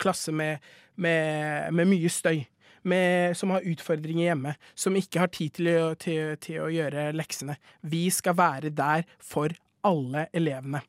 klasse 0.00 0.32
med, 0.32 0.64
med, 0.96 1.68
med 1.74 1.90
mye 1.92 2.12
støy. 2.12 2.46
Med, 2.80 3.36
som 3.36 3.50
har 3.52 3.66
utfordringer 3.68 4.30
hjemme, 4.30 4.54
som 4.72 4.94
ikke 4.96 5.20
har 5.20 5.28
tid 5.28 5.52
til 5.58 5.66
å, 5.68 5.88
til, 6.00 6.30
til 6.40 6.62
å 6.64 6.70
gjøre 6.72 7.10
leksene. 7.12 7.58
Vi 7.84 8.06
skal 8.08 8.38
være 8.38 8.70
der 8.72 9.04
for 9.20 9.52
alle 9.84 10.22
elevene. 10.32 10.80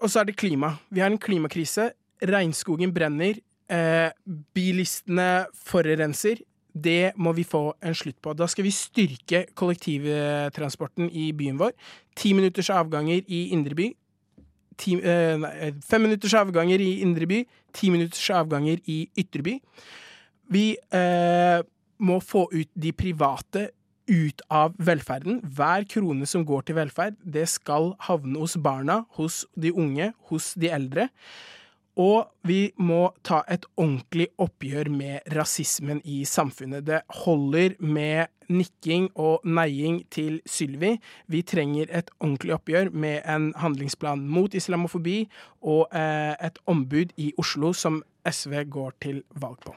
Og 0.00 0.10
så 0.10 0.24
er 0.24 0.26
det 0.26 0.40
klima. 0.42 0.72
Vi 0.90 1.04
har 1.04 1.12
en 1.12 1.22
klimakrise. 1.22 1.92
Regnskogen 2.26 2.90
brenner. 2.92 3.38
Eh, 3.70 4.10
bilistene 4.54 5.46
forurenser. 5.54 6.40
Det 6.70 7.12
må 7.18 7.32
vi 7.34 7.44
få 7.46 7.72
en 7.82 7.94
slutt 7.94 8.18
på. 8.22 8.34
Da 8.34 8.46
skal 8.50 8.66
vi 8.66 8.74
styrke 8.74 9.44
kollektivtransporten 9.58 11.10
i 11.10 11.30
byen 11.36 11.58
vår. 11.58 11.74
Ti 12.18 12.32
minutters 12.34 12.70
avganger 12.74 13.22
i 13.26 13.48
indre 13.54 13.74
by. 13.78 13.88
Ti, 14.80 14.94
eh, 15.02 15.36
nei, 15.38 15.72
fem 15.86 16.02
minutters 16.02 16.34
avganger 16.34 16.80
i 16.80 17.00
indre 17.02 17.26
by, 17.26 17.44
ti 17.72 17.90
minutters 17.90 18.30
avganger 18.30 18.80
i 18.86 19.08
ytre 19.18 19.42
by. 19.42 19.60
Vi 20.50 20.76
eh, 20.92 21.60
må 21.98 22.18
få 22.20 22.48
ut 22.52 22.70
de 22.74 22.92
private 22.92 23.68
ut 24.10 24.42
av 24.50 24.74
velferden. 24.78 25.38
Hver 25.44 25.84
krone 25.90 26.26
som 26.26 26.44
går 26.46 26.62
til 26.66 26.78
velferd, 26.80 27.18
det 27.22 27.46
skal 27.48 27.92
havne 28.08 28.40
hos 28.40 28.56
barna, 28.56 29.04
hos 29.18 29.44
de 29.54 29.70
unge, 29.70 30.12
hos 30.30 30.54
de 30.54 30.72
eldre. 30.72 31.08
Og 32.00 32.30
vi 32.48 32.70
må 32.80 33.10
ta 33.26 33.42
et 33.50 33.66
ordentlig 33.76 34.30
oppgjør 34.40 34.88
med 34.94 35.34
rasismen 35.36 36.00
i 36.08 36.22
samfunnet. 36.24 36.86
Det 36.88 37.02
holder 37.24 37.76
med 37.84 38.30
nikking 38.50 39.10
og 39.20 39.44
neiing 39.44 40.00
til 40.12 40.40
Sylvi. 40.48 40.94
Vi 41.28 41.42
trenger 41.46 41.92
et 41.92 42.08
ordentlig 42.18 42.56
oppgjør 42.56 42.90
med 42.94 43.20
en 43.28 43.50
handlingsplan 43.60 44.24
mot 44.32 44.56
islamofobi 44.56 45.22
og 45.60 45.92
eh, 45.92 46.34
et 46.40 46.58
ombud 46.70 47.12
i 47.20 47.30
Oslo 47.40 47.74
som 47.76 48.00
SV 48.26 48.64
går 48.72 48.96
til 49.04 49.22
valg 49.40 49.60
på. 49.66 49.76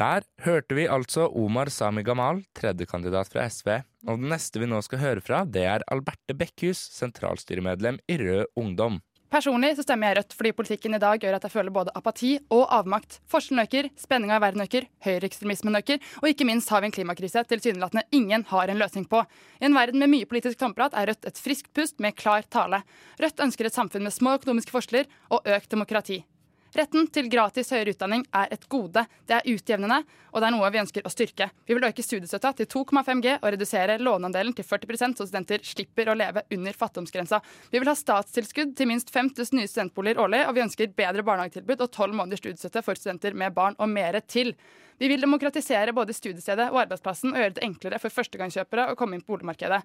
Der 0.00 0.24
hørte 0.46 0.76
vi 0.78 0.86
altså 0.88 1.26
Omar 1.36 1.68
Sami 1.68 2.04
Gamal, 2.06 2.44
tredjekandidat 2.56 3.28
fra 3.32 3.48
SV. 3.50 3.82
Og 4.08 4.20
den 4.20 4.30
neste 4.32 4.62
vi 4.62 4.68
nå 4.70 4.78
skal 4.86 5.02
høre 5.02 5.24
fra, 5.24 5.42
det 5.44 5.66
er 5.68 5.84
Alberte 5.92 6.36
Bekkhus, 6.36 6.80
sentralstyremedlem 6.94 7.98
i 8.08 8.16
Rød 8.22 8.46
Ungdom. 8.56 9.00
Personlig 9.30 9.76
så 9.78 9.84
stemmer 9.84 10.10
jeg 10.10 10.16
Rødt 10.18 10.32
fordi 10.34 10.50
politikken 10.58 10.96
i 10.96 10.98
dag 10.98 11.20
gjør 11.22 11.36
at 11.36 11.44
jeg 11.46 11.52
føler 11.52 11.70
både 11.70 11.92
apati 11.94 12.32
og 12.50 12.64
avmakt. 12.74 13.20
Forskjellen 13.30 13.62
øker, 13.62 13.88
spenninga 13.94 14.40
i 14.40 14.42
verden 14.42 14.64
øker, 14.64 14.88
høyreekstremismen 15.06 15.78
øker, 15.78 16.00
og 16.18 16.26
ikke 16.32 16.48
minst 16.48 16.72
har 16.74 16.82
vi 16.82 16.90
en 16.90 16.96
klimakrise 16.96 17.44
tilsynelatende 17.46 18.02
ingen 18.10 18.42
har 18.50 18.72
en 18.72 18.82
løsning 18.82 19.06
på. 19.06 19.22
I 19.62 19.68
en 19.68 19.78
verden 19.78 20.02
med 20.02 20.10
mye 20.10 20.26
politisk 20.26 20.58
tomprat 20.58 20.98
er 20.98 21.12
Rødt 21.12 21.30
et 21.30 21.38
friskt 21.38 21.70
pust 21.78 22.02
med 22.02 22.18
klar 22.18 22.42
tale. 22.50 22.82
Rødt 23.22 23.46
ønsker 23.46 23.70
et 23.70 23.78
samfunn 23.78 24.02
med 24.02 24.16
små 24.18 24.34
økonomiske 24.40 24.74
forskjeller 24.74 25.06
og 25.30 25.46
økt 25.46 25.70
demokrati. 25.70 26.24
Retten 26.70 27.08
til 27.10 27.26
gratis 27.30 27.72
høyere 27.74 27.90
utdanning 27.90 28.22
er 28.36 28.52
et 28.54 28.66
gode. 28.70 29.02
Det 29.26 29.34
er 29.34 29.48
utjevnende, 29.50 30.04
og 30.30 30.38
det 30.38 30.46
er 30.46 30.54
noe 30.54 30.68
vi 30.70 30.80
ønsker 30.82 31.06
å 31.06 31.10
styrke. 31.10 31.48
Vi 31.66 31.74
vil 31.74 31.86
øke 31.88 32.04
studiestøtta 32.04 32.52
til 32.60 32.68
2,5 32.70 33.22
G 33.24 33.32
og 33.40 33.48
redusere 33.56 33.96
låneandelen 33.98 34.54
til 34.54 34.66
40% 34.68 35.18
så 35.18 35.26
studenter 35.26 35.64
slipper 35.66 36.12
å 36.12 36.16
leve 36.18 36.44
under 36.54 36.76
fattigdomsgrensa. 36.78 37.40
Vi 37.72 37.82
vil 37.82 37.90
ha 37.90 37.96
statstilskudd 37.98 38.76
til 38.78 38.90
minst 38.92 39.10
5000 39.10 39.58
nye 39.58 39.70
studentboliger 39.70 40.22
årlig, 40.22 40.44
og 40.46 40.54
vi 40.54 40.64
ønsker 40.68 40.94
bedre 40.94 41.26
barnehagetilbud 41.26 41.82
og 41.82 41.90
tolv 41.96 42.14
måneders 42.20 42.44
studiestøtte 42.44 42.84
for 42.86 42.98
studenter 42.98 43.34
med 43.34 43.56
barn 43.56 43.78
og 43.82 43.90
mere 43.90 44.22
til. 44.22 44.54
Vi 45.00 45.10
vil 45.10 45.26
demokratisere 45.26 45.96
både 45.96 46.14
studiestedet 46.14 46.68
og 46.70 46.84
arbeidsplassen 46.84 47.34
og 47.34 47.42
gjøre 47.42 47.58
det 47.58 47.66
enklere 47.66 47.98
for 47.98 48.14
førstegangskjøpere 48.14 48.92
å 48.92 48.98
komme 49.00 49.18
inn 49.18 49.26
på 49.26 49.34
boligmarkedet. 49.34 49.82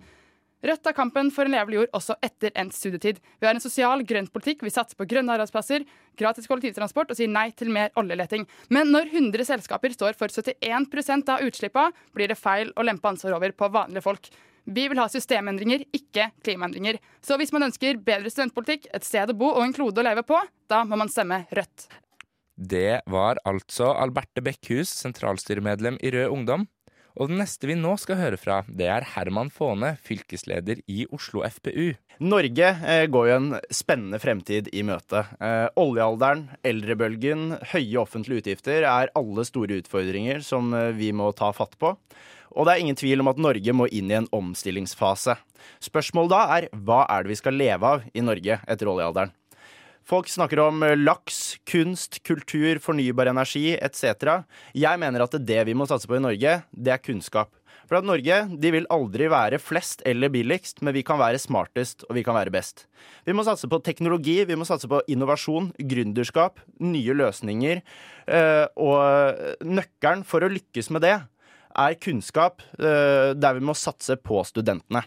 Rødt 0.66 0.82
tar 0.86 0.96
kampen 0.98 1.28
for 1.34 1.46
en 1.46 1.54
levelig 1.54 1.82
jord 1.82 1.98
også 1.98 2.16
etter 2.24 2.54
endt 2.58 2.74
studietid. 2.74 3.20
Vi 3.40 3.48
har 3.48 3.54
en 3.58 3.64
sosial, 3.64 4.02
grønn 4.08 4.30
politikk, 4.32 4.64
vi 4.66 4.74
satser 4.74 4.98
på 4.98 5.08
grønne 5.10 5.36
arbeidsplasser, 5.36 5.84
gratis 6.18 6.48
kollektivtransport 6.50 7.12
og 7.12 7.20
sier 7.20 7.30
nei 7.30 7.50
til 7.58 7.70
mer 7.76 7.92
oljeleting. 8.00 8.48
Men 8.74 8.90
når 8.94 9.12
100 9.12 9.46
selskaper 9.52 9.94
står 9.94 10.18
for 10.18 10.32
71% 10.32 11.32
av 11.34 11.46
utslippene, 11.46 11.94
blir 12.16 12.32
det 12.32 12.40
feil 12.40 12.72
å 12.76 12.86
lempe 12.88 13.12
ansvar 13.12 13.38
over 13.38 13.54
på 13.54 13.70
vanlige 13.74 14.06
folk. 14.06 14.32
Vi 14.66 14.88
vil 14.90 14.98
ha 14.98 15.06
systemendringer, 15.12 15.84
ikke 15.94 16.32
klimaendringer. 16.42 16.98
Så 17.22 17.38
hvis 17.38 17.54
man 17.54 17.68
ønsker 17.68 18.00
bedre 18.02 18.32
studentpolitikk, 18.34 18.88
et 18.96 19.06
sted 19.06 19.30
å 19.30 19.38
bo 19.38 19.52
og 19.52 19.62
en 19.62 19.76
klode 19.76 20.02
å 20.02 20.08
leve 20.08 20.26
på, 20.26 20.40
da 20.72 20.82
må 20.88 20.98
man 20.98 21.12
stemme 21.12 21.44
Rødt. 21.54 21.86
Det 22.56 23.04
var 23.12 23.38
altså 23.46 23.92
Alberte 24.00 24.42
Bekkhus, 24.42 24.90
sentralstyremedlem 25.04 26.00
i 26.02 26.14
Rød 26.16 26.32
Ungdom. 26.32 26.66
Og 27.16 27.30
den 27.32 27.40
neste 27.40 27.70
vi 27.70 27.78
nå 27.80 27.94
skal 28.02 28.20
høre 28.20 28.40
fra, 28.40 28.58
det 28.68 28.90
er 28.92 29.06
Herman 29.14 29.48
Faane, 29.54 29.94
fylkesleder 30.04 30.82
i 30.92 31.06
Oslo 31.16 31.46
FPU. 31.48 31.94
Norge 32.20 32.72
eh, 32.84 33.06
går 33.12 33.30
jo 33.30 33.38
en 33.38 33.48
spennende 33.72 34.20
fremtid 34.20 34.68
i 34.76 34.84
møte. 34.88 35.24
Eh, 35.40 35.68
oljealderen, 35.80 36.50
eldrebølgen, 36.68 37.54
høye 37.72 38.02
offentlige 38.04 38.44
utgifter 38.44 38.88
er 38.88 39.14
alle 39.16 39.48
store 39.48 39.80
utfordringer 39.80 40.44
som 40.44 40.76
eh, 40.76 40.92
vi 40.96 41.14
må 41.16 41.32
ta 41.36 41.54
fatt 41.56 41.80
på. 41.80 41.96
Og 42.56 42.68
det 42.68 42.76
er 42.76 42.84
ingen 42.84 43.00
tvil 43.00 43.24
om 43.24 43.32
at 43.32 43.40
Norge 43.40 43.76
må 43.76 43.88
inn 43.92 44.12
i 44.12 44.20
en 44.20 44.30
omstillingsfase. 44.36 45.38
Spørsmålet 45.84 46.36
da 46.36 46.44
er 46.58 46.70
hva 46.76 47.04
er 47.12 47.24
det 47.24 47.34
vi 47.34 47.40
skal 47.40 47.60
leve 47.60 47.96
av 47.96 48.06
i 48.12 48.24
Norge 48.24 48.60
etter 48.64 48.92
oljealderen? 48.92 49.32
Folk 50.06 50.30
snakker 50.30 50.62
om 50.62 50.84
eh, 50.86 50.98
laks, 50.98 51.58
kunst, 51.66 52.20
kultur, 52.28 52.78
fornybar 52.82 53.32
energi 53.32 53.72
etc. 53.74 54.46
Jeg 54.78 55.02
mener 55.02 55.26
at 55.26 55.38
det 55.42 55.64
vi 55.66 55.74
må 55.78 55.88
satse 55.90 56.10
på 56.10 56.20
i 56.20 56.22
Norge, 56.22 56.60
det 56.70 56.94
er 56.94 57.02
kunnskap. 57.02 57.50
For 57.86 58.00
at 58.00 58.06
Norge 58.06 58.38
de 58.62 58.72
vil 58.74 58.88
aldri 58.94 59.28
være 59.30 59.60
flest 59.62 60.04
eller 60.06 60.30
billigst, 60.34 60.84
men 60.86 60.94
vi 60.94 61.04
kan 61.06 61.18
være 61.22 61.42
smartest 61.42 62.06
og 62.06 62.16
vi 62.18 62.24
kan 62.26 62.38
være 62.38 62.54
best. 62.54 62.86
Vi 63.26 63.34
må 63.34 63.46
satse 63.46 63.70
på 63.70 63.82
teknologi, 63.86 64.40
vi 64.46 64.58
må 64.58 64.66
satse 64.66 64.90
på 64.90 65.02
innovasjon, 65.10 65.72
gründerskap, 65.78 66.62
nye 66.86 67.18
løsninger. 67.18 67.82
Eh, 68.26 68.66
og 68.78 69.66
nøkkelen 69.66 70.26
for 70.26 70.46
å 70.46 70.54
lykkes 70.54 70.94
med 70.94 71.06
det 71.06 71.18
er 71.76 72.00
kunnskap, 72.02 72.62
eh, 72.80 73.34
der 73.34 73.58
vi 73.58 73.66
må 73.66 73.74
satse 73.78 74.18
på 74.22 74.42
studentene. 74.46 75.04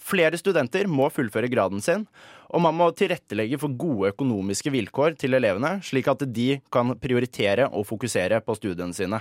Flere 0.00 0.38
studenter 0.40 0.88
må 0.88 1.10
fullføre 1.12 1.50
graden 1.52 1.82
sin, 1.84 2.06
og 2.50 2.62
man 2.64 2.76
må 2.76 2.88
tilrettelegge 2.96 3.58
for 3.60 3.74
gode 3.78 4.14
økonomiske 4.14 4.72
vilkår 4.72 5.18
til 5.20 5.36
elevene, 5.36 5.76
slik 5.84 6.08
at 6.10 6.24
de 6.32 6.54
kan 6.72 6.94
prioritere 7.00 7.68
og 7.68 7.86
fokusere 7.88 8.40
på 8.44 8.56
studiene 8.58 8.96
sine. 8.96 9.20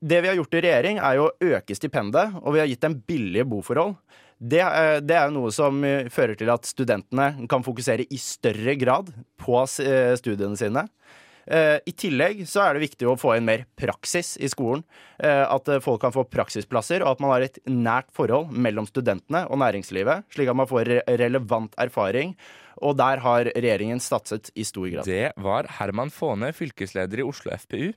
Det 0.00 0.20
vi 0.22 0.28
har 0.28 0.36
gjort 0.38 0.56
i 0.56 0.62
regjering, 0.64 0.98
er 1.00 1.18
jo 1.18 1.28
å 1.28 1.52
øke 1.56 1.76
stipendet, 1.76 2.34
og 2.42 2.56
vi 2.56 2.62
har 2.62 2.70
gitt 2.70 2.84
dem 2.84 2.98
billige 3.08 3.46
boforhold. 3.48 3.94
Det, 4.36 4.60
det 5.08 5.16
er 5.16 5.30
jo 5.30 5.36
noe 5.38 5.52
som 5.54 5.80
fører 6.12 6.36
til 6.36 6.50
at 6.52 6.68
studentene 6.68 7.46
kan 7.48 7.64
fokusere 7.64 8.04
i 8.12 8.18
større 8.20 8.74
grad 8.76 9.08
på 9.40 9.62
eh, 9.80 10.12
studiene 10.20 10.58
sine. 10.60 10.84
Eh, 11.46 11.78
I 11.86 11.94
tillegg 11.94 12.42
så 12.50 12.64
er 12.64 12.74
det 12.74 12.86
viktig 12.88 13.06
å 13.06 13.16
få 13.20 13.36
inn 13.36 13.46
mer 13.46 13.64
praksis 13.78 14.34
i 14.42 14.50
skolen. 14.50 14.82
Eh, 15.22 15.44
at 15.46 15.70
eh, 15.70 15.82
folk 15.82 16.02
kan 16.02 16.14
få 16.14 16.26
praksisplasser, 16.30 17.04
og 17.04 17.14
at 17.14 17.22
man 17.22 17.34
har 17.34 17.46
et 17.46 17.60
nært 17.70 18.10
forhold 18.16 18.50
mellom 18.50 18.88
studentene 18.90 19.44
og 19.46 19.60
næringslivet, 19.62 20.26
slik 20.34 20.50
at 20.50 20.58
man 20.58 20.70
får 20.70 20.90
relevant 21.22 21.76
erfaring. 21.82 22.34
Og 22.84 22.96
der 22.98 23.22
har 23.24 23.48
regjeringen 23.54 24.02
satset 24.02 24.50
i 24.58 24.66
stor 24.66 24.90
grad. 24.92 25.08
Det 25.08 25.30
var 25.40 25.70
Herman 25.78 26.12
Faane, 26.12 26.50
fylkesleder 26.56 27.22
i 27.22 27.26
Oslo 27.26 27.54
FPU. 27.56 27.94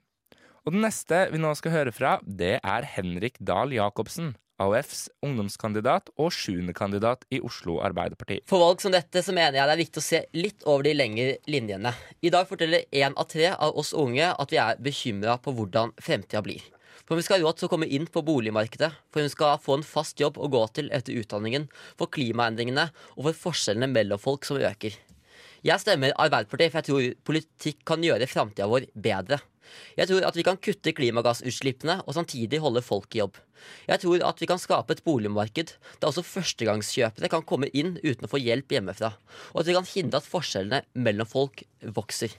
Og 0.67 0.75
den 0.75 0.83
neste 0.85 1.25
vi 1.33 1.41
nå 1.41 1.51
skal 1.57 1.73
høre 1.73 1.95
fra, 1.95 2.17
det 2.23 2.59
er 2.61 2.87
Henrik 2.95 3.39
Dahl 3.41 3.73
Jacobsen. 3.73 4.35
AUFs 4.59 5.07
ungdomskandidat 5.25 6.11
og 6.19 6.33
sjuendekandidat 6.35 7.25
i 7.33 7.39
Oslo 7.45 7.79
Arbeiderparti. 7.85 8.41
For 8.49 8.61
valg 8.61 8.83
som 8.83 8.93
dette 8.93 9.23
så 9.25 9.35
mener 9.35 9.57
jeg 9.59 9.69
det 9.69 9.75
er 9.75 9.81
viktig 9.83 10.01
å 10.01 10.05
se 10.05 10.23
litt 10.35 10.65
over 10.67 10.87
de 10.87 10.95
lengre 10.97 11.37
linjene. 11.49 11.93
I 12.21 12.31
dag 12.33 12.49
forteller 12.49 12.85
én 12.91 13.15
av 13.15 13.29
tre 13.31 13.53
av 13.55 13.79
oss 13.79 13.93
unge 13.97 14.33
at 14.33 14.53
vi 14.53 14.59
er 14.61 14.81
bekymra 14.83 15.39
på 15.43 15.55
hvordan 15.55 15.95
fremtida 16.03 16.43
blir. 16.45 16.61
For 17.09 17.17
vi 17.17 17.25
skal 17.25 17.39
ha 17.39 17.47
råd 17.47 17.57
til 17.57 17.65
å 17.65 17.71
komme 17.71 17.87
inn 17.89 18.05
på 18.05 18.21
boligmarkedet, 18.21 18.91
for 19.09 19.25
vi 19.25 19.31
skal 19.33 19.57
få 19.63 19.79
en 19.79 19.85
fast 19.87 20.19
jobb 20.21 20.37
å 20.37 20.49
gå 20.53 20.59
til 20.77 20.91
etter 20.93 21.17
utdanningen, 21.17 21.65
for 21.97 22.11
klimaendringene 22.13 22.91
og 23.15 23.23
for 23.31 23.45
forskjellene 23.47 23.89
mellom 23.89 24.21
folk 24.21 24.45
som 24.45 24.61
øker. 24.61 24.93
Jeg 25.65 25.81
stemmer 25.81 26.13
Arbeiderpartiet, 26.21 26.71
for 26.71 26.79
jeg 26.79 26.87
tror 26.87 27.15
politikk 27.27 27.81
kan 27.89 28.05
gjøre 28.05 28.29
framtida 28.29 28.69
vår 28.69 28.85
bedre. 28.93 29.41
Jeg 29.99 30.09
tror 30.09 30.25
at 30.27 30.39
vi 30.39 30.45
kan 30.47 30.59
kutte 30.61 30.93
klimagassutslippene 30.95 31.99
og 32.05 32.17
samtidig 32.17 32.61
holde 32.63 32.83
folk 32.85 33.15
i 33.15 33.23
jobb. 33.23 33.39
Jeg 33.89 34.03
tror 34.03 34.25
at 34.27 34.41
vi 34.41 34.49
kan 34.49 34.61
skape 34.61 34.95
et 34.95 35.05
boligmarked 35.05 35.73
der 35.99 36.09
også 36.09 36.25
førstegangskjøpere 36.25 37.31
kan 37.31 37.45
komme 37.47 37.71
inn 37.73 37.97
uten 38.03 38.27
å 38.27 38.31
få 38.31 38.41
hjelp 38.41 38.77
hjemmefra, 38.77 39.15
og 39.53 39.63
at 39.63 39.71
vi 39.71 39.75
kan 39.77 39.89
hindre 39.95 40.21
at 40.21 40.29
forskjellene 40.29 40.85
mellom 40.95 41.29
folk 41.29 41.65
vokser. 41.95 42.35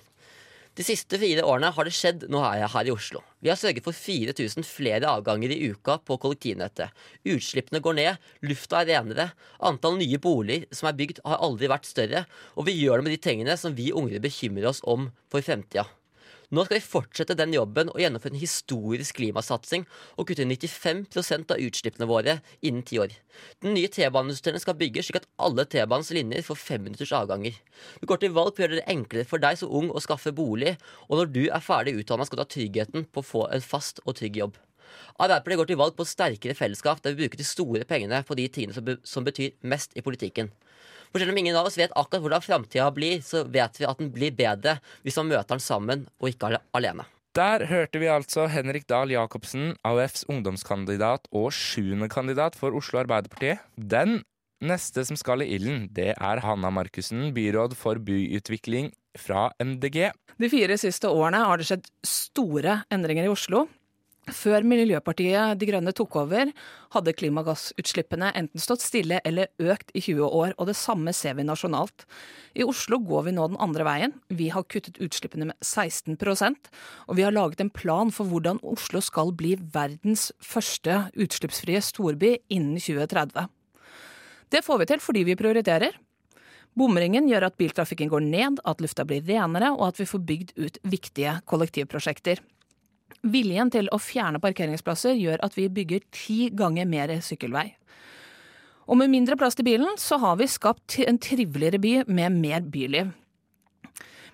De 0.78 0.85
siste 0.87 1.18
fire 1.18 1.43
årene 1.43 1.72
har 1.74 1.87
det 1.87 1.93
skjedd 1.93 2.22
noe 2.31 2.47
her, 2.47 2.68
her 2.70 2.89
i 2.89 2.93
Oslo. 2.95 3.20
Vi 3.43 3.51
har 3.51 3.59
sørget 3.59 3.85
for 3.85 3.97
4000 3.97 4.64
flere 4.64 5.11
avganger 5.11 5.51
i 5.51 5.72
uka 5.74 5.99
på 6.07 6.16
kollektivnettet. 6.22 6.95
Utslippene 7.26 7.83
går 7.83 7.99
ned, 7.99 8.28
lufta 8.47 8.81
er 8.81 8.93
renere, 8.95 9.26
antall 9.66 9.99
nye 9.99 10.20
boliger 10.22 10.68
som 10.72 10.89
er 10.89 10.97
bygd 11.01 11.20
har 11.26 11.43
aldri 11.43 11.68
vært 11.68 11.91
større, 11.91 12.24
og 12.55 12.70
vi 12.70 12.78
gjør 12.78 13.01
det 13.01 13.09
med 13.09 13.16
de 13.16 13.22
tingene 13.26 13.59
som 13.59 13.74
vi 13.74 13.91
unge 13.91 14.22
bekymrer 14.22 14.70
oss 14.70 14.81
om 14.87 15.11
for 15.33 15.43
fremtida. 15.45 15.89
Nå 16.51 16.64
skal 16.66 16.80
vi 16.80 16.82
fortsette 16.82 17.36
den 17.38 17.53
jobben 17.55 17.92
og 17.92 18.01
gjennomføre 18.03 18.34
en 18.34 18.40
historisk 18.42 19.20
klimasatsing 19.20 19.84
og 20.18 20.26
kutte 20.26 20.42
95% 20.42 21.53
av 21.55 21.61
utslippene 21.62 22.09
våre 22.11 22.40
innen 22.59 22.82
ti 22.82 22.98
år. 22.98 23.12
Den 23.62 23.76
nye 23.76 23.90
T-banesystemet 23.92 24.64
skal 24.64 24.74
bygges 24.80 25.07
slik 25.07 25.20
at 25.20 25.28
alle 25.38 25.62
T-banens 25.70 26.11
linjer 26.16 26.42
får 26.42 26.59
femminutters 26.59 27.12
avganger. 27.14 27.55
Vi 28.03 28.11
går 28.11 28.22
til 28.24 28.34
valg 28.34 28.57
på 28.57 28.64
å 28.64 28.66
gjøre 28.66 28.80
det 28.80 28.88
enklere 28.90 29.30
for 29.30 29.42
deg 29.44 29.61
som 29.61 29.70
ung 29.78 29.92
å 29.94 30.03
skaffe 30.03 30.34
bolig, 30.34 30.74
og 31.07 31.20
når 31.20 31.30
du 31.36 31.44
er 31.46 31.62
ferdig 31.62 31.94
utdanna 32.01 32.26
skal 32.26 32.40
du 32.40 32.44
ha 32.44 32.51
tryggheten 32.57 33.07
på 33.07 33.22
å 33.22 33.30
få 33.30 33.44
en 33.55 33.62
fast 33.62 34.03
og 34.03 34.18
trygg 34.18 34.42
jobb. 34.42 34.59
Arbeiderpartiet 35.22 35.62
går 35.62 35.70
til 35.70 35.78
valg 35.78 35.94
på 35.94 36.09
sterkere 36.09 36.59
fellesskap 36.59 36.98
der 37.05 37.14
vi 37.14 37.22
bruker 37.22 37.38
de 37.38 37.46
store 37.46 37.86
pengene 37.86 38.24
på 38.26 38.34
de 38.34 38.48
tingene 38.51 38.98
som 39.07 39.26
betyr 39.26 39.55
mest 39.62 39.94
i 39.94 40.03
politikken. 40.03 40.51
For 41.11 41.22
selv 41.22 41.34
om 41.34 41.38
ingen 41.40 41.56
av 41.58 41.66
oss 41.66 41.78
vet 41.78 41.94
akkurat 41.98 42.22
hvordan 42.22 42.44
framtida 42.44 42.90
blir, 42.94 43.22
så 43.26 43.42
vet 43.44 43.80
vi 43.80 43.88
at 43.88 43.98
den 43.98 44.12
blir 44.14 44.34
bedre 44.36 44.78
hvis 45.02 45.18
man 45.18 45.32
møter 45.32 45.56
den 45.56 45.64
sammen 45.64 46.06
og 46.20 46.30
ikke 46.30 46.54
alene. 46.76 47.06
Der 47.38 47.62
hørte 47.70 48.00
vi 48.02 48.08
altså 48.11 48.48
Henrik 48.50 48.88
Dahl 48.90 49.12
Jacobsen, 49.14 49.76
AUFs 49.86 50.24
ungdomskandidat 50.30 51.28
og 51.30 51.52
sjuendekandidat 51.54 52.58
for 52.58 52.74
Oslo 52.74 53.02
Arbeiderparti. 53.04 53.54
Den 53.78 54.24
neste 54.61 55.04
som 55.06 55.18
skal 55.18 55.44
i 55.44 55.50
ilden, 55.54 55.84
det 55.94 56.12
er 56.16 56.42
Hanna 56.42 56.72
Markussen, 56.74 57.30
byråd 57.36 57.76
for 57.78 58.02
byutvikling 58.02 58.90
fra 59.18 59.48
MDG. 59.62 60.11
De 60.40 60.50
fire 60.50 60.78
siste 60.80 61.11
årene 61.11 61.44
har 61.46 61.61
det 61.61 61.68
skjedd 61.68 61.86
store 62.06 62.80
endringer 62.90 63.26
i 63.28 63.32
Oslo. 63.32 63.66
Før 64.29 64.62
Miljøpartiet 64.68 65.57
De 65.59 65.66
Grønne 65.66 65.95
tok 65.97 66.18
over, 66.21 66.51
hadde 66.93 67.14
klimagassutslippene 67.16 68.29
enten 68.37 68.62
stått 68.62 68.85
stille 68.85 69.18
eller 69.27 69.49
økt 69.59 69.91
i 69.97 70.03
20 70.05 70.27
år, 70.29 70.53
og 70.59 70.68
det 70.68 70.77
samme 70.79 71.14
ser 71.16 71.39
vi 71.39 71.47
nasjonalt. 71.49 72.05
I 72.55 72.66
Oslo 72.66 73.01
går 73.01 73.27
vi 73.27 73.35
nå 73.35 73.49
den 73.51 73.61
andre 73.62 73.87
veien. 73.89 74.14
Vi 74.29 74.51
har 74.53 74.68
kuttet 74.68 75.01
utslippene 75.03 75.49
med 75.51 75.57
16% 75.64 76.71
og 77.09 77.16
vi 77.16 77.25
har 77.25 77.35
laget 77.35 77.64
en 77.64 77.73
plan 77.73 78.12
for 78.14 78.29
hvordan 78.31 78.61
Oslo 78.66 79.01
skal 79.03 79.33
bli 79.37 79.57
verdens 79.75 80.31
første 80.45 81.07
utslippsfrie 81.16 81.81
storby 81.83 82.37
innen 82.53 82.79
2030. 82.79 83.49
Det 84.51 84.62
får 84.66 84.81
vi 84.83 84.91
til 84.91 85.03
fordi 85.03 85.27
vi 85.27 85.39
prioriterer. 85.39 85.97
Bomringen 86.79 87.27
gjør 87.27 87.49
at 87.49 87.59
biltrafikken 87.59 88.11
går 88.12 88.23
ned, 88.23 88.61
at 88.62 88.83
lufta 88.83 89.03
blir 89.07 89.25
renere, 89.27 89.73
og 89.75 89.89
at 89.89 89.99
vi 89.99 90.07
får 90.07 90.23
bygd 90.27 90.53
ut 90.59 90.79
viktige 90.87 91.41
kollektivprosjekter. 91.51 92.43
Viljen 93.21 93.68
til 93.73 93.89
å 93.93 93.99
fjerne 94.01 94.41
parkeringsplasser 94.41 95.18
gjør 95.18 95.43
at 95.45 95.57
vi 95.59 95.68
bygger 95.68 96.05
ti 96.14 96.39
ganger 96.57 96.89
mer 96.89 97.12
sykkelvei. 97.21 97.68
Og 98.91 98.99
med 98.99 99.12
mindre 99.12 99.37
plass 99.39 99.55
til 99.59 99.68
bilen, 99.68 99.93
så 100.01 100.18
har 100.18 100.39
vi 100.41 100.49
skapt 100.51 100.99
en 101.05 101.21
triveligere 101.21 101.79
by 101.79 101.93
med 102.09 102.39
mer 102.41 102.64
byliv. 102.66 103.12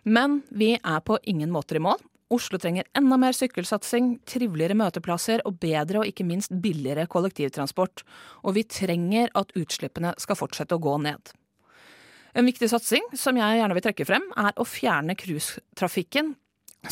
Men 0.06 0.40
vi 0.54 0.76
er 0.78 1.00
på 1.02 1.18
ingen 1.26 1.50
måter 1.52 1.80
i 1.80 1.82
mål. 1.82 1.98
Oslo 2.32 2.58
trenger 2.58 2.86
enda 2.96 3.18
mer 3.20 3.34
sykkelsatsing, 3.36 4.16
triveligere 4.26 4.74
møteplasser 4.78 5.42
og 5.46 5.58
bedre 5.62 6.00
og 6.00 6.08
ikke 6.10 6.26
minst 6.26 6.54
billigere 6.62 7.04
kollektivtransport. 7.10 8.02
Og 8.46 8.56
vi 8.56 8.64
trenger 8.70 9.30
at 9.38 9.52
utslippene 9.58 10.14
skal 10.22 10.38
fortsette 10.38 10.78
å 10.78 10.82
gå 10.82 10.96
ned. 11.02 11.34
En 12.36 12.46
viktig 12.46 12.68
satsing 12.70 13.06
som 13.16 13.38
jeg 13.38 13.60
gjerne 13.60 13.76
vil 13.76 13.84
trekke 13.86 14.08
frem, 14.08 14.26
er 14.38 14.56
å 14.56 14.66
fjerne 14.68 15.14
cruisetrafikken 15.18 16.34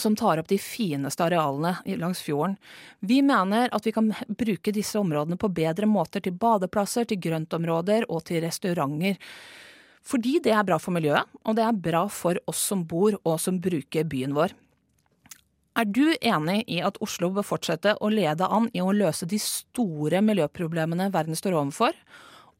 som 0.00 0.16
tar 0.16 0.40
opp 0.40 0.48
de 0.50 0.58
fineste 0.60 1.24
arealene 1.24 1.76
langs 2.00 2.22
fjorden. 2.24 2.56
Vi 3.00 3.20
mener 3.22 3.72
at 3.74 3.86
vi 3.86 3.92
kan 3.94 4.12
bruke 4.28 4.72
disse 4.74 4.98
områdene 5.00 5.38
på 5.40 5.52
bedre 5.54 5.88
måter 5.90 6.24
til 6.24 6.36
badeplasser, 6.38 7.08
til 7.08 7.20
grøntområder 7.22 8.08
og 8.08 8.24
til 8.28 8.42
restauranter. 8.44 9.20
Fordi 10.04 10.38
det 10.44 10.52
er 10.52 10.66
bra 10.68 10.76
for 10.80 10.92
miljøet, 10.92 11.30
og 11.44 11.56
det 11.56 11.64
er 11.64 11.80
bra 11.86 12.04
for 12.12 12.38
oss 12.50 12.60
som 12.72 12.84
bor 12.88 13.16
og 13.22 13.38
som 13.40 13.60
bruker 13.62 14.04
byen 14.04 14.36
vår. 14.36 14.52
Er 15.74 15.88
du 15.90 16.12
enig 16.20 16.60
i 16.70 16.78
at 16.86 17.00
Oslo 17.02 17.32
bør 17.34 17.46
fortsette 17.48 17.96
å 17.98 18.10
lede 18.12 18.46
an 18.46 18.68
i 18.76 18.82
å 18.84 18.92
løse 18.94 19.26
de 19.26 19.40
store 19.42 20.20
miljøproblemene 20.22 21.08
verden 21.14 21.34
står 21.34 21.56
overfor, 21.58 21.96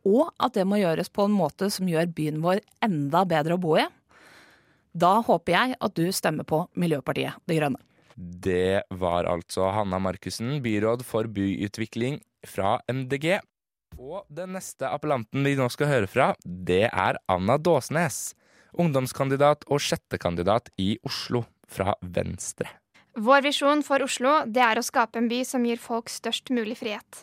og 0.05 0.32
at 0.43 0.57
det 0.57 0.64
må 0.68 0.80
gjøres 0.80 1.12
på 1.14 1.28
en 1.28 1.37
måte 1.37 1.70
som 1.72 1.89
gjør 1.89 2.11
byen 2.16 2.43
vår 2.43 2.64
enda 2.85 3.22
bedre 3.28 3.55
å 3.55 3.62
bo 3.62 3.76
i? 3.78 3.87
Da 4.95 5.16
håper 5.26 5.57
jeg 5.57 5.76
at 5.82 5.97
du 5.99 6.07
stemmer 6.14 6.47
på 6.47 6.64
Miljøpartiet 6.78 7.42
De 7.51 7.59
Grønne. 7.59 7.80
Det 8.14 8.84
var 8.95 9.26
altså 9.26 9.72
Hanna 9.74 9.99
Markussen, 9.99 10.61
byråd 10.62 11.03
for 11.03 11.26
byutvikling 11.26 12.20
fra 12.47 12.76
MDG. 12.86 13.40
Og 13.99 14.22
den 14.30 14.55
neste 14.55 14.86
appellanten 14.86 15.42
vi 15.47 15.57
nå 15.59 15.66
skal 15.72 15.90
høre 15.90 16.11
fra, 16.11 16.28
det 16.47 16.86
er 16.92 17.18
Anna 17.30 17.59
Dåsnes. 17.59 18.36
Ungdomskandidat 18.78 19.66
og 19.70 19.82
sjettekandidat 19.82 20.70
i 20.78 20.95
Oslo 21.07 21.45
fra 21.70 21.95
Venstre. 22.03 22.70
Vår 23.14 23.44
visjon 23.46 23.82
for 23.86 24.02
Oslo 24.02 24.40
det 24.50 24.62
er 24.64 24.78
å 24.78 24.82
skape 24.82 25.20
en 25.20 25.28
by 25.30 25.44
som 25.46 25.62
gir 25.62 25.78
folk 25.78 26.10
størst 26.10 26.50
mulig 26.50 26.80
frihet. 26.80 27.20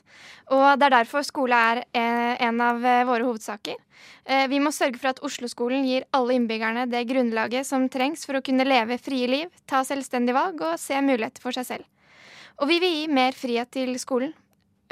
Og 0.47 0.79
Det 0.79 0.85
er 0.87 0.93
derfor 0.93 1.25
skole 1.27 1.55
er 1.55 1.81
eh, 1.91 2.39
en 2.47 2.61
av 2.63 2.79
eh, 2.85 3.03
våre 3.07 3.25
hovedsaker. 3.27 3.75
Eh, 4.23 4.45
vi 4.47 4.61
må 4.63 4.71
sørge 4.71 5.01
for 5.01 5.11
at 5.11 5.19
Oslo-skolen 5.19 5.83
gir 5.83 6.05
alle 6.15 6.37
innbyggerne 6.37 6.85
det 6.87 7.03
grunnlaget 7.09 7.67
som 7.67 7.89
trengs 7.91 8.23
for 8.23 8.39
å 8.39 8.43
kunne 8.45 8.63
leve 8.63 8.95
frie 9.03 9.27
liv, 9.27 9.51
ta 9.67 9.83
selvstendige 9.83 10.37
valg 10.37 10.63
og 10.63 10.79
se 10.79 10.95
muligheter 11.03 11.43
for 11.43 11.51
seg 11.59 11.67
selv. 11.67 12.15
Og 12.63 12.71
vi 12.71 12.79
vil 12.79 12.95
gi 12.95 13.11
mer 13.11 13.35
frihet 13.35 13.73
til 13.75 13.91
skolen. 13.99 14.31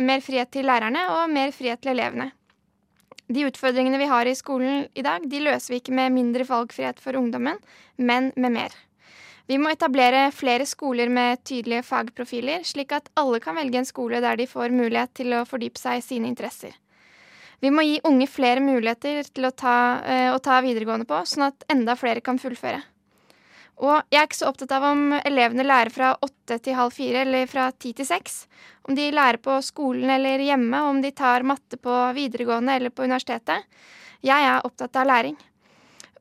Mer 0.04 0.20
frihet 0.24 0.52
til 0.52 0.68
lærerne 0.68 1.06
og 1.16 1.32
mer 1.32 1.56
frihet 1.56 1.80
til 1.80 1.94
elevene. 1.96 2.34
De 3.30 3.48
utfordringene 3.48 4.00
vi 4.02 4.12
har 4.12 4.28
i 4.28 4.36
skolen 4.36 4.88
i 4.98 5.06
dag, 5.06 5.24
de 5.24 5.44
løser 5.48 5.76
vi 5.76 5.80
ikke 5.80 5.96
med 5.96 6.12
mindre 6.12 6.48
valgfrihet 6.50 7.00
for 7.00 7.16
ungdommen, 7.16 7.60
men 7.96 8.34
med 8.36 8.58
mer. 8.58 8.80
Vi 9.50 9.58
må 9.58 9.72
etablere 9.74 10.28
flere 10.30 10.66
skoler 10.70 11.10
med 11.10 11.42
tydelige 11.42 11.82
fagprofiler, 11.88 12.62
slik 12.68 12.94
at 12.94 13.10
alle 13.18 13.40
kan 13.42 13.58
velge 13.58 13.80
en 13.82 13.88
skole 13.88 14.20
der 14.22 14.38
de 14.38 14.46
får 14.46 14.70
mulighet 14.70 15.16
til 15.18 15.34
å 15.34 15.46
fordype 15.50 15.82
seg 15.82 15.98
i 15.98 16.06
sine 16.06 16.30
interesser. 16.30 16.76
Vi 17.60 17.72
må 17.74 17.82
gi 17.84 17.98
unge 18.06 18.28
flere 18.30 18.62
muligheter 18.62 19.26
til 19.26 19.50
å 19.50 19.52
ta, 19.52 19.76
uh, 20.06 20.30
å 20.36 20.40
ta 20.40 20.60
videregående 20.62 21.10
på, 21.10 21.24
sånn 21.26 21.50
at 21.50 21.66
enda 21.74 21.98
flere 21.98 22.22
kan 22.22 22.38
fullføre. 22.40 22.84
Og 23.80 23.96
jeg 24.12 24.20
er 24.20 24.28
ikke 24.28 24.38
så 24.38 24.52
opptatt 24.52 24.76
av 24.76 24.86
om 24.92 25.04
elevene 25.18 25.66
lærer 25.66 25.92
fra 25.96 26.14
åtte 26.22 26.60
til 26.62 26.76
halv 26.78 26.94
fire 26.94 27.24
eller 27.24 27.50
fra 27.50 27.70
ti 27.72 27.96
til 27.96 28.06
seks. 28.06 28.44
Om 28.86 28.96
de 28.96 29.10
lærer 29.16 29.40
på 29.42 29.56
skolen 29.66 30.12
eller 30.14 30.44
hjemme, 30.46 30.84
om 30.92 31.00
de 31.02 31.16
tar 31.16 31.48
matte 31.48 31.80
på 31.80 32.00
videregående 32.16 32.76
eller 32.76 32.94
på 32.94 33.08
universitetet. 33.08 33.66
Jeg 34.22 34.50
er 34.52 34.68
opptatt 34.68 35.00
av 35.00 35.08
læring. 35.08 35.40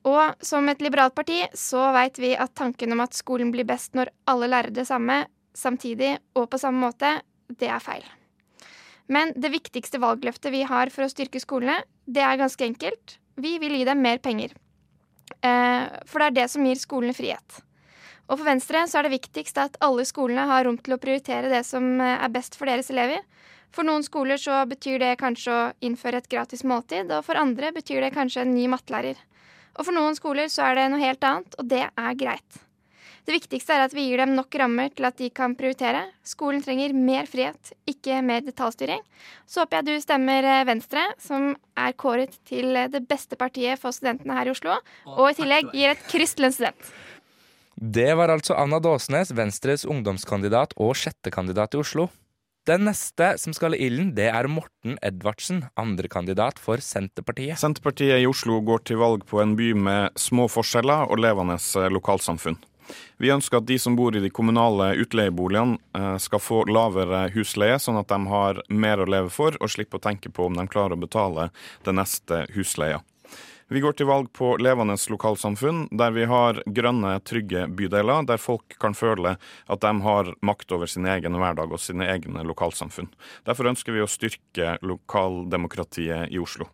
Og 0.09 0.45
som 0.45 0.69
et 0.71 0.81
liberalt 0.85 1.17
parti 1.17 1.43
så 1.59 1.91
veit 1.97 2.19
vi 2.23 2.33
at 2.39 2.55
tanken 2.57 2.95
om 2.95 3.03
at 3.05 3.17
skolen 3.17 3.51
blir 3.53 3.67
best 3.69 3.99
når 3.99 4.13
alle 4.31 4.49
lærer 4.51 4.75
det 4.75 4.87
samme 4.89 5.25
samtidig 5.59 6.15
og 6.39 6.49
på 6.53 6.61
samme 6.61 6.81
måte, 6.87 7.19
det 7.49 7.69
er 7.69 7.83
feil. 7.83 8.05
Men 9.09 9.33
det 9.37 9.51
viktigste 9.53 10.01
valgløftet 10.01 10.53
vi 10.53 10.65
har 10.69 10.93
for 10.93 11.07
å 11.07 11.11
styrke 11.13 11.41
skolene, 11.41 11.81
det 12.05 12.23
er 12.25 12.41
ganske 12.41 12.65
enkelt. 12.65 13.17
Vi 13.41 13.57
vil 13.61 13.79
gi 13.79 13.87
dem 13.89 14.03
mer 14.05 14.21
penger. 14.23 14.53
Eh, 15.41 15.85
for 16.09 16.21
det 16.21 16.29
er 16.29 16.37
det 16.43 16.47
som 16.53 16.67
gir 16.67 16.79
skolene 16.79 17.17
frihet. 17.17 17.63
Og 18.29 18.37
for 18.37 18.45
Venstre 18.45 18.83
så 18.89 19.01
er 19.01 19.09
det 19.09 19.17
viktigst 19.17 19.59
at 19.61 19.79
alle 19.85 20.05
skolene 20.09 20.45
har 20.51 20.67
rom 20.67 20.77
til 20.77 20.97
å 20.97 21.01
prioritere 21.01 21.49
det 21.53 21.63
som 21.67 21.97
eh, 22.01 22.19
er 22.19 22.33
best 22.35 22.59
for 22.59 22.69
deres 22.69 22.93
elever. 22.93 23.25
For 23.73 23.85
noen 23.85 24.05
skoler 24.05 24.41
så 24.41 24.61
betyr 24.69 25.01
det 25.01 25.17
kanskje 25.21 25.55
å 25.55 25.65
innføre 25.85 26.23
et 26.23 26.31
gratis 26.33 26.65
måltid, 26.65 27.11
og 27.13 27.25
for 27.27 27.41
andre 27.41 27.73
betyr 27.77 28.05
det 28.05 28.15
kanskje 28.17 28.45
en 28.45 28.55
ny 28.57 28.69
mattelærer. 28.73 29.21
Og 29.79 29.87
for 29.87 29.95
noen 29.95 30.17
skoler 30.19 30.51
så 30.51 30.67
er 30.67 30.79
det 30.79 30.89
noe 30.93 31.03
helt 31.03 31.23
annet, 31.25 31.55
og 31.59 31.69
det 31.71 31.85
er 31.87 32.19
greit. 32.19 32.65
Det 33.29 33.35
viktigste 33.35 33.75
er 33.77 33.83
at 33.85 33.93
vi 33.93 34.07
gir 34.07 34.23
dem 34.23 34.33
nok 34.33 34.55
rammer 34.57 34.89
til 34.97 35.05
at 35.05 35.19
de 35.21 35.27
kan 35.29 35.53
prioritere. 35.57 36.01
Skolen 36.25 36.63
trenger 36.65 36.95
mer 36.97 37.27
frihet, 37.29 37.75
ikke 37.85 38.23
mer 38.25 38.41
detaljstyring. 38.47 39.03
Så 39.45 39.61
håper 39.61 39.83
jeg 39.83 39.87
du 39.87 40.01
stemmer 40.01 40.49
eh, 40.49 40.65
Venstre, 40.65 41.03
som 41.21 41.51
er 41.77 41.93
kåret 42.01 42.39
til 42.49 42.73
eh, 42.73 42.89
det 42.89 43.03
beste 43.11 43.37
partiet 43.37 43.77
for 43.83 43.93
studentene 43.93 44.33
her 44.39 44.49
i 44.49 44.55
Oslo, 44.55 44.79
og 45.13 45.29
i 45.29 45.37
tillegg 45.37 45.69
gir 45.77 45.93
et 45.93 46.09
kryss 46.09 46.33
til 46.39 46.49
en 46.49 46.57
student. 46.57 46.89
Det 47.77 48.09
var 48.17 48.33
altså 48.33 48.57
Anna 48.57 48.81
Dåsnes, 48.83 49.35
Venstres 49.37 49.85
ungdomskandidat 49.85 50.73
og 50.81 50.97
sjettekandidat 50.97 51.77
i 51.77 51.83
Oslo. 51.85 52.09
Den 52.69 52.85
neste 52.85 53.31
som 53.41 53.55
skal 53.57 53.73
i 53.73 53.87
ilden, 53.87 54.11
det 54.13 54.27
er 54.29 54.45
Morten 54.53 54.99
Edvardsen, 55.01 55.63
andrekandidat 55.81 56.59
for 56.61 56.83
Senterpartiet. 56.85 57.57
Senterpartiet 57.57 58.21
i 58.21 58.27
Oslo 58.29 58.59
går 58.61 58.83
til 58.91 59.01
valg 59.01 59.25
på 59.25 59.41
en 59.41 59.55
by 59.57 59.71
med 59.73 60.19
små 60.21 60.45
forskjeller 60.53 61.09
og 61.09 61.23
levende 61.25 61.57
eh, 61.57 61.89
lokalsamfunn. 61.89 62.59
Vi 63.17 63.33
ønsker 63.33 63.63
at 63.63 63.69
de 63.71 63.79
som 63.81 63.97
bor 63.97 64.13
i 64.13 64.21
de 64.21 64.29
kommunale 64.29 64.91
utleieboligene 65.01 65.81
eh, 65.97 66.17
skal 66.21 66.45
få 66.45 66.67
lavere 66.69 67.31
husleie, 67.33 67.81
sånn 67.81 68.03
at 68.03 68.13
de 68.13 68.21
har 68.29 68.61
mer 68.69 69.01
å 69.01 69.09
leve 69.09 69.33
for 69.33 69.57
og 69.57 69.73
slipper 69.73 69.97
å 69.97 70.05
tenke 70.11 70.29
på 70.29 70.51
om 70.51 70.61
de 70.61 70.69
klarer 70.69 70.99
å 70.99 71.05
betale 71.09 71.49
den 71.89 71.97
neste 72.03 72.45
husleia. 72.53 73.01
Vi 73.69 73.81
går 73.85 73.93
til 73.93 74.09
valg 74.09 74.31
på 74.33 74.55
levende 74.65 74.95
lokalsamfunn, 75.13 75.83
der 75.93 76.15
vi 76.17 76.25
har 76.25 76.63
grønne, 76.65 77.19
trygge 77.21 77.67
bydeler, 77.69 78.25
der 78.25 78.41
folk 78.41 78.79
kan 78.81 78.97
føle 78.97 79.35
at 79.69 79.83
de 79.83 79.91
har 80.07 80.31
makt 80.41 80.73
over 80.73 80.89
sin 80.89 81.05
egen 81.05 81.37
hverdag 81.37 81.75
og 81.77 81.83
sine 81.85 82.09
egne 82.09 82.47
lokalsamfunn. 82.49 83.11
Derfor 83.45 83.69
ønsker 83.69 83.93
vi 83.93 84.01
å 84.01 84.09
styrke 84.09 84.79
lokaldemokratiet 84.81 86.33
i 86.33 86.41
Oslo. 86.41 86.71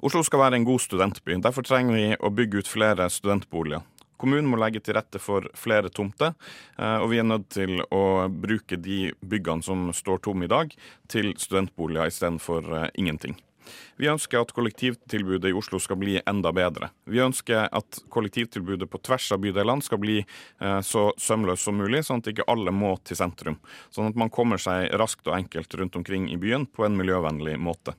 Oslo 0.00 0.24
skal 0.24 0.40
være 0.40 0.62
en 0.62 0.64
god 0.66 0.80
studentby. 0.82 1.36
Derfor 1.44 1.68
trenger 1.68 2.00
vi 2.00 2.08
å 2.16 2.32
bygge 2.32 2.64
ut 2.64 2.72
flere 2.72 3.12
studentboliger. 3.12 3.84
Kommunen 4.16 4.48
må 4.48 4.56
legge 4.56 4.80
til 4.80 4.96
rette 4.96 5.20
for 5.20 5.52
flere 5.58 5.92
tomter, 5.92 6.32
eh, 6.78 6.96
og 6.96 7.10
vi 7.12 7.20
er 7.20 7.28
nødt 7.28 7.48
til 7.52 7.84
å 7.92 8.30
bruke 8.32 8.80
de 8.80 9.12
byggene 9.20 9.66
som 9.66 9.88
står 9.92 10.24
tomme 10.24 10.46
i 10.46 10.52
dag, 10.52 10.72
til 11.12 11.34
studentboliger 11.36 12.08
istedenfor 12.08 12.76
eh, 12.78 12.92
ingenting. 13.02 13.36
Vi 14.00 14.10
ønsker 14.10 14.42
at 14.42 14.52
kollektivtilbudet 14.56 15.50
i 15.50 15.56
Oslo 15.56 15.80
skal 15.82 15.98
bli 16.00 16.18
enda 16.26 16.52
bedre. 16.56 16.90
Vi 17.04 17.22
ønsker 17.22 17.68
at 17.68 18.02
kollektivtilbudet 18.12 18.90
på 18.90 19.00
tvers 19.04 19.30
av 19.34 19.42
bydelene 19.44 19.84
skal 19.84 20.00
bli 20.02 20.20
eh, 20.22 20.80
så 20.86 21.10
sømløst 21.20 21.68
som 21.68 21.78
mulig, 21.80 22.04
sånn 22.06 22.22
at 22.22 22.32
ikke 22.32 22.48
alle 22.50 22.74
må 22.74 22.94
til 23.06 23.18
sentrum. 23.18 23.60
Sånn 23.94 24.10
at 24.10 24.18
man 24.18 24.32
kommer 24.32 24.60
seg 24.62 24.90
raskt 24.98 25.28
og 25.28 25.36
enkelt 25.38 25.74
rundt 25.78 25.98
omkring 26.00 26.30
i 26.32 26.40
byen 26.40 26.66
på 26.66 26.86
en 26.86 26.98
miljøvennlig 26.98 27.58
måte. 27.60 27.96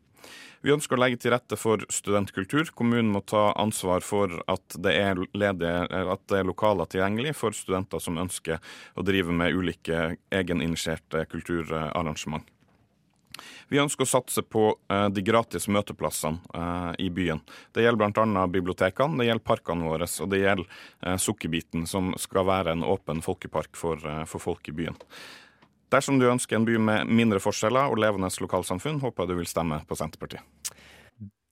Vi 0.64 0.72
ønsker 0.72 0.95
å 0.95 1.01
legge 1.01 1.18
til 1.20 1.34
rette 1.34 1.57
for 1.59 1.82
studentkultur. 1.91 2.70
Kommunen 2.72 3.09
må 3.11 3.20
ta 3.28 3.49
ansvar 3.59 3.99
for 4.05 4.32
at 4.47 4.78
det 4.80 4.93
er, 4.95 5.20
ledige, 5.36 5.74
at 5.91 6.24
det 6.32 6.39
er 6.39 6.47
lokaler 6.47 6.88
tilgjengelig 6.88 7.34
for 7.36 7.55
studenter 7.55 7.99
som 7.99 8.22
ønsker 8.22 8.64
å 8.95 9.03
drive 9.03 9.36
med 9.36 9.51
ulike 9.59 10.14
egeninitierte 10.32 11.26
kulturarrangement. 11.34 12.47
Vi 13.70 13.82
ønsker 13.82 14.06
å 14.06 14.10
satse 14.10 14.44
på 14.46 14.66
uh, 14.76 15.08
de 15.14 15.24
gratis 15.26 15.68
møteplassene 15.72 16.40
uh, 16.54 16.92
i 17.02 17.10
byen. 17.14 17.42
Det 17.74 17.86
gjelder 17.86 18.14
bl.a. 18.14 18.48
bibliotekene, 18.52 19.20
det 19.22 19.30
gjelder 19.30 19.48
parkene 19.48 19.88
våre, 19.90 20.08
og 20.08 20.34
det 20.34 20.44
gjelder 20.44 20.68
uh, 21.06 21.16
Sukkerbiten, 21.22 21.88
som 21.90 22.14
skal 22.22 22.48
være 22.50 22.76
en 22.76 22.86
åpen 22.88 23.24
folkepark 23.26 23.78
for, 23.80 24.02
for 24.30 24.44
folk 24.44 24.70
i 24.70 24.76
byen. 24.84 25.00
Dersom 25.94 26.18
du 26.18 26.26
ønsker 26.26 26.58
en 26.58 26.66
by 26.66 26.80
med 26.82 27.10
mindre 27.14 27.42
forskjeller 27.44 27.92
og 27.92 28.00
levende 28.02 28.32
lokalsamfunn, 28.42 29.02
håper 29.04 29.24
jeg 29.24 29.30
du 29.30 29.40
vil 29.44 29.50
stemme 29.50 29.84
på 29.86 29.98
Senterpartiet. 30.00 30.42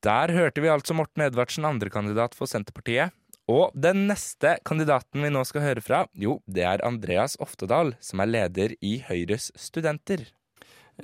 Der 0.02 0.34
hørte 0.34 0.64
vi 0.64 0.72
altså 0.74 0.96
Morten 0.98 1.28
Edvardsen, 1.28 1.68
andrekandidat 1.68 2.34
for 2.34 2.50
Senterpartiet. 2.50 3.14
Og 3.52 3.70
den 3.78 4.08
neste 4.10 4.56
kandidaten 4.66 5.22
vi 5.22 5.30
nå 5.34 5.44
skal 5.46 5.66
høre 5.66 5.84
fra, 5.86 6.06
jo, 6.18 6.40
det 6.50 6.66
er 6.66 6.84
Andreas 6.88 7.36
Oftedal, 7.42 7.94
som 8.02 8.24
er 8.24 8.32
leder 8.32 8.74
i 8.82 8.98
Høyres 9.06 9.52
studenter. 9.60 10.26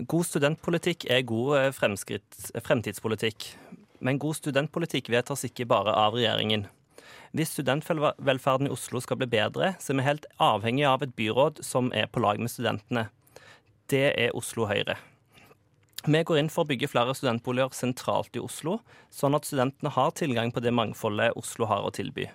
God 0.08 0.26
studentpolitikk 0.28 1.08
er 1.10 1.26
god 1.28 1.74
fremtidspolitikk. 1.78 3.52
Men 4.00 4.20
god 4.22 4.38
studentpolitikk 4.38 5.10
vedtas 5.10 5.48
ikke 5.48 5.66
bare 5.70 5.96
av 5.96 6.18
regjeringen. 6.18 6.68
Hvis 7.34 7.56
studentvelferden 7.56 8.70
i 8.70 8.74
Oslo 8.74 9.02
skal 9.04 9.20
bli 9.22 9.30
bedre, 9.30 9.74
så 9.80 9.94
er 9.94 10.00
vi 10.00 10.08
helt 10.08 10.28
avhengig 10.42 10.86
av 10.88 11.04
et 11.04 11.16
byråd 11.18 11.64
som 11.66 11.92
er 11.96 12.10
på 12.12 12.22
lag 12.24 12.40
med 12.40 12.54
studentene 12.54 13.08
det 13.92 14.08
er 14.20 14.36
Oslo 14.36 14.68
Høyre. 14.68 14.98
Vi 16.08 16.20
går 16.24 16.40
inn 16.40 16.52
for 16.52 16.64
å 16.64 16.70
bygge 16.70 16.90
flere 16.92 17.16
studentboliger 17.18 17.74
sentralt 17.76 18.36
i 18.38 18.44
Oslo, 18.44 18.78
sånn 19.12 19.36
at 19.36 19.48
studentene 19.48 19.92
har 19.92 20.14
tilgang 20.16 20.54
på 20.56 20.64
det 20.64 20.76
mangfoldet 20.76 21.36
Oslo 21.40 21.68
har 21.68 21.88
å 21.88 21.92
tilby. 21.96 22.28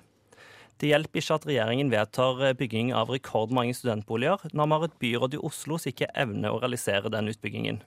Det 0.81 0.91
hjelper 0.91 1.21
ikke 1.21 1.37
at 1.39 1.47
regjeringen 1.47 1.93
vedtar 1.93 2.57
bygging 2.59 2.93
av 2.97 3.13
rekordmange 3.13 3.75
studentboliger, 3.79 4.49
når 4.53 4.69
vi 4.69 4.77
har 4.77 4.87
et 4.89 5.01
byråd 5.05 5.37
i 5.37 5.43
Oslo 5.51 5.79
som 5.79 5.93
ikke 5.93 6.11
evner 6.19 6.55
å 6.55 6.61
realisere 6.63 7.13
den 7.13 7.31
utbyggingen. 7.31 7.83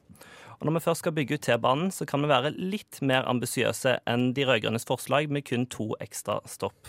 Og 0.60 0.68
Når 0.68 0.78
vi 0.78 0.84
først 0.86 1.04
skal 1.04 1.16
bygge 1.16 1.36
ut 1.36 1.44
T-banen, 1.44 1.92
så 1.92 2.06
kan 2.08 2.24
vi 2.24 2.32
være 2.32 2.54
litt 2.56 3.02
mer 3.02 3.28
ambisiøse 3.28 3.98
enn 4.08 4.30
de 4.34 4.46
rød-grønnes 4.48 4.88
forslag 4.88 5.28
med 5.30 5.44
kun 5.48 5.68
to 5.68 5.92
ekstra 6.00 6.40
stopp. 6.48 6.88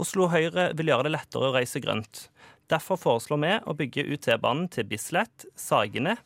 Oslo 0.00 0.30
Høyre 0.32 0.70
vil 0.78 0.88
gjøre 0.88 1.06
det 1.06 1.12
lettere 1.12 1.50
å 1.50 1.54
reise 1.54 1.82
grønt. 1.84 2.28
Derfor 2.72 2.96
foreslår 2.96 3.42
vi 3.42 3.54
å 3.68 3.76
bygge 3.76 4.06
ut 4.08 4.24
T-banen 4.24 4.70
til 4.72 4.88
Bislett, 4.88 5.44
Sagene, 5.54 6.16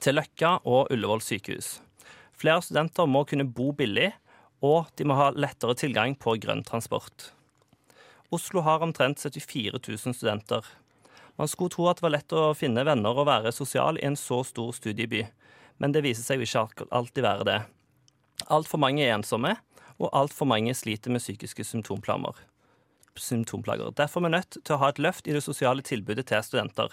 til 0.00 0.18
Løkka 0.18 0.58
og 0.68 0.92
Ullevål 0.92 1.24
sykehus. 1.24 1.78
Flere 2.36 2.60
studenter 2.64 3.08
må 3.08 3.24
kunne 3.28 3.48
bo 3.48 3.70
billig, 3.76 4.10
og 4.62 4.92
de 4.98 5.06
må 5.08 5.16
ha 5.18 5.32
lettere 5.34 5.76
tilgang 5.78 6.14
på 6.20 6.36
grønn 6.42 6.62
transport. 6.66 7.32
Oslo 8.32 8.60
har 8.64 8.80
omtrent 8.80 9.20
74 9.20 9.78
000 9.88 10.14
studenter. 10.14 10.64
Man 11.36 11.48
skulle 11.48 11.70
tro 11.70 11.88
at 11.90 11.98
det 12.00 12.06
var 12.06 12.14
lett 12.14 12.32
å 12.32 12.54
finne 12.56 12.84
venner 12.88 13.12
og 13.12 13.28
være 13.28 13.52
sosial 13.52 13.98
i 14.00 14.06
en 14.08 14.16
så 14.16 14.38
stor 14.44 14.72
studieby, 14.72 15.26
men 15.76 15.92
det 15.92 16.00
viser 16.06 16.24
seg 16.24 16.44
ikke 16.44 16.86
alltid 16.88 17.26
være 17.26 17.44
det. 17.48 17.58
Altfor 18.48 18.80
mange 18.80 19.04
er 19.04 19.12
ensomme, 19.18 19.52
og 20.00 20.10
altfor 20.16 20.48
mange 20.48 20.72
sliter 20.74 21.12
med 21.12 21.20
psykiske 21.20 21.64
symptomplager. 21.68 22.40
Derfor 24.00 24.20
er 24.20 24.24
vi 24.24 24.32
nødt 24.32 24.56
til 24.56 24.74
å 24.74 24.80
ha 24.80 24.88
et 24.88 25.00
løft 25.04 25.28
i 25.28 25.36
det 25.36 25.44
sosiale 25.44 25.84
tilbudet 25.84 26.26
til 26.30 26.40
studenter. 26.46 26.88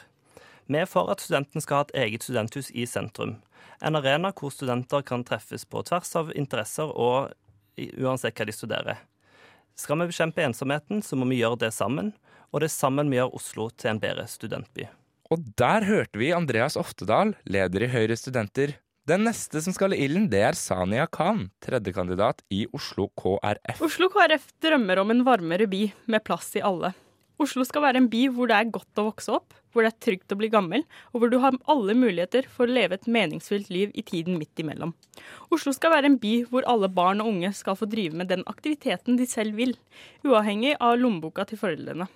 Vi 0.67 0.77
er 0.77 0.91
for 0.91 1.07
at 1.09 1.23
studenten 1.23 1.63
skal 1.63 1.79
ha 1.79 1.87
et 1.87 1.95
eget 2.03 2.27
studenthus 2.27 2.67
i 2.75 2.83
sentrum. 2.85 3.37
En 3.79 3.95
arena 3.95 4.33
hvor 4.35 4.51
studenter 4.51 5.07
kan 5.07 5.23
treffes 5.23 5.63
på 5.65 5.85
tvers 5.87 6.11
av 6.19 6.33
interesser 6.35 6.91
og 6.91 7.31
uansett 7.79 8.35
hva 8.35 8.45
de 8.45 8.53
studerer. 8.59 8.99
Skal 9.79 10.01
vi 10.01 10.09
bekjempe 10.09 10.43
ensomheten, 10.43 10.99
så 11.05 11.15
må 11.15 11.29
vi 11.29 11.39
gjøre 11.39 11.61
det 11.61 11.71
sammen. 11.71 12.11
Og 12.51 12.59
det 12.59 12.67
er 12.67 12.75
sammen 12.75 13.07
vi 13.11 13.19
gjør 13.19 13.35
Oslo 13.37 13.69
til 13.79 13.93
en 13.93 14.01
bedre 14.01 14.25
studentby. 14.27 14.89
Og 15.29 15.45
der 15.61 15.85
hørte 15.85 16.19
vi 16.19 16.33
Andreas 16.35 16.75
Oftedal, 16.79 17.35
leder 17.47 17.85
i 17.85 17.91
Høyre 17.93 18.17
Studenter, 18.17 18.73
den 19.09 19.23
neste 19.25 19.61
som 19.63 19.73
skal 19.73 19.95
i 19.95 20.01
ilden, 20.03 20.27
det 20.29 20.41
er 20.45 20.57
Sania 20.57 21.07
Khan, 21.09 21.47
tredjekandidat 21.65 22.43
i 22.53 22.65
Oslo 22.75 23.07
KrF. 23.17 23.79
Oslo 23.85 24.09
KrF 24.13 24.51
drømmer 24.61 25.01
om 25.01 25.13
en 25.13 25.23
varmere 25.25 25.65
by 25.69 25.87
med 26.11 26.25
plass 26.27 26.51
i 26.59 26.61
alle. 26.65 26.91
Oslo 27.41 27.63
skal 27.65 27.87
være 27.87 28.03
en 28.03 28.09
by 28.11 28.27
hvor 28.35 28.51
det 28.51 28.59
er 28.59 28.73
godt 28.75 29.01
å 29.01 29.07
vokse 29.07 29.33
opp, 29.39 29.55
hvor 29.71 29.85
det 29.85 29.91
er 29.91 30.03
trygt 30.05 30.33
å 30.33 30.37
bli 30.39 30.49
gammel, 30.51 30.85
og 31.13 31.21
hvor 31.21 31.31
du 31.31 31.37
har 31.43 31.57
alle 31.69 31.95
muligheter 31.97 32.47
for 32.49 32.65
å 32.65 32.75
leve 32.77 32.97
et 32.97 33.09
meningsfylt 33.09 33.69
liv 33.73 33.91
i 33.93 34.03
tiden 34.05 34.39
midt 34.39 34.61
imellom. 34.61 34.95
Oslo 35.53 35.73
skal 35.75 35.93
være 35.93 36.11
en 36.11 36.19
by 36.21 36.35
hvor 36.49 36.67
alle 36.69 36.89
barn 36.91 37.21
og 37.23 37.31
unge 37.33 37.51
skal 37.57 37.77
få 37.79 37.89
drive 37.89 38.17
med 38.17 38.31
den 38.31 38.45
aktiviteten 38.49 39.19
de 39.19 39.27
selv 39.29 39.59
vil, 39.59 39.75
uavhengig 40.25 40.75
av 40.79 40.97
lommeboka 41.01 41.45
til 41.49 41.61
foreldrene. 41.61 42.09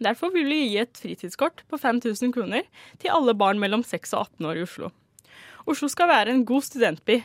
Derfor 0.00 0.32
vil 0.32 0.48
vi 0.48 0.62
gi 0.70 0.78
et 0.80 0.96
fritidskort 0.96 1.66
på 1.68 1.76
5000 1.76 2.32
kroner 2.32 2.64
til 3.02 3.12
alle 3.12 3.36
barn 3.36 3.60
mellom 3.60 3.84
6 3.84 4.14
og 4.16 4.30
18 4.40 4.48
år 4.48 4.60
i 4.60 4.64
Oslo. 4.64 4.92
Oslo 5.68 5.90
skal 5.92 6.08
være 6.08 6.32
en 6.32 6.46
god 6.48 6.64
studentby 6.64 7.18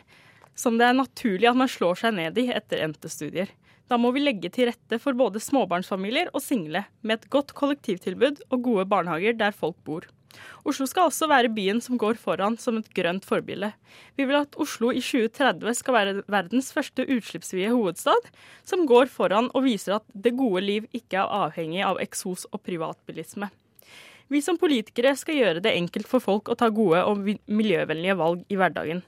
som 0.60 0.80
det 0.80 0.90
er 0.90 0.98
naturlig 0.98 1.48
at 1.48 1.60
man 1.60 1.72
slår 1.72 2.02
seg 2.02 2.18
ned 2.18 2.40
i 2.40 2.50
etter 2.52 2.84
endte 2.84 3.12
studier. 3.12 3.48
Da 3.90 4.00
må 4.02 4.10
vi 4.16 4.24
legge 4.24 4.50
til 4.50 4.72
rette 4.72 4.98
for 5.02 5.18
både 5.18 5.42
småbarnsfamilier 5.44 6.32
og 6.34 6.42
single, 6.42 6.86
med 7.06 7.20
et 7.20 7.30
godt 7.34 7.54
kollektivtilbud 7.58 8.42
og 8.50 8.62
gode 8.66 8.86
barnehager 8.90 9.38
der 9.38 9.54
folk 9.54 9.78
bor. 9.86 10.08
Oslo 10.68 10.88
skal 10.90 11.08
også 11.08 11.30
være 11.32 11.52
byen 11.54 11.78
som 11.84 12.00
går 12.02 12.18
foran 12.20 12.58
som 12.60 12.80
et 12.80 12.90
grønt 12.98 13.26
forbilde. 13.28 13.70
Vi 14.18 14.26
vil 14.28 14.40
at 14.42 14.58
Oslo 14.60 14.90
i 14.92 15.04
2030 15.04 15.78
skal 15.78 15.96
være 15.96 16.16
verdens 16.32 16.72
første 16.76 17.06
utslippsfrie 17.06 17.70
hovedstad, 17.72 18.32
som 18.68 18.88
går 18.90 19.08
foran 19.14 19.52
og 19.54 19.68
viser 19.68 20.00
at 20.00 20.08
det 20.12 20.36
gode 20.36 20.66
liv 20.66 20.90
ikke 20.92 21.22
er 21.22 21.46
avhengig 21.46 21.86
av 21.86 22.02
eksos 22.04 22.48
og 22.52 22.64
privatbilisme. 22.66 23.52
Vi 24.34 24.42
som 24.42 24.58
politikere 24.58 25.14
skal 25.18 25.38
gjøre 25.38 25.62
det 25.62 25.76
enkelt 25.78 26.10
for 26.10 26.24
folk 26.24 26.50
å 26.50 26.58
ta 26.58 26.72
gode 26.74 27.04
og 27.06 27.22
miljøvennlige 27.46 28.18
valg 28.18 28.42
i 28.50 28.58
hverdagen. 28.58 29.04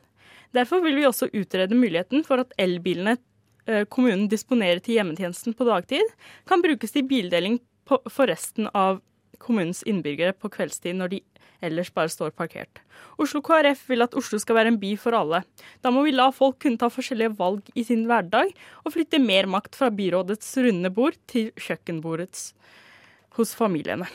Derfor 0.54 0.84
vil 0.86 0.96
vi 0.96 1.08
også 1.10 1.32
utrede 1.34 1.76
muligheten 1.76 2.22
for 2.24 2.44
at 2.44 2.54
elbilene 2.62 3.18
kommunen 3.94 4.30
disponerer 4.32 4.80
til 4.84 4.98
hjemmetjenesten 4.98 5.56
på 5.58 5.68
dagtid, 5.68 6.14
kan 6.48 6.64
brukes 6.64 6.96
til 6.96 7.08
bildeling 7.08 7.60
for 7.88 8.30
resten 8.30 8.70
av 8.74 9.02
kommunens 9.44 9.84
innbyggere 9.88 10.36
på 10.36 10.50
kveldstid 10.54 10.98
når 10.98 11.16
de 11.16 11.22
ellers 11.66 11.90
bare 11.94 12.12
står 12.12 12.34
parkert. 12.38 12.82
Oslo 13.22 13.42
KrF 13.46 13.84
vil 13.90 14.06
at 14.06 14.16
Oslo 14.18 14.40
skal 14.42 14.60
være 14.60 14.74
en 14.74 14.80
by 14.82 14.94
for 15.02 15.18
alle. 15.18 15.42
Da 15.82 15.92
må 15.94 16.04
vi 16.06 16.14
la 16.14 16.30
folk 16.36 16.60
kunne 16.62 16.80
ta 16.82 16.90
forskjellige 16.94 17.36
valg 17.40 17.72
i 17.76 17.86
sin 17.88 18.06
hverdag, 18.10 18.52
og 18.86 18.94
flytte 18.94 19.22
mer 19.22 19.50
makt 19.50 19.78
fra 19.78 19.90
byrådets 19.94 20.52
runde 20.66 20.92
bord 20.94 21.18
til 21.30 21.50
kjøkkenbordets 21.58 22.52
hos 23.38 23.54
familiene. 23.58 24.10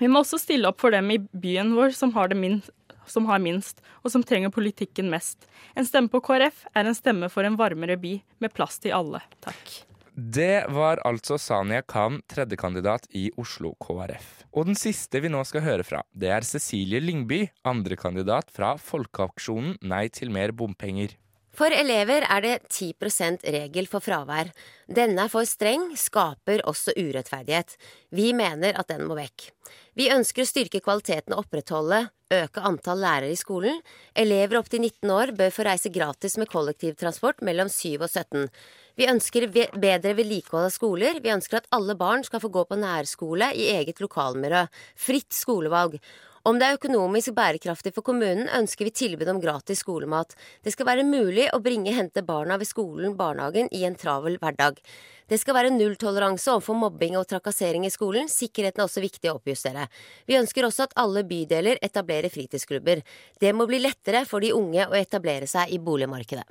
Vi 0.00 0.10
må 0.10 0.22
også 0.22 0.40
stille 0.42 0.70
opp 0.70 0.80
for 0.82 0.94
dem 0.94 1.10
i 1.14 1.20
byen 1.30 1.74
vår 1.76 1.94
som 1.94 2.14
har, 2.16 2.30
det 2.30 2.38
minst, 2.38 2.70
som 3.10 3.26
har 3.30 3.42
minst, 3.42 3.82
og 4.02 4.12
som 4.12 4.24
trenger 4.26 4.52
politikken 4.54 5.10
mest. 5.12 5.48
En 5.74 5.86
stemme 5.88 6.12
på 6.12 6.22
KrF 6.24 6.66
er 6.74 6.86
en 6.88 6.96
stemme 6.96 7.30
for 7.32 7.46
en 7.46 7.58
varmere 7.60 7.98
by, 8.00 8.18
med 8.40 8.54
plass 8.54 8.80
til 8.82 8.96
alle. 8.96 9.22
Takk. 9.44 9.80
Det 10.14 10.66
var 10.70 11.00
altså 11.02 11.34
Sania 11.42 11.82
Khan, 11.82 12.20
tredjekandidat 12.30 13.08
i 13.18 13.32
Oslo 13.40 13.72
KrF. 13.82 14.44
Og 14.54 14.68
den 14.68 14.78
siste 14.78 15.18
vi 15.18 15.30
nå 15.32 15.40
skal 15.42 15.64
høre 15.64 15.86
fra, 15.86 16.04
det 16.14 16.30
er 16.30 16.46
Cecilie 16.46 17.02
Lyngby, 17.02 17.40
andrekandidat 17.66 18.52
fra 18.54 18.76
Folkeaksjonen 18.78 19.74
Nei 19.82 20.06
til 20.14 20.30
mer 20.30 20.54
bompenger. 20.54 21.16
For 21.54 21.70
elever 21.70 22.24
er 22.26 22.42
det 22.42 22.54
10% 22.66 23.44
regel 23.54 23.86
for 23.86 24.02
fravær. 24.02 24.50
Denne 24.90 25.26
er 25.26 25.30
for 25.30 25.46
streng, 25.46 25.92
skaper 25.94 26.64
også 26.66 26.96
urettferdighet. 26.98 27.76
Vi 28.10 28.32
mener 28.34 28.74
at 28.74 28.90
den 28.90 29.04
må 29.06 29.14
vekk. 29.18 29.52
Vi 29.94 30.10
ønsker 30.10 30.42
å 30.42 30.48
styrke 30.50 30.82
kvaliteten 30.82 31.36
og 31.36 31.44
opprettholde, 31.44 32.08
øke 32.34 32.64
antall 32.66 32.98
lærere 33.04 33.30
i 33.30 33.38
skolen. 33.38 33.78
Elever 34.18 34.58
opp 34.58 34.72
til 34.72 34.82
19 34.82 35.14
år 35.14 35.34
bør 35.38 35.54
få 35.54 35.68
reise 35.68 35.94
gratis 35.94 36.34
med 36.42 36.50
kollektivtransport 36.50 37.44
mellom 37.46 37.70
7 37.70 38.00
og 38.00 38.08
17. 38.10 38.50
Vi 38.98 39.10
ønsker 39.10 39.46
bedre 39.54 40.14
vedlikehold 40.18 40.68
av 40.68 40.74
skoler. 40.74 41.22
Vi 41.22 41.32
ønsker 41.34 41.60
at 41.60 41.70
alle 41.74 41.94
barn 41.98 42.26
skal 42.26 42.42
få 42.42 42.50
gå 42.50 42.66
på 42.66 42.78
nærskole 42.82 43.52
i 43.54 43.70
eget 43.78 44.02
lokalmiljø. 44.02 44.66
Fritt 45.06 45.34
skolevalg. 45.34 46.00
Om 46.44 46.58
det 46.60 46.66
er 46.66 46.76
økonomisk 46.76 47.32
bærekraftig 47.32 47.94
for 47.96 48.04
kommunen, 48.04 48.50
ønsker 48.52 48.84
vi 48.84 48.90
tilbud 48.92 49.30
om 49.32 49.38
gratis 49.40 49.80
skolemat. 49.80 50.34
Det 50.60 50.74
skal 50.74 50.90
være 50.90 51.06
mulig 51.08 51.46
å 51.56 51.60
bringe 51.64 51.94
hente 51.96 52.20
barna 52.20 52.58
ved 52.60 52.68
skolen, 52.68 53.14
barnehagen, 53.16 53.70
i 53.72 53.80
en 53.88 53.96
travel 53.96 54.36
hverdag. 54.42 54.76
Det 55.24 55.38
skal 55.40 55.56
være 55.56 55.72
nulltoleranse 55.72 56.52
overfor 56.52 56.76
mobbing 56.76 57.16
og 57.16 57.24
trakassering 57.30 57.88
i 57.88 57.92
skolen. 57.94 58.28
Sikkerheten 58.28 58.84
er 58.84 58.84
også 58.84 59.00
viktig 59.00 59.32
å 59.32 59.38
oppjustere. 59.38 59.88
Vi 60.28 60.36
ønsker 60.36 60.68
også 60.68 60.84
at 60.84 60.94
alle 61.00 61.24
bydeler 61.24 61.80
etablerer 61.80 62.28
fritidsklubber. 62.28 63.00
Det 63.40 63.56
må 63.56 63.64
bli 63.70 63.80
lettere 63.80 64.26
for 64.28 64.44
de 64.44 64.52
unge 64.52 64.84
å 64.84 65.00
etablere 65.00 65.48
seg 65.48 65.72
i 65.72 65.80
boligmarkedet. 65.80 66.44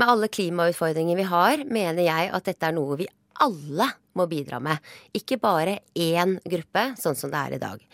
Med 0.00 0.16
alle 0.16 0.32
klimautfordringer 0.32 1.20
vi 1.20 1.28
har, 1.28 1.68
mener 1.68 2.06
jeg 2.08 2.32
at 2.32 2.48
dette 2.48 2.72
er 2.72 2.80
noe 2.80 3.02
vi 3.02 3.12
alle 3.44 3.92
må 4.16 4.24
bidra 4.30 4.64
med, 4.64 4.80
ikke 5.12 5.36
bare 5.42 5.82
én 5.92 6.38
gruppe, 6.40 6.94
sånn 6.96 7.18
som 7.18 7.28
det 7.28 7.42
er 7.50 7.58
i 7.58 7.66
dag. 7.68 7.84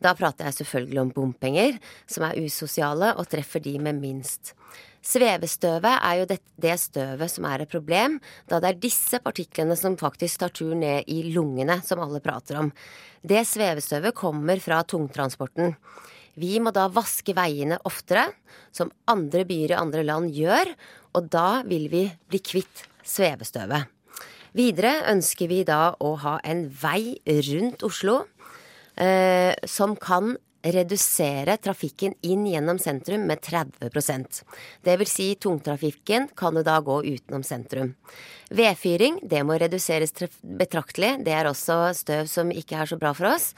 Da 0.00 0.14
prater 0.16 0.48
jeg 0.48 0.60
selvfølgelig 0.60 1.02
om 1.02 1.10
bompenger, 1.12 1.76
som 2.08 2.24
er 2.24 2.40
usosiale 2.40 3.12
og 3.20 3.28
treffer 3.28 3.62
de 3.64 3.76
med 3.82 4.00
minst. 4.00 4.54
Svevestøvet 5.04 5.94
er 5.96 6.18
jo 6.18 6.26
det, 6.28 6.38
det, 6.60 6.74
støvet 6.80 7.32
som 7.32 7.46
er 7.48 7.64
et 7.64 7.72
problem, 7.72 8.18
da 8.48 8.58
det 8.60 8.70
er 8.70 8.80
disse 8.82 9.20
partiklene 9.24 9.76
som 9.76 9.96
faktisk 10.00 10.42
tar 10.42 10.52
tur 10.52 10.74
ned 10.76 11.08
i 11.08 11.22
lungene, 11.32 11.78
som 11.84 12.02
alle 12.04 12.20
prater 12.24 12.60
om. 12.60 12.68
Det 13.20 13.46
svevestøvet 13.48 14.16
kommer 14.16 14.60
fra 14.60 14.82
tungtransporten. 14.84 15.72
Vi 16.40 16.58
må 16.62 16.72
da 16.72 16.86
vaske 16.92 17.34
veiene 17.36 17.80
oftere, 17.88 18.28
som 18.72 18.92
andre 19.10 19.46
byer 19.48 19.74
i 19.74 19.80
andre 19.80 20.04
land 20.04 20.32
gjør, 20.36 20.74
og 21.16 21.32
da 21.32 21.62
vil 21.66 21.88
vi 21.92 22.04
bli 22.28 22.40
kvitt 22.44 22.84
svevestøvet. 23.04 23.88
Videre 24.56 25.06
ønsker 25.12 25.48
vi 25.50 25.62
da 25.64 25.94
å 26.02 26.14
ha 26.24 26.38
en 26.44 26.64
vei 26.82 27.16
rundt 27.24 27.84
Oslo 27.86 28.24
eh, 29.00 29.54
som 29.64 29.96
kan 29.96 30.36
redusere 30.62 31.56
trafikken 31.56 32.14
inn 32.20 32.44
gjennom 32.46 32.78
sentrum 32.78 33.22
med 33.28 33.40
30% 33.40 34.42
Det 34.84 34.96
vil 35.00 35.08
si 35.08 35.28
tungtrafikken 35.40 36.28
kan 36.36 36.56
jo 36.56 36.64
da 36.66 36.76
gå 36.84 36.98
utenom 37.04 37.42
sentrum. 37.42 37.94
Vedfyring, 38.50 39.22
det 39.24 39.40
må 39.46 39.56
reduseres 39.60 40.12
betraktelig. 40.42 41.16
Det 41.24 41.32
er 41.32 41.48
også 41.48 41.94
støv 41.96 42.28
som 42.28 42.52
ikke 42.52 42.76
er 42.76 42.90
så 42.90 43.00
bra 43.00 43.14
for 43.16 43.32
oss. 43.32 43.54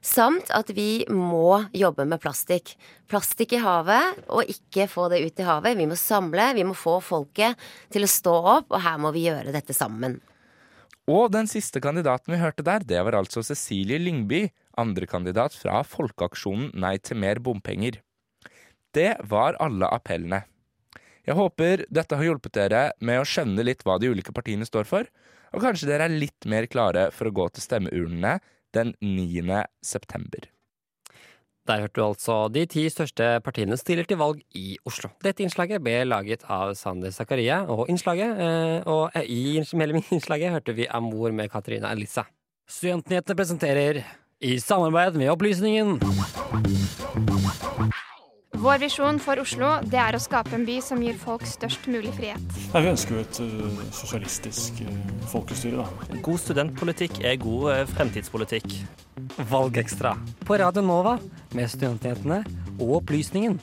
Samt 0.00 0.48
at 0.56 0.70
vi 0.72 1.04
må 1.12 1.60
jobbe 1.76 2.06
med 2.08 2.22
plastikk. 2.22 2.72
Plastikk 3.10 3.52
i 3.52 3.60
havet, 3.60 4.22
og 4.32 4.48
ikke 4.48 4.88
få 4.88 5.10
det 5.12 5.20
ut 5.26 5.42
i 5.42 5.46
havet. 5.46 5.76
Vi 5.76 5.86
må 5.86 5.98
samle, 5.98 6.54
vi 6.56 6.64
må 6.64 6.74
få 6.74 6.96
folket 7.04 7.60
til 7.92 8.06
å 8.06 8.10
stå 8.10 8.34
opp, 8.56 8.70
og 8.72 8.80
her 8.80 8.96
må 9.02 9.12
vi 9.12 9.26
gjøre 9.28 9.52
dette 9.52 9.76
sammen. 9.76 10.16
Og 11.10 11.28
den 11.34 11.48
siste 11.50 11.82
kandidaten 11.84 12.32
vi 12.32 12.40
hørte 12.40 12.64
der, 12.64 12.84
det 12.86 13.04
var 13.04 13.18
altså 13.18 13.44
Cecilie 13.44 14.00
Lyngby, 14.00 14.46
andrekandidat 14.80 15.56
fra 15.56 15.82
Folkeaksjonen 15.86 16.72
Nei 16.80 16.96
til 16.98 17.20
mer 17.20 17.40
bompenger. 17.44 18.00
Det 18.96 19.12
var 19.30 19.58
alle 19.62 19.88
appellene. 19.92 20.42
Jeg 21.28 21.36
håper 21.36 21.84
dette 21.92 22.16
har 22.16 22.26
hjulpet 22.26 22.56
dere 22.56 22.84
med 23.04 23.20
å 23.20 23.26
skjønne 23.28 23.64
litt 23.66 23.84
hva 23.86 23.98
de 24.00 24.10
ulike 24.10 24.34
partiene 24.34 24.66
står 24.66 24.88
for, 24.88 25.10
og 25.54 25.62
kanskje 25.62 25.90
dere 25.90 26.08
er 26.08 26.16
litt 26.22 26.48
mer 26.48 26.66
klare 26.70 27.10
for 27.14 27.28
å 27.28 27.34
gå 27.34 27.50
til 27.54 27.66
stemmeurnene 27.66 28.38
den 28.74 28.94
9. 29.02 29.60
september. 29.84 30.48
Der 31.68 31.84
hørte 31.84 32.00
du 32.00 32.04
altså 32.06 32.36
de 32.50 32.64
ti 32.70 32.86
største 32.90 33.26
partiene 33.44 33.76
stiller 33.78 34.08
til 34.08 34.18
valg 34.18 34.40
i 34.58 34.78
Oslo. 34.88 35.12
Dette 35.22 35.44
innslaget 35.44 35.82
ble 35.84 36.00
laget 36.08 36.46
av 36.50 36.72
Sander 36.78 37.12
Zakaria, 37.14 37.60
og, 37.68 37.84
innslaget, 37.92 38.40
eh, 38.40 38.88
og 38.90 39.14
eh, 39.14 39.28
i 39.28 39.60
innslaget 39.60 40.50
hørte 40.56 40.74
vi 40.74 40.88
Amor 40.88 41.36
med 41.36 41.52
Katarina 41.52 41.92
Elisa. 41.92 42.24
Studentnyhetene 42.70 43.38
presenterer 43.38 44.02
i 44.40 44.60
samarbeid 44.60 45.16
med 45.16 45.30
Opplysningen. 45.30 46.00
Vår 48.60 48.78
visjon 48.78 49.18
for 49.20 49.40
Oslo 49.40 49.68
det 49.88 49.96
er 50.00 50.16
å 50.16 50.20
skape 50.20 50.52
en 50.56 50.66
by 50.68 50.78
som 50.84 51.00
gir 51.04 51.16
folk 51.16 51.46
størst 51.48 51.86
mulig 51.88 52.12
frihet. 52.16 52.58
Ja, 52.74 52.82
vi 52.82 52.90
ønsker 52.92 53.16
jo 53.16 53.22
et 53.22 53.40
uh, 53.40 53.82
sosialistisk 53.96 54.82
uh, 54.84 54.90
folkestyre. 55.32 55.84
Da. 55.84 56.20
God 56.24 56.40
studentpolitikk 56.42 57.22
er 57.24 57.38
god 57.40 57.70
uh, 57.70 57.82
fremtidspolitikk. 57.94 58.76
Valgekstra 59.50 60.14
på 60.48 60.56
Radio 60.60 60.82
Nova 60.84 61.18
med 61.56 61.68
Studentnyhetene 61.72 62.40
og 62.78 62.96
Opplysningen. 63.02 63.58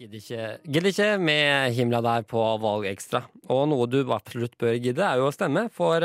Gidder 0.00 0.20
ikke, 0.20 0.44
gidder 0.64 0.92
ikke 0.94 1.08
med 1.20 1.76
himla 1.76 2.00
der 2.04 2.24
på 2.28 2.44
Valgekstra. 2.60 3.26
Og 3.52 3.66
noe 3.72 3.88
du 3.92 4.00
absolutt 4.08 4.56
bør 4.60 4.76
gidde, 4.76 5.04
er 5.04 5.20
jo 5.20 5.28
å 5.28 5.34
stemme. 5.34 5.66
For 5.72 6.00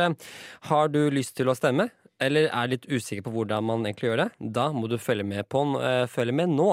har 0.72 0.92
du 0.92 1.02
lyst 1.14 1.38
til 1.40 1.52
å 1.52 1.56
stemme, 1.56 1.88
eller 2.24 2.48
er 2.48 2.72
litt 2.72 2.86
usikker 2.88 3.26
på 3.26 3.34
hvordan 3.34 3.66
man 3.68 3.86
egentlig 3.86 4.10
gjør 4.10 4.22
det, 4.24 4.28
da 4.58 4.70
må 4.76 4.88
du 4.92 4.98
følge 5.02 5.26
med, 5.28 5.48
på, 5.52 5.64
uh, 5.76 6.06
følge 6.12 6.36
med 6.36 6.54
nå. 6.56 6.70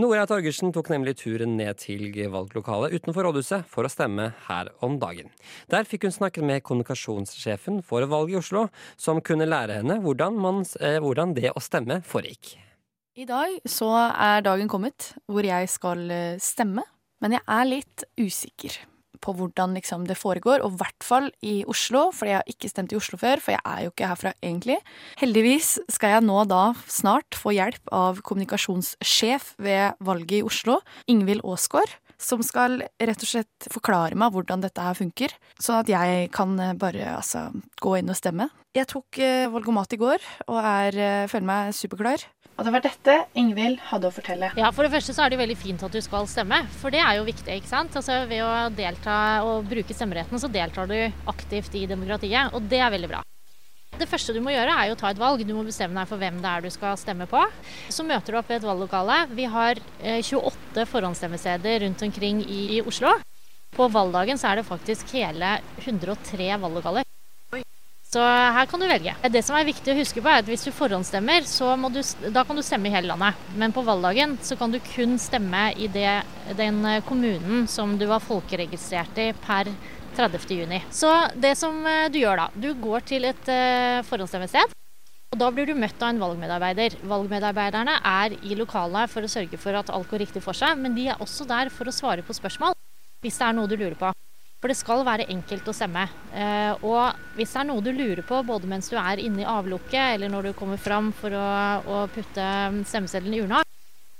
Nora 0.00 0.24
Torgersen 0.28 0.72
tok 0.74 0.90
nemlig 0.92 1.18
turen 1.20 1.56
ned 1.60 1.80
til 1.82 2.08
valglokalet 2.32 2.96
utenfor 2.96 3.28
rådhuset 3.28 3.68
for 3.68 3.86
å 3.86 3.92
stemme 3.92 4.30
her 4.48 4.72
om 4.84 4.98
dagen. 5.02 5.32
Der 5.72 5.88
fikk 5.88 6.08
hun 6.08 6.14
snakket 6.14 6.46
med 6.48 6.64
kommunikasjonssjefen 6.66 7.82
for 7.86 8.06
valget 8.08 8.38
i 8.38 8.40
Oslo, 8.42 8.66
som 8.96 9.22
kunne 9.24 9.48
lære 9.48 9.80
henne 9.82 10.00
hvordan, 10.04 10.38
man, 10.40 10.64
uh, 10.80 10.98
hvordan 11.04 11.36
det 11.36 11.52
å 11.52 11.64
stemme 11.64 12.00
foregikk. 12.06 12.56
I 13.18 13.26
dag 13.26 13.56
så 13.66 13.90
er 13.98 14.44
dagen 14.46 14.70
kommet 14.70 15.12
hvor 15.26 15.42
jeg 15.42 15.66
skal 15.72 16.04
eh, 16.14 16.36
stemme, 16.38 16.84
men 17.18 17.34
jeg 17.34 17.42
er 17.50 17.66
litt 17.66 18.04
usikker 18.14 18.76
på 19.24 19.34
hvordan 19.36 19.76
liksom, 19.78 20.06
det 20.08 20.18
foregår, 20.18 20.62
og 20.64 20.74
i 20.74 20.80
hvert 20.82 21.06
fall 21.06 21.30
i 21.44 21.60
Oslo, 21.68 22.08
for 22.14 22.30
jeg 22.30 22.40
har 22.40 22.50
ikke 22.50 22.70
stemt 22.70 22.94
i 22.94 22.98
Oslo 22.98 23.20
før, 23.20 23.42
for 23.42 23.56
jeg 23.56 23.62
er 23.64 23.84
jo 23.84 23.92
ikke 23.92 24.10
herfra 24.10 24.34
egentlig. 24.40 24.78
Heldigvis 25.20 25.76
skal 25.92 26.16
jeg 26.16 26.26
nå 26.26 26.42
da 26.50 26.64
snart 26.90 27.38
få 27.38 27.54
hjelp 27.56 27.94
av 27.94 28.22
kommunikasjonssjef 28.26 29.54
ved 29.62 29.98
valget 30.04 30.40
i 30.40 30.44
Oslo, 30.46 30.80
Ingvild 31.10 31.44
Aasgaard, 31.46 31.96
som 32.18 32.42
skal 32.42 32.80
rett 32.82 33.22
og 33.22 33.30
slett 33.30 33.68
forklare 33.70 34.18
meg 34.18 34.34
hvordan 34.34 34.62
dette 34.64 34.82
her 34.82 34.96
funker, 34.98 35.34
sånn 35.62 35.84
at 35.84 35.92
jeg 35.92 36.30
kan 36.34 36.56
bare 36.80 37.14
altså, 37.14 37.48
gå 37.78 37.98
inn 38.00 38.10
og 38.10 38.18
stemme. 38.18 38.48
Jeg 38.76 38.90
tok 38.90 39.18
eh, 39.22 39.46
valgomat 39.50 39.94
i 39.94 39.98
går 40.00 40.24
og 40.50 40.58
er, 40.60 40.98
eh, 40.98 41.28
føler 41.30 41.46
meg 41.48 41.70
superklar. 41.74 42.24
Og 42.58 42.66
det 42.66 42.72
var 42.74 42.82
dette 42.82 43.14
Ingvild 43.38 43.78
hadde 43.92 44.08
å 44.08 44.14
fortelle. 44.14 44.48
Ja, 44.58 44.72
For 44.74 44.82
det 44.82 44.90
første 44.90 45.14
så 45.14 45.22
er 45.24 45.30
det 45.30 45.38
veldig 45.38 45.56
fint 45.60 45.82
at 45.86 45.94
du 45.94 46.00
skal 46.02 46.26
stemme, 46.26 46.64
for 46.80 46.90
det 46.90 46.98
er 47.04 47.20
jo 47.20 47.26
viktig. 47.28 47.54
ikke 47.60 47.70
sant? 47.70 47.94
Altså 47.94 48.24
Ved 48.26 48.42
å 48.42 48.50
delta 48.74 49.18
og 49.46 49.68
bruke 49.70 49.94
stemmeretten, 49.94 50.40
så 50.42 50.50
deltar 50.50 50.90
du 50.90 50.96
aktivt 51.30 51.76
i 51.78 51.84
demokratiet, 51.86 52.50
og 52.50 52.66
det 52.66 52.80
er 52.82 52.90
veldig 52.96 53.10
bra. 53.12 53.22
Det 53.98 54.06
første 54.10 54.34
du 54.34 54.40
må 54.42 54.50
gjøre, 54.52 54.74
er 54.74 54.90
jo 54.90 54.96
å 54.96 54.98
ta 54.98 55.10
et 55.10 55.18
valg. 55.18 55.40
Du 55.46 55.54
må 55.54 55.64
bestemme 55.66 55.98
deg 55.98 56.10
for 56.10 56.18
hvem 56.20 56.42
det 56.42 56.50
er 56.50 56.66
du 56.66 56.70
skal 56.70 56.98
stemme 56.98 57.26
på. 57.30 57.40
Så 57.94 58.06
møter 58.06 58.34
du 58.34 58.38
opp 58.38 58.50
ved 58.50 58.60
et 58.60 58.66
valglokale. 58.66 59.16
Vi 59.34 59.46
har 59.50 59.80
28 60.02 60.84
forhåndsstemmesteder 60.86 61.82
rundt 61.86 62.04
omkring 62.06 62.42
i 62.46 62.82
Oslo. 62.82 63.16
På 63.74 63.88
valgdagen 63.92 64.38
så 64.38 64.52
er 64.52 64.60
det 64.60 64.68
faktisk 64.68 65.14
hele 65.14 65.58
103 65.84 66.52
valglokaler. 66.62 67.06
Så 68.08 68.22
her 68.24 68.64
kan 68.64 68.80
du 68.80 68.86
velge. 68.88 69.12
Det 69.28 69.42
som 69.44 69.56
er 69.58 69.66
viktig 69.68 69.92
å 69.92 69.98
huske 69.98 70.22
på 70.24 70.30
er 70.32 70.40
at 70.40 70.48
Hvis 70.48 70.64
du 70.64 70.70
forhåndsstemmer, 70.72 71.44
så 71.44 71.74
du, 71.92 72.00
da 72.32 72.44
kan 72.48 72.56
du 72.56 72.64
stemme 72.64 72.88
i 72.88 72.94
hele 72.94 73.10
landet. 73.10 73.36
Men 73.60 73.74
på 73.76 73.84
valgdagen 73.84 74.38
så 74.40 74.56
kan 74.56 74.72
du 74.72 74.78
kun 74.80 75.18
stemme 75.20 75.74
i 75.76 75.90
det, 75.92 76.22
den 76.56 76.80
kommunen 77.04 77.66
som 77.68 77.98
du 78.00 78.06
var 78.08 78.24
folkeregistrert 78.24 79.20
i 79.20 79.28
per 79.36 79.68
30.6. 80.16 80.88
Så 80.90 81.12
det 81.36 81.52
som 81.60 81.84
eh, 81.86 82.08
du 82.10 82.18
gjør 82.22 82.40
da, 82.40 82.48
du 82.56 82.72
går 82.80 83.04
til 83.06 83.28
et 83.28 83.50
uh, 83.52 84.00
forhåndsstemmested. 84.08 84.72
Og 85.28 85.38
Da 85.38 85.50
blir 85.52 85.68
du 85.68 85.76
møtt 85.76 86.00
av 86.00 86.14
en 86.14 86.22
valgmedarbeider. 86.22 86.96
Valgmedarbeiderne 87.06 87.98
er 88.00 88.38
i 88.40 88.56
lokalet 88.56 89.12
for 89.12 89.22
å 89.22 89.30
sørge 89.30 89.60
for 89.60 89.76
at 89.76 89.92
alt 89.92 90.08
går 90.08 90.24
riktig 90.24 90.42
for 90.42 90.56
seg, 90.56 90.80
men 90.80 90.96
de 90.96 91.10
er 91.12 91.20
også 91.20 91.46
der 91.46 91.68
for 91.68 91.86
å 91.86 91.94
svare 91.94 92.24
på 92.24 92.36
spørsmål 92.36 92.72
hvis 93.20 93.36
det 93.36 93.46
er 93.48 93.54
noe 93.58 93.68
du 93.68 93.76
lurer 93.76 93.98
på. 93.98 94.14
For 94.58 94.70
det 94.70 94.78
skal 94.78 95.04
være 95.06 95.28
enkelt 95.30 95.68
å 95.70 95.74
stemme. 95.76 96.08
Eh, 96.34 96.72
og 96.82 97.36
hvis 97.38 97.52
det 97.54 97.60
er 97.62 97.68
noe 97.68 97.84
du 97.84 97.92
lurer 97.94 98.24
på 98.26 98.40
både 98.46 98.66
mens 98.70 98.90
du 98.90 98.96
er 98.98 99.22
inne 99.22 99.44
i 99.44 99.48
avlukket 99.48 100.16
eller 100.16 100.32
når 100.32 100.48
du 100.48 100.56
kommer 100.58 100.80
fram 100.82 101.12
for 101.14 101.30
å, 101.30 101.48
å 101.86 102.00
putte 102.10 102.46
stemmeseddelen 102.90 103.36
i 103.36 103.42
urna, 103.44 103.62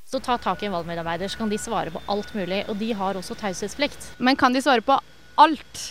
så 0.09 0.21
ta 0.25 0.39
tak 0.41 0.63
i 0.63 0.69
en 0.69 0.73
valgmedarbeider, 0.73 1.29
så 1.29 1.43
kan 1.43 1.51
de 1.51 1.59
svare 1.61 1.91
på 1.93 2.01
alt 2.09 2.31
mulig. 2.39 2.63
Og 2.71 2.79
de 2.81 2.93
har 2.97 3.19
også 3.19 3.37
taushetsplikt. 3.37 4.13
Men 4.23 4.39
kan 4.41 4.55
de 4.55 4.63
svare 4.65 4.85
på 4.87 4.97
alt? 5.43 5.83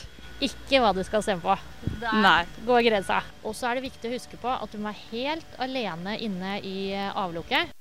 Ikke 0.41 0.80
hva 0.82 0.93
du 0.93 1.04
skal 1.06 1.22
stemme 1.26 1.43
på. 1.43 1.54
Der 2.02 2.18
Nei. 2.24 2.41
går 2.66 2.88
grensa. 2.88 3.20
Og 3.43 3.54
så 3.58 3.70
er 3.70 3.78
det 3.78 3.89
viktig 3.89 4.10
å 4.10 4.16
huske 4.16 4.39
på 4.41 4.50
at 4.54 4.74
du 4.74 4.80
må 4.80 4.89
være 4.89 5.12
helt 5.12 5.62
alene 5.62 6.18
inne 6.24 6.58
i 6.66 6.80
avlukket. 6.95 7.74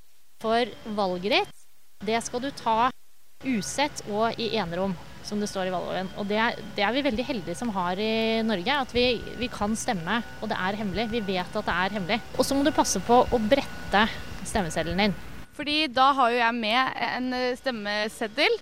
For 0.42 0.68
valget 0.98 1.38
ditt, 1.38 1.66
det 2.04 2.20
skal 2.24 2.42
du 2.44 2.50
ta 2.56 2.90
usett 3.46 4.02
og 4.10 4.36
i 4.40 4.56
enerom. 4.58 4.96
Som 5.26 5.40
det 5.42 5.48
står 5.50 5.68
i 5.68 5.74
valgloven. 5.74 6.10
Og 6.20 6.28
det, 6.30 6.40
det, 6.76 6.84
er 6.86 6.94
vi 6.94 7.04
veldig 7.06 7.26
heldige 7.26 7.58
som 7.58 7.72
har 7.74 7.98
i 8.00 8.42
Norge. 8.46 8.78
At 8.86 8.94
vi, 8.94 9.06
vi, 9.40 9.50
kan 9.52 9.74
stemme, 9.78 10.20
og 10.40 10.50
det 10.52 10.58
er 10.68 10.78
hemmelig. 10.80 11.08
Vi 11.12 11.24
vet 11.26 11.58
at 11.58 11.68
det 11.68 11.74
er 11.74 11.96
hemmelig. 11.98 12.20
Og 12.36 12.46
så 12.46 12.56
må 12.56 12.66
du 12.66 12.72
passe 12.76 13.02
på 13.06 13.22
å 13.26 13.42
brette 13.42 14.06
stemmeseddelen 14.46 15.06
din. 15.06 15.18
Fordi 15.56 15.86
da 15.88 16.10
har 16.16 16.32
jo 16.32 16.40
jeg 16.40 16.58
med 16.60 17.04
en 17.10 17.36
stemmeseddel. 17.58 18.58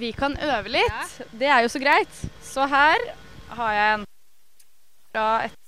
Vi 0.00 0.12
kan 0.16 0.36
øve 0.40 0.72
litt. 0.72 1.18
Det 1.36 1.48
er 1.48 1.64
jo 1.64 1.72
så 1.72 1.82
greit. 1.82 2.22
Så 2.42 2.64
her 2.66 3.10
har 3.58 3.74
jeg 3.76 3.98
en 3.98 4.06
fra 5.10 5.26
et, 5.44 5.58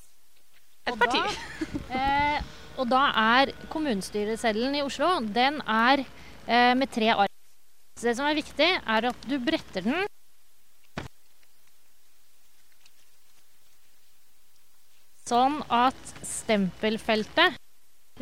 et 0.89 0.99
parti. 0.99 1.21
Da, 1.21 1.99
eh, 1.99 2.39
og 2.81 2.89
da 2.91 3.03
er 3.23 3.53
kommunestyreseddelen 3.73 4.79
i 4.79 4.87
Oslo 4.87 5.19
den 5.27 5.61
er 5.67 6.05
eh, 6.05 6.73
med 6.79 6.91
tre 6.95 7.13
ark. 7.15 7.29
Så 7.99 8.09
det 8.09 8.17
som 8.19 8.27
er 8.27 8.39
viktig, 8.39 8.71
er 8.81 9.11
at 9.13 9.29
du 9.29 9.37
bretter 9.43 9.85
den 9.85 10.07
sånn 15.33 15.61
at 15.73 16.15
stempelfeltet 16.27 17.59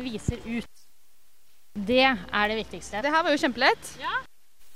viser 0.01 0.41
ut. 0.45 0.67
Det 1.71 2.03
er 2.03 2.51
det 2.51 2.59
viktigste. 2.59 3.01
Det 3.03 3.11
her 3.11 3.23
var 3.23 3.33
jo 3.33 3.41
kjempelett. 3.41 3.95
Ja. 4.01 4.19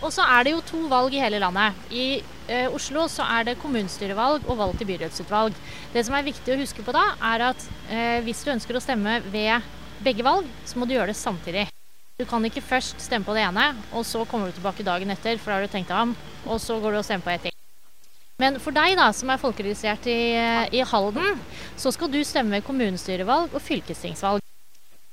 Og 0.04 0.12
så 0.12 0.26
er 0.28 0.43
det 0.43 0.52
jo 0.52 0.64
to 0.68 0.82
valg 0.91 1.14
i 1.16 1.22
hele 1.24 1.39
landet. 1.39 1.78
I 1.91 2.20
eh, 2.52 2.68
Oslo 2.68 3.06
så 3.12 3.24
er 3.38 3.48
det 3.48 3.60
kommunestyrevalg 3.62 4.48
og 4.50 4.60
valg 4.60 4.76
til 4.80 4.89
byrådsutvalg. 4.89 5.56
Det 5.93 6.04
som 6.08 6.18
er 6.18 6.28
viktig 6.28 6.56
å 6.56 6.60
huske 6.60 6.84
på 6.84 6.96
da, 6.96 7.06
er 7.32 7.48
at 7.52 7.70
eh, 7.88 8.20
hvis 8.28 8.43
du 8.43 8.52
ønsker 8.56 8.76
å 8.76 8.84
stemme 8.84 9.22
ved 9.32 9.72
begge 10.04 10.28
valg, 10.28 10.52
så 10.68 10.80
må 10.80 10.88
du 10.88 10.98
gjøre 10.98 11.14
det 11.14 11.20
samtidig. 11.20 11.70
Du 12.16 12.24
kan 12.24 12.45
ikke 12.47 12.63
først 12.63 13.01
stemme 13.03 13.28
på 13.28 13.34
det 13.36 13.41
ene, 13.43 13.74
og 13.91 14.05
så 14.07 14.22
kommer 14.24 14.47
du 14.47 14.55
tilbake 14.55 14.86
dagen 14.88 15.09
etter, 15.11 15.36
for 15.36 15.51
da 15.51 15.57
har 15.57 15.66
du 15.66 15.72
tenkt 15.74 15.89
deg 15.91 15.99
om, 15.99 16.13
og 16.47 16.61
så 16.63 16.78
går 16.80 16.95
du 16.95 16.99
og 17.01 17.03
stemmer 17.03 17.26
på 17.26 17.34
ett 17.34 17.43
til. 17.49 17.55
Men 18.39 18.55
for 18.63 18.76
deg 18.76 18.95
da, 18.95 19.09
som 19.16 19.34
er 19.34 19.41
folkeregistrert 19.41 20.07
i, 20.07 20.20
i 20.80 20.84
Halden, 20.88 21.41
så 21.76 21.91
skal 21.91 22.11
du 22.11 22.22
stemme 22.24 22.61
kommunestyrevalg 22.63 23.51
og 23.51 23.63
fylkestingsvalg. 23.63 24.39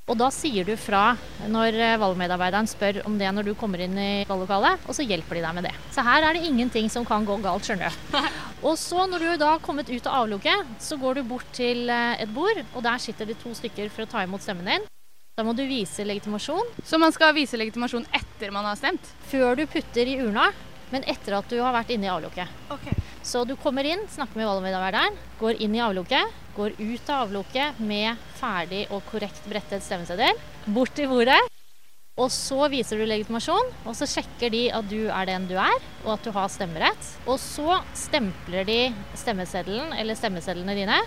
Og 0.07 0.19
da 0.19 0.29
sier 0.35 0.63
du 0.67 0.73
fra 0.79 1.13
når 1.51 1.75
eh, 1.79 1.97
valgmedarbeideren 1.99 2.67
spør 2.71 3.01
om 3.07 3.19
det 3.19 3.29
når 3.35 3.49
du 3.49 3.53
kommer 3.59 3.83
inn 3.83 3.99
i 3.99 4.23
valglokalet, 4.27 4.87
og 4.87 4.95
så 4.95 5.03
hjelper 5.03 5.39
de 5.39 5.43
deg 5.43 5.59
med 5.59 5.67
det. 5.67 5.75
Så 5.95 6.07
her 6.07 6.23
er 6.23 6.39
det 6.39 6.47
ingenting 6.47 6.87
som 6.91 7.07
kan 7.07 7.27
gå 7.27 7.35
galt, 7.43 7.67
skjønner 7.67 7.91
du. 7.91 8.17
Og 8.63 8.79
så 8.79 9.03
når 9.11 9.27
du 9.27 9.29
da 9.43 9.53
har 9.57 9.63
kommet 9.63 9.91
ut 9.91 10.07
av 10.07 10.21
avlukket, 10.21 10.75
så 10.79 10.95
går 10.99 11.19
du 11.19 11.27
bort 11.27 11.51
til 11.55 11.91
eh, 11.91 12.23
et 12.23 12.31
bord, 12.31 12.63
og 12.71 12.83
der 12.87 13.03
sitter 13.03 13.27
det 13.27 13.41
to 13.43 13.51
stykker 13.59 13.91
for 13.91 14.07
å 14.07 14.11
ta 14.15 14.23
imot 14.23 14.43
stemmen 14.43 14.71
din. 14.71 14.87
Da 15.33 15.41
må 15.41 15.55
du 15.57 15.63
vise 15.65 16.03
legitimasjon. 16.05 16.67
Så 16.85 16.99
man 17.01 17.13
skal 17.13 17.31
vise 17.33 17.57
legitimasjon 17.57 18.03
etter 18.13 18.51
man 18.53 18.67
har 18.69 18.77
stemt? 18.77 19.07
Før 19.31 19.57
du 19.57 19.63
putter 19.65 20.05
i 20.05 20.19
urna, 20.21 20.51
men 20.93 21.05
etter 21.09 21.33
at 21.39 21.47
du 21.49 21.55
har 21.57 21.73
vært 21.73 21.89
inne 21.95 22.05
i 22.05 22.11
avlukket. 22.13 22.51
Okay. 22.75 22.93
Så 23.25 23.41
du 23.49 23.55
kommer 23.57 23.87
inn, 23.89 24.03
snakker 24.13 24.37
med 24.37 24.45
valgmedarbeideren, 24.45 25.17
går 25.39 25.57
inn 25.65 25.73
i 25.73 25.81
avlukket, 25.81 26.35
går 26.53 26.75
ut 26.77 27.09
av 27.09 27.23
avlukket 27.25 27.81
med 27.81 28.21
ferdig 28.37 28.83
og 28.93 29.01
korrekt 29.09 29.47
brettet 29.49 29.81
stemmeseddel, 29.81 30.37
bort 30.69 30.93
til 30.93 31.09
bordet. 31.09 31.39
Og 32.21 32.29
så 32.29 32.67
viser 32.69 33.01
du 33.01 33.07
legitimasjon, 33.09 33.71
og 33.89 33.97
så 33.97 34.05
sjekker 34.05 34.53
de 34.53 34.67
at 34.69 34.85
du 34.85 35.07
er 35.07 35.31
den 35.31 35.49
du 35.49 35.55
er, 35.57 35.79
og 36.03 36.13
at 36.13 36.27
du 36.27 36.29
har 36.35 36.53
stemmerett. 36.53 37.09
Og 37.25 37.41
så 37.41 37.79
stempler 37.97 38.69
de 38.69 38.79
stemmeseddelen 39.17 39.97
eller 39.97 40.19
stemmesedlene 40.19 40.77
dine. 40.77 41.01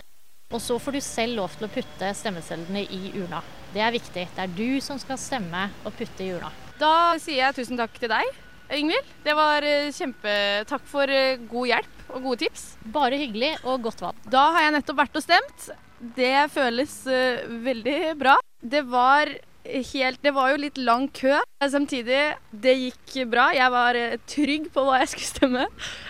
Og 0.54 0.62
så 0.62 0.76
får 0.78 0.94
du 0.94 1.02
selv 1.02 1.40
lov 1.40 1.54
til 1.58 1.66
å 1.66 1.72
putte 1.72 2.12
stemmesedlene 2.14 2.84
i 2.94 3.10
urna. 3.18 3.40
Det 3.74 3.82
er 3.82 3.94
viktig. 3.94 4.26
Det 4.36 4.42
er 4.44 4.52
du 4.54 4.78
som 4.84 4.98
skal 5.02 5.18
stemme 5.18 5.66
og 5.82 5.94
putte 5.98 6.22
i 6.22 6.30
urna. 6.36 6.52
Da 6.78 7.16
sier 7.18 7.48
jeg 7.48 7.56
tusen 7.56 7.80
takk 7.80 7.96
til 7.98 8.12
deg, 8.12 8.28
Ingvild. 8.76 9.10
Det 9.22 9.34
var 9.38 9.66
eh, 9.66 9.90
kjempe... 9.94 10.36
Takk 10.70 10.86
for 10.90 11.10
eh, 11.10 11.38
god 11.50 11.70
hjelp 11.70 12.14
og 12.14 12.22
gode 12.28 12.44
tips. 12.44 12.64
Bare 12.94 13.18
hyggelig 13.18 13.52
og 13.64 13.82
godt 13.88 14.02
valg. 14.02 14.22
Da 14.30 14.46
har 14.54 14.66
jeg 14.66 14.76
nettopp 14.76 15.02
vært 15.02 15.18
og 15.18 15.26
stemt. 15.26 15.68
Det 16.16 16.34
føles 16.52 16.94
uh, 17.08 17.46
veldig 17.64 17.98
bra. 18.20 18.34
Det 18.60 18.82
var 18.84 19.30
helt 19.66 20.20
Det 20.22 20.30
var 20.34 20.52
jo 20.52 20.58
litt 20.62 20.76
lang 20.78 21.06
kø. 21.14 21.38
Samtidig, 21.58 22.20
det 22.52 22.74
gikk 22.76 23.16
bra. 23.32 23.48
Jeg 23.56 23.72
var 23.74 23.98
trygg 24.30 24.68
på 24.74 24.84
hva 24.86 25.00
jeg 25.02 25.10
skulle 25.14 25.30
stemme. 25.30 25.64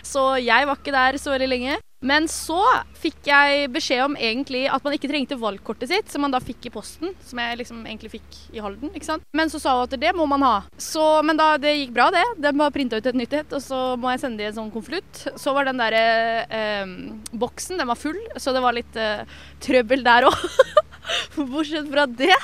Så 0.05 0.25
jeg 0.43 0.69
var 0.69 0.81
ikke 0.81 0.97
der 0.97 1.21
så 1.23 1.33
veldig 1.33 1.53
lenge. 1.53 1.79
Men 2.05 2.27
så 2.29 2.61
fikk 3.01 3.25
jeg 3.31 3.71
beskjed 3.73 4.03
om 4.05 4.17
egentlig 4.21 4.67
at 4.69 4.85
man 4.85 4.95
ikke 4.97 5.09
trengte 5.09 5.39
valgkortet 5.41 5.89
sitt, 5.89 6.11
som 6.13 6.23
man 6.27 6.35
da 6.35 6.41
fikk 6.45 6.69
i 6.69 6.73
posten, 6.75 7.15
som 7.25 7.41
jeg 7.41 7.61
liksom 7.63 7.79
egentlig 7.87 8.13
fikk 8.19 8.37
i 8.53 8.61
Halden. 8.61 8.93
ikke 8.93 9.09
sant? 9.09 9.25
Men 9.37 9.49
så 9.53 9.61
sa 9.63 9.79
hun 9.79 9.87
at 9.87 9.97
det 10.01 10.13
må 10.17 10.27
man 10.29 10.45
ha. 10.45 10.57
Så, 10.77 11.05
men 11.27 11.41
da, 11.41 11.55
det 11.61 11.73
gikk 11.73 11.95
bra, 11.97 12.11
det. 12.13 12.25
Den 12.45 12.61
var 12.61 12.75
printa 12.75 13.01
ut 13.01 13.09
et 13.09 13.17
nytt 13.17 13.39
et, 13.39 13.57
og 13.57 13.65
så 13.65 13.81
må 14.01 14.13
jeg 14.13 14.23
sende 14.23 14.43
det 14.43 14.49
i 14.49 14.51
en 14.53 14.59
sånn 14.59 14.75
konvolutt. 14.75 15.25
Så 15.41 15.57
var 15.57 15.69
den 15.69 15.81
derre 15.81 16.03
eh, 16.45 16.93
boksen, 17.33 17.81
den 17.81 17.89
var 17.89 18.01
full, 18.01 18.21
så 18.37 18.53
det 18.53 18.65
var 18.65 18.77
litt 18.77 19.01
eh, 19.01 19.25
trøbbel 19.65 20.05
der 20.07 20.29
òg. 20.29 20.47
Bortsett 21.39 21.89
fra 21.89 22.05
det, 22.11 22.35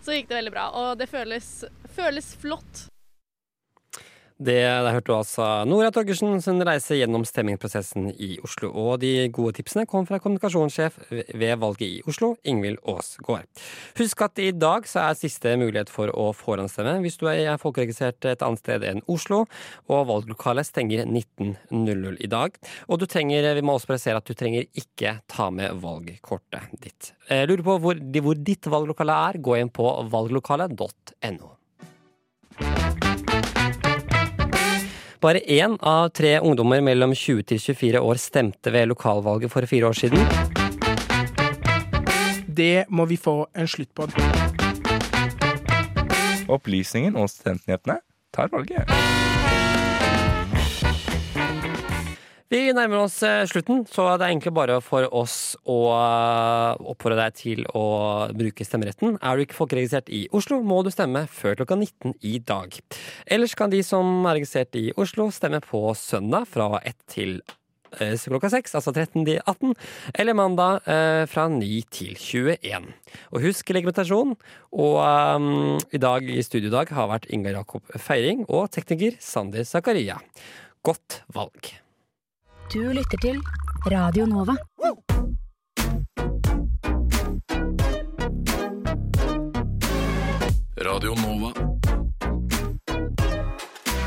så 0.00 0.16
gikk 0.16 0.32
det 0.32 0.40
veldig 0.40 0.54
bra. 0.54 0.70
Og 0.80 0.96
det 1.00 1.10
føles, 1.12 1.52
føles 1.92 2.32
flott. 2.40 2.86
Det 4.38 4.62
Der 4.62 4.92
hørte 4.92 5.10
du 5.10 5.14
altså 5.16 5.46
Nora 5.68 5.90
Torgersen 5.92 6.40
sin 6.40 6.62
reise 6.64 6.96
gjennom 6.96 7.24
stemmingsprosessen 7.26 8.08
i 8.16 8.38
Oslo. 8.42 8.70
Og 8.72 9.00
de 9.02 9.28
gode 9.34 9.56
tipsene 9.58 9.86
kom 9.86 10.06
fra 10.08 10.18
kommunikasjonssjef 10.22 10.98
ved 11.10 11.58
valget 11.60 11.86
i 11.86 12.02
Oslo, 12.08 12.34
Ingvild 12.44 12.80
Aasgaard. 12.88 13.46
Husk 13.98 14.24
at 14.24 14.42
i 14.42 14.50
dag 14.52 14.88
så 14.88 15.04
er 15.04 15.18
siste 15.20 15.54
mulighet 15.60 15.92
for 15.92 16.12
å 16.14 16.30
forhåndsstemme 16.36 16.98
hvis 17.04 17.20
du 17.20 17.28
er 17.30 17.60
folkeregistrert 17.60 18.30
et 18.30 18.44
annet 18.46 18.62
sted 18.62 18.86
enn 18.88 19.04
Oslo. 19.12 19.44
Og 19.92 20.06
valglokalet 20.10 20.68
stenger 20.68 21.04
19.00 21.06 22.20
i 22.22 22.30
dag. 22.32 22.56
Og 22.88 23.02
du 23.02 23.06
trenger, 23.10 23.52
vi 23.54 23.64
må 23.66 23.76
også 23.76 23.92
presisere 23.92 24.22
at 24.22 24.28
du 24.28 24.36
trenger 24.38 24.68
ikke 24.72 25.18
ta 25.30 25.50
med 25.54 25.80
valgkortet 25.82 26.72
ditt. 26.82 27.12
Jeg 27.28 27.48
lurer 27.50 27.66
på 27.66 27.80
hvor, 27.84 28.04
hvor 28.26 28.46
ditt 28.50 28.70
valglokale 28.70 29.18
er, 29.30 29.42
gå 29.42 29.58
inn 29.60 29.72
på 29.72 29.90
valglokalet.no. 30.12 31.56
Bare 35.22 35.38
én 35.38 35.76
av 35.80 36.08
tre 36.10 36.40
ungdommer 36.42 36.80
mellom 36.82 37.12
20 37.14 37.44
til 37.46 37.60
24 37.62 38.00
år 38.02 38.18
stemte 38.18 38.72
ved 38.74 38.88
lokalvalget 38.90 39.52
for 39.52 39.66
fire 39.70 39.86
år 39.86 39.94
siden. 39.94 40.18
Det 42.50 42.84
må 42.90 43.06
vi 43.06 43.16
få 43.16 43.36
en 43.54 43.70
slutt 43.70 43.92
på. 43.94 44.08
Opplysningen 46.50 47.14
og 47.14 47.30
studentnyhetene 47.30 48.00
tar 48.34 48.50
valget. 48.50 48.90
Vi 52.52 52.66
nærmer 52.76 53.06
oss 53.06 53.14
eh, 53.24 53.46
slutten, 53.48 53.86
så 53.88 54.10
det 54.20 54.26
er 54.26 54.34
egentlig 54.34 54.50
bare 54.52 54.74
for 54.84 55.06
oss 55.16 55.54
å 55.64 55.76
eh, 55.94 56.82
oppfordre 56.92 57.22
deg 57.22 57.36
til 57.38 57.62
å 57.72 57.84
bruke 58.36 58.66
stemmeretten. 58.68 59.14
Er 59.24 59.38
du 59.38 59.44
ikke 59.46 59.56
folkeregistrert 59.56 60.10
i 60.12 60.26
Oslo, 60.36 60.58
må 60.60 60.82
du 60.84 60.90
stemme 60.92 61.22
før 61.32 61.56
klokka 61.62 61.78
19 61.78 62.18
i 62.28 62.34
dag. 62.44 62.76
Ellers 63.24 63.54
kan 63.56 63.72
de 63.72 63.80
som 63.86 64.26
er 64.28 64.36
registrert 64.36 64.76
i 64.76 64.90
Oslo, 65.00 65.30
stemme 65.32 65.62
på 65.64 65.80
søndag 65.96 66.44
fra 66.50 66.66
1 66.82 66.98
til 67.14 67.32
eh, 67.96 68.12
klokka 68.20 68.50
6, 68.52 68.76
altså 68.82 68.92
13 68.92 69.24
til 69.30 69.40
18, 69.40 69.72
eller 70.12 70.36
mandag 70.36 70.84
fra 71.32 71.46
9 71.54 71.70
til 71.88 72.18
21. 72.20 72.90
Og 73.32 73.46
husk 73.46 73.72
legitimasjon. 73.72 74.36
Og 74.76 74.98
um, 75.00 75.78
i 75.88 76.02
dag 76.04 76.28
i 76.28 76.44
studiodag 76.44 76.92
har 76.92 77.08
vært 77.14 77.30
Ingar 77.32 77.62
Jakob 77.62 77.96
Feiring 77.96 78.44
og 78.50 78.68
tekniker 78.76 79.16
Sander 79.24 79.64
Zakaria. 79.64 80.20
Godt 80.84 81.22
valg. 81.32 81.72
Du 82.72 82.80
lytter 82.92 83.18
til 83.20 83.40
Radio 83.92 84.24
Nova. 84.26 84.54
Radio 90.80 91.12
Nova. 91.20 91.50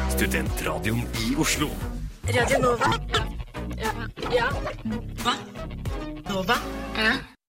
Studentradioen 0.10 1.06
i 1.28 1.36
Oslo. 1.38 1.70
Radio 2.26 2.60
Nova. 2.66 2.90
Ja. 3.78 3.94
ja. 4.34 4.50
Hva? 5.22 5.38
Nova? 6.34 6.58
Ja. 6.98 7.35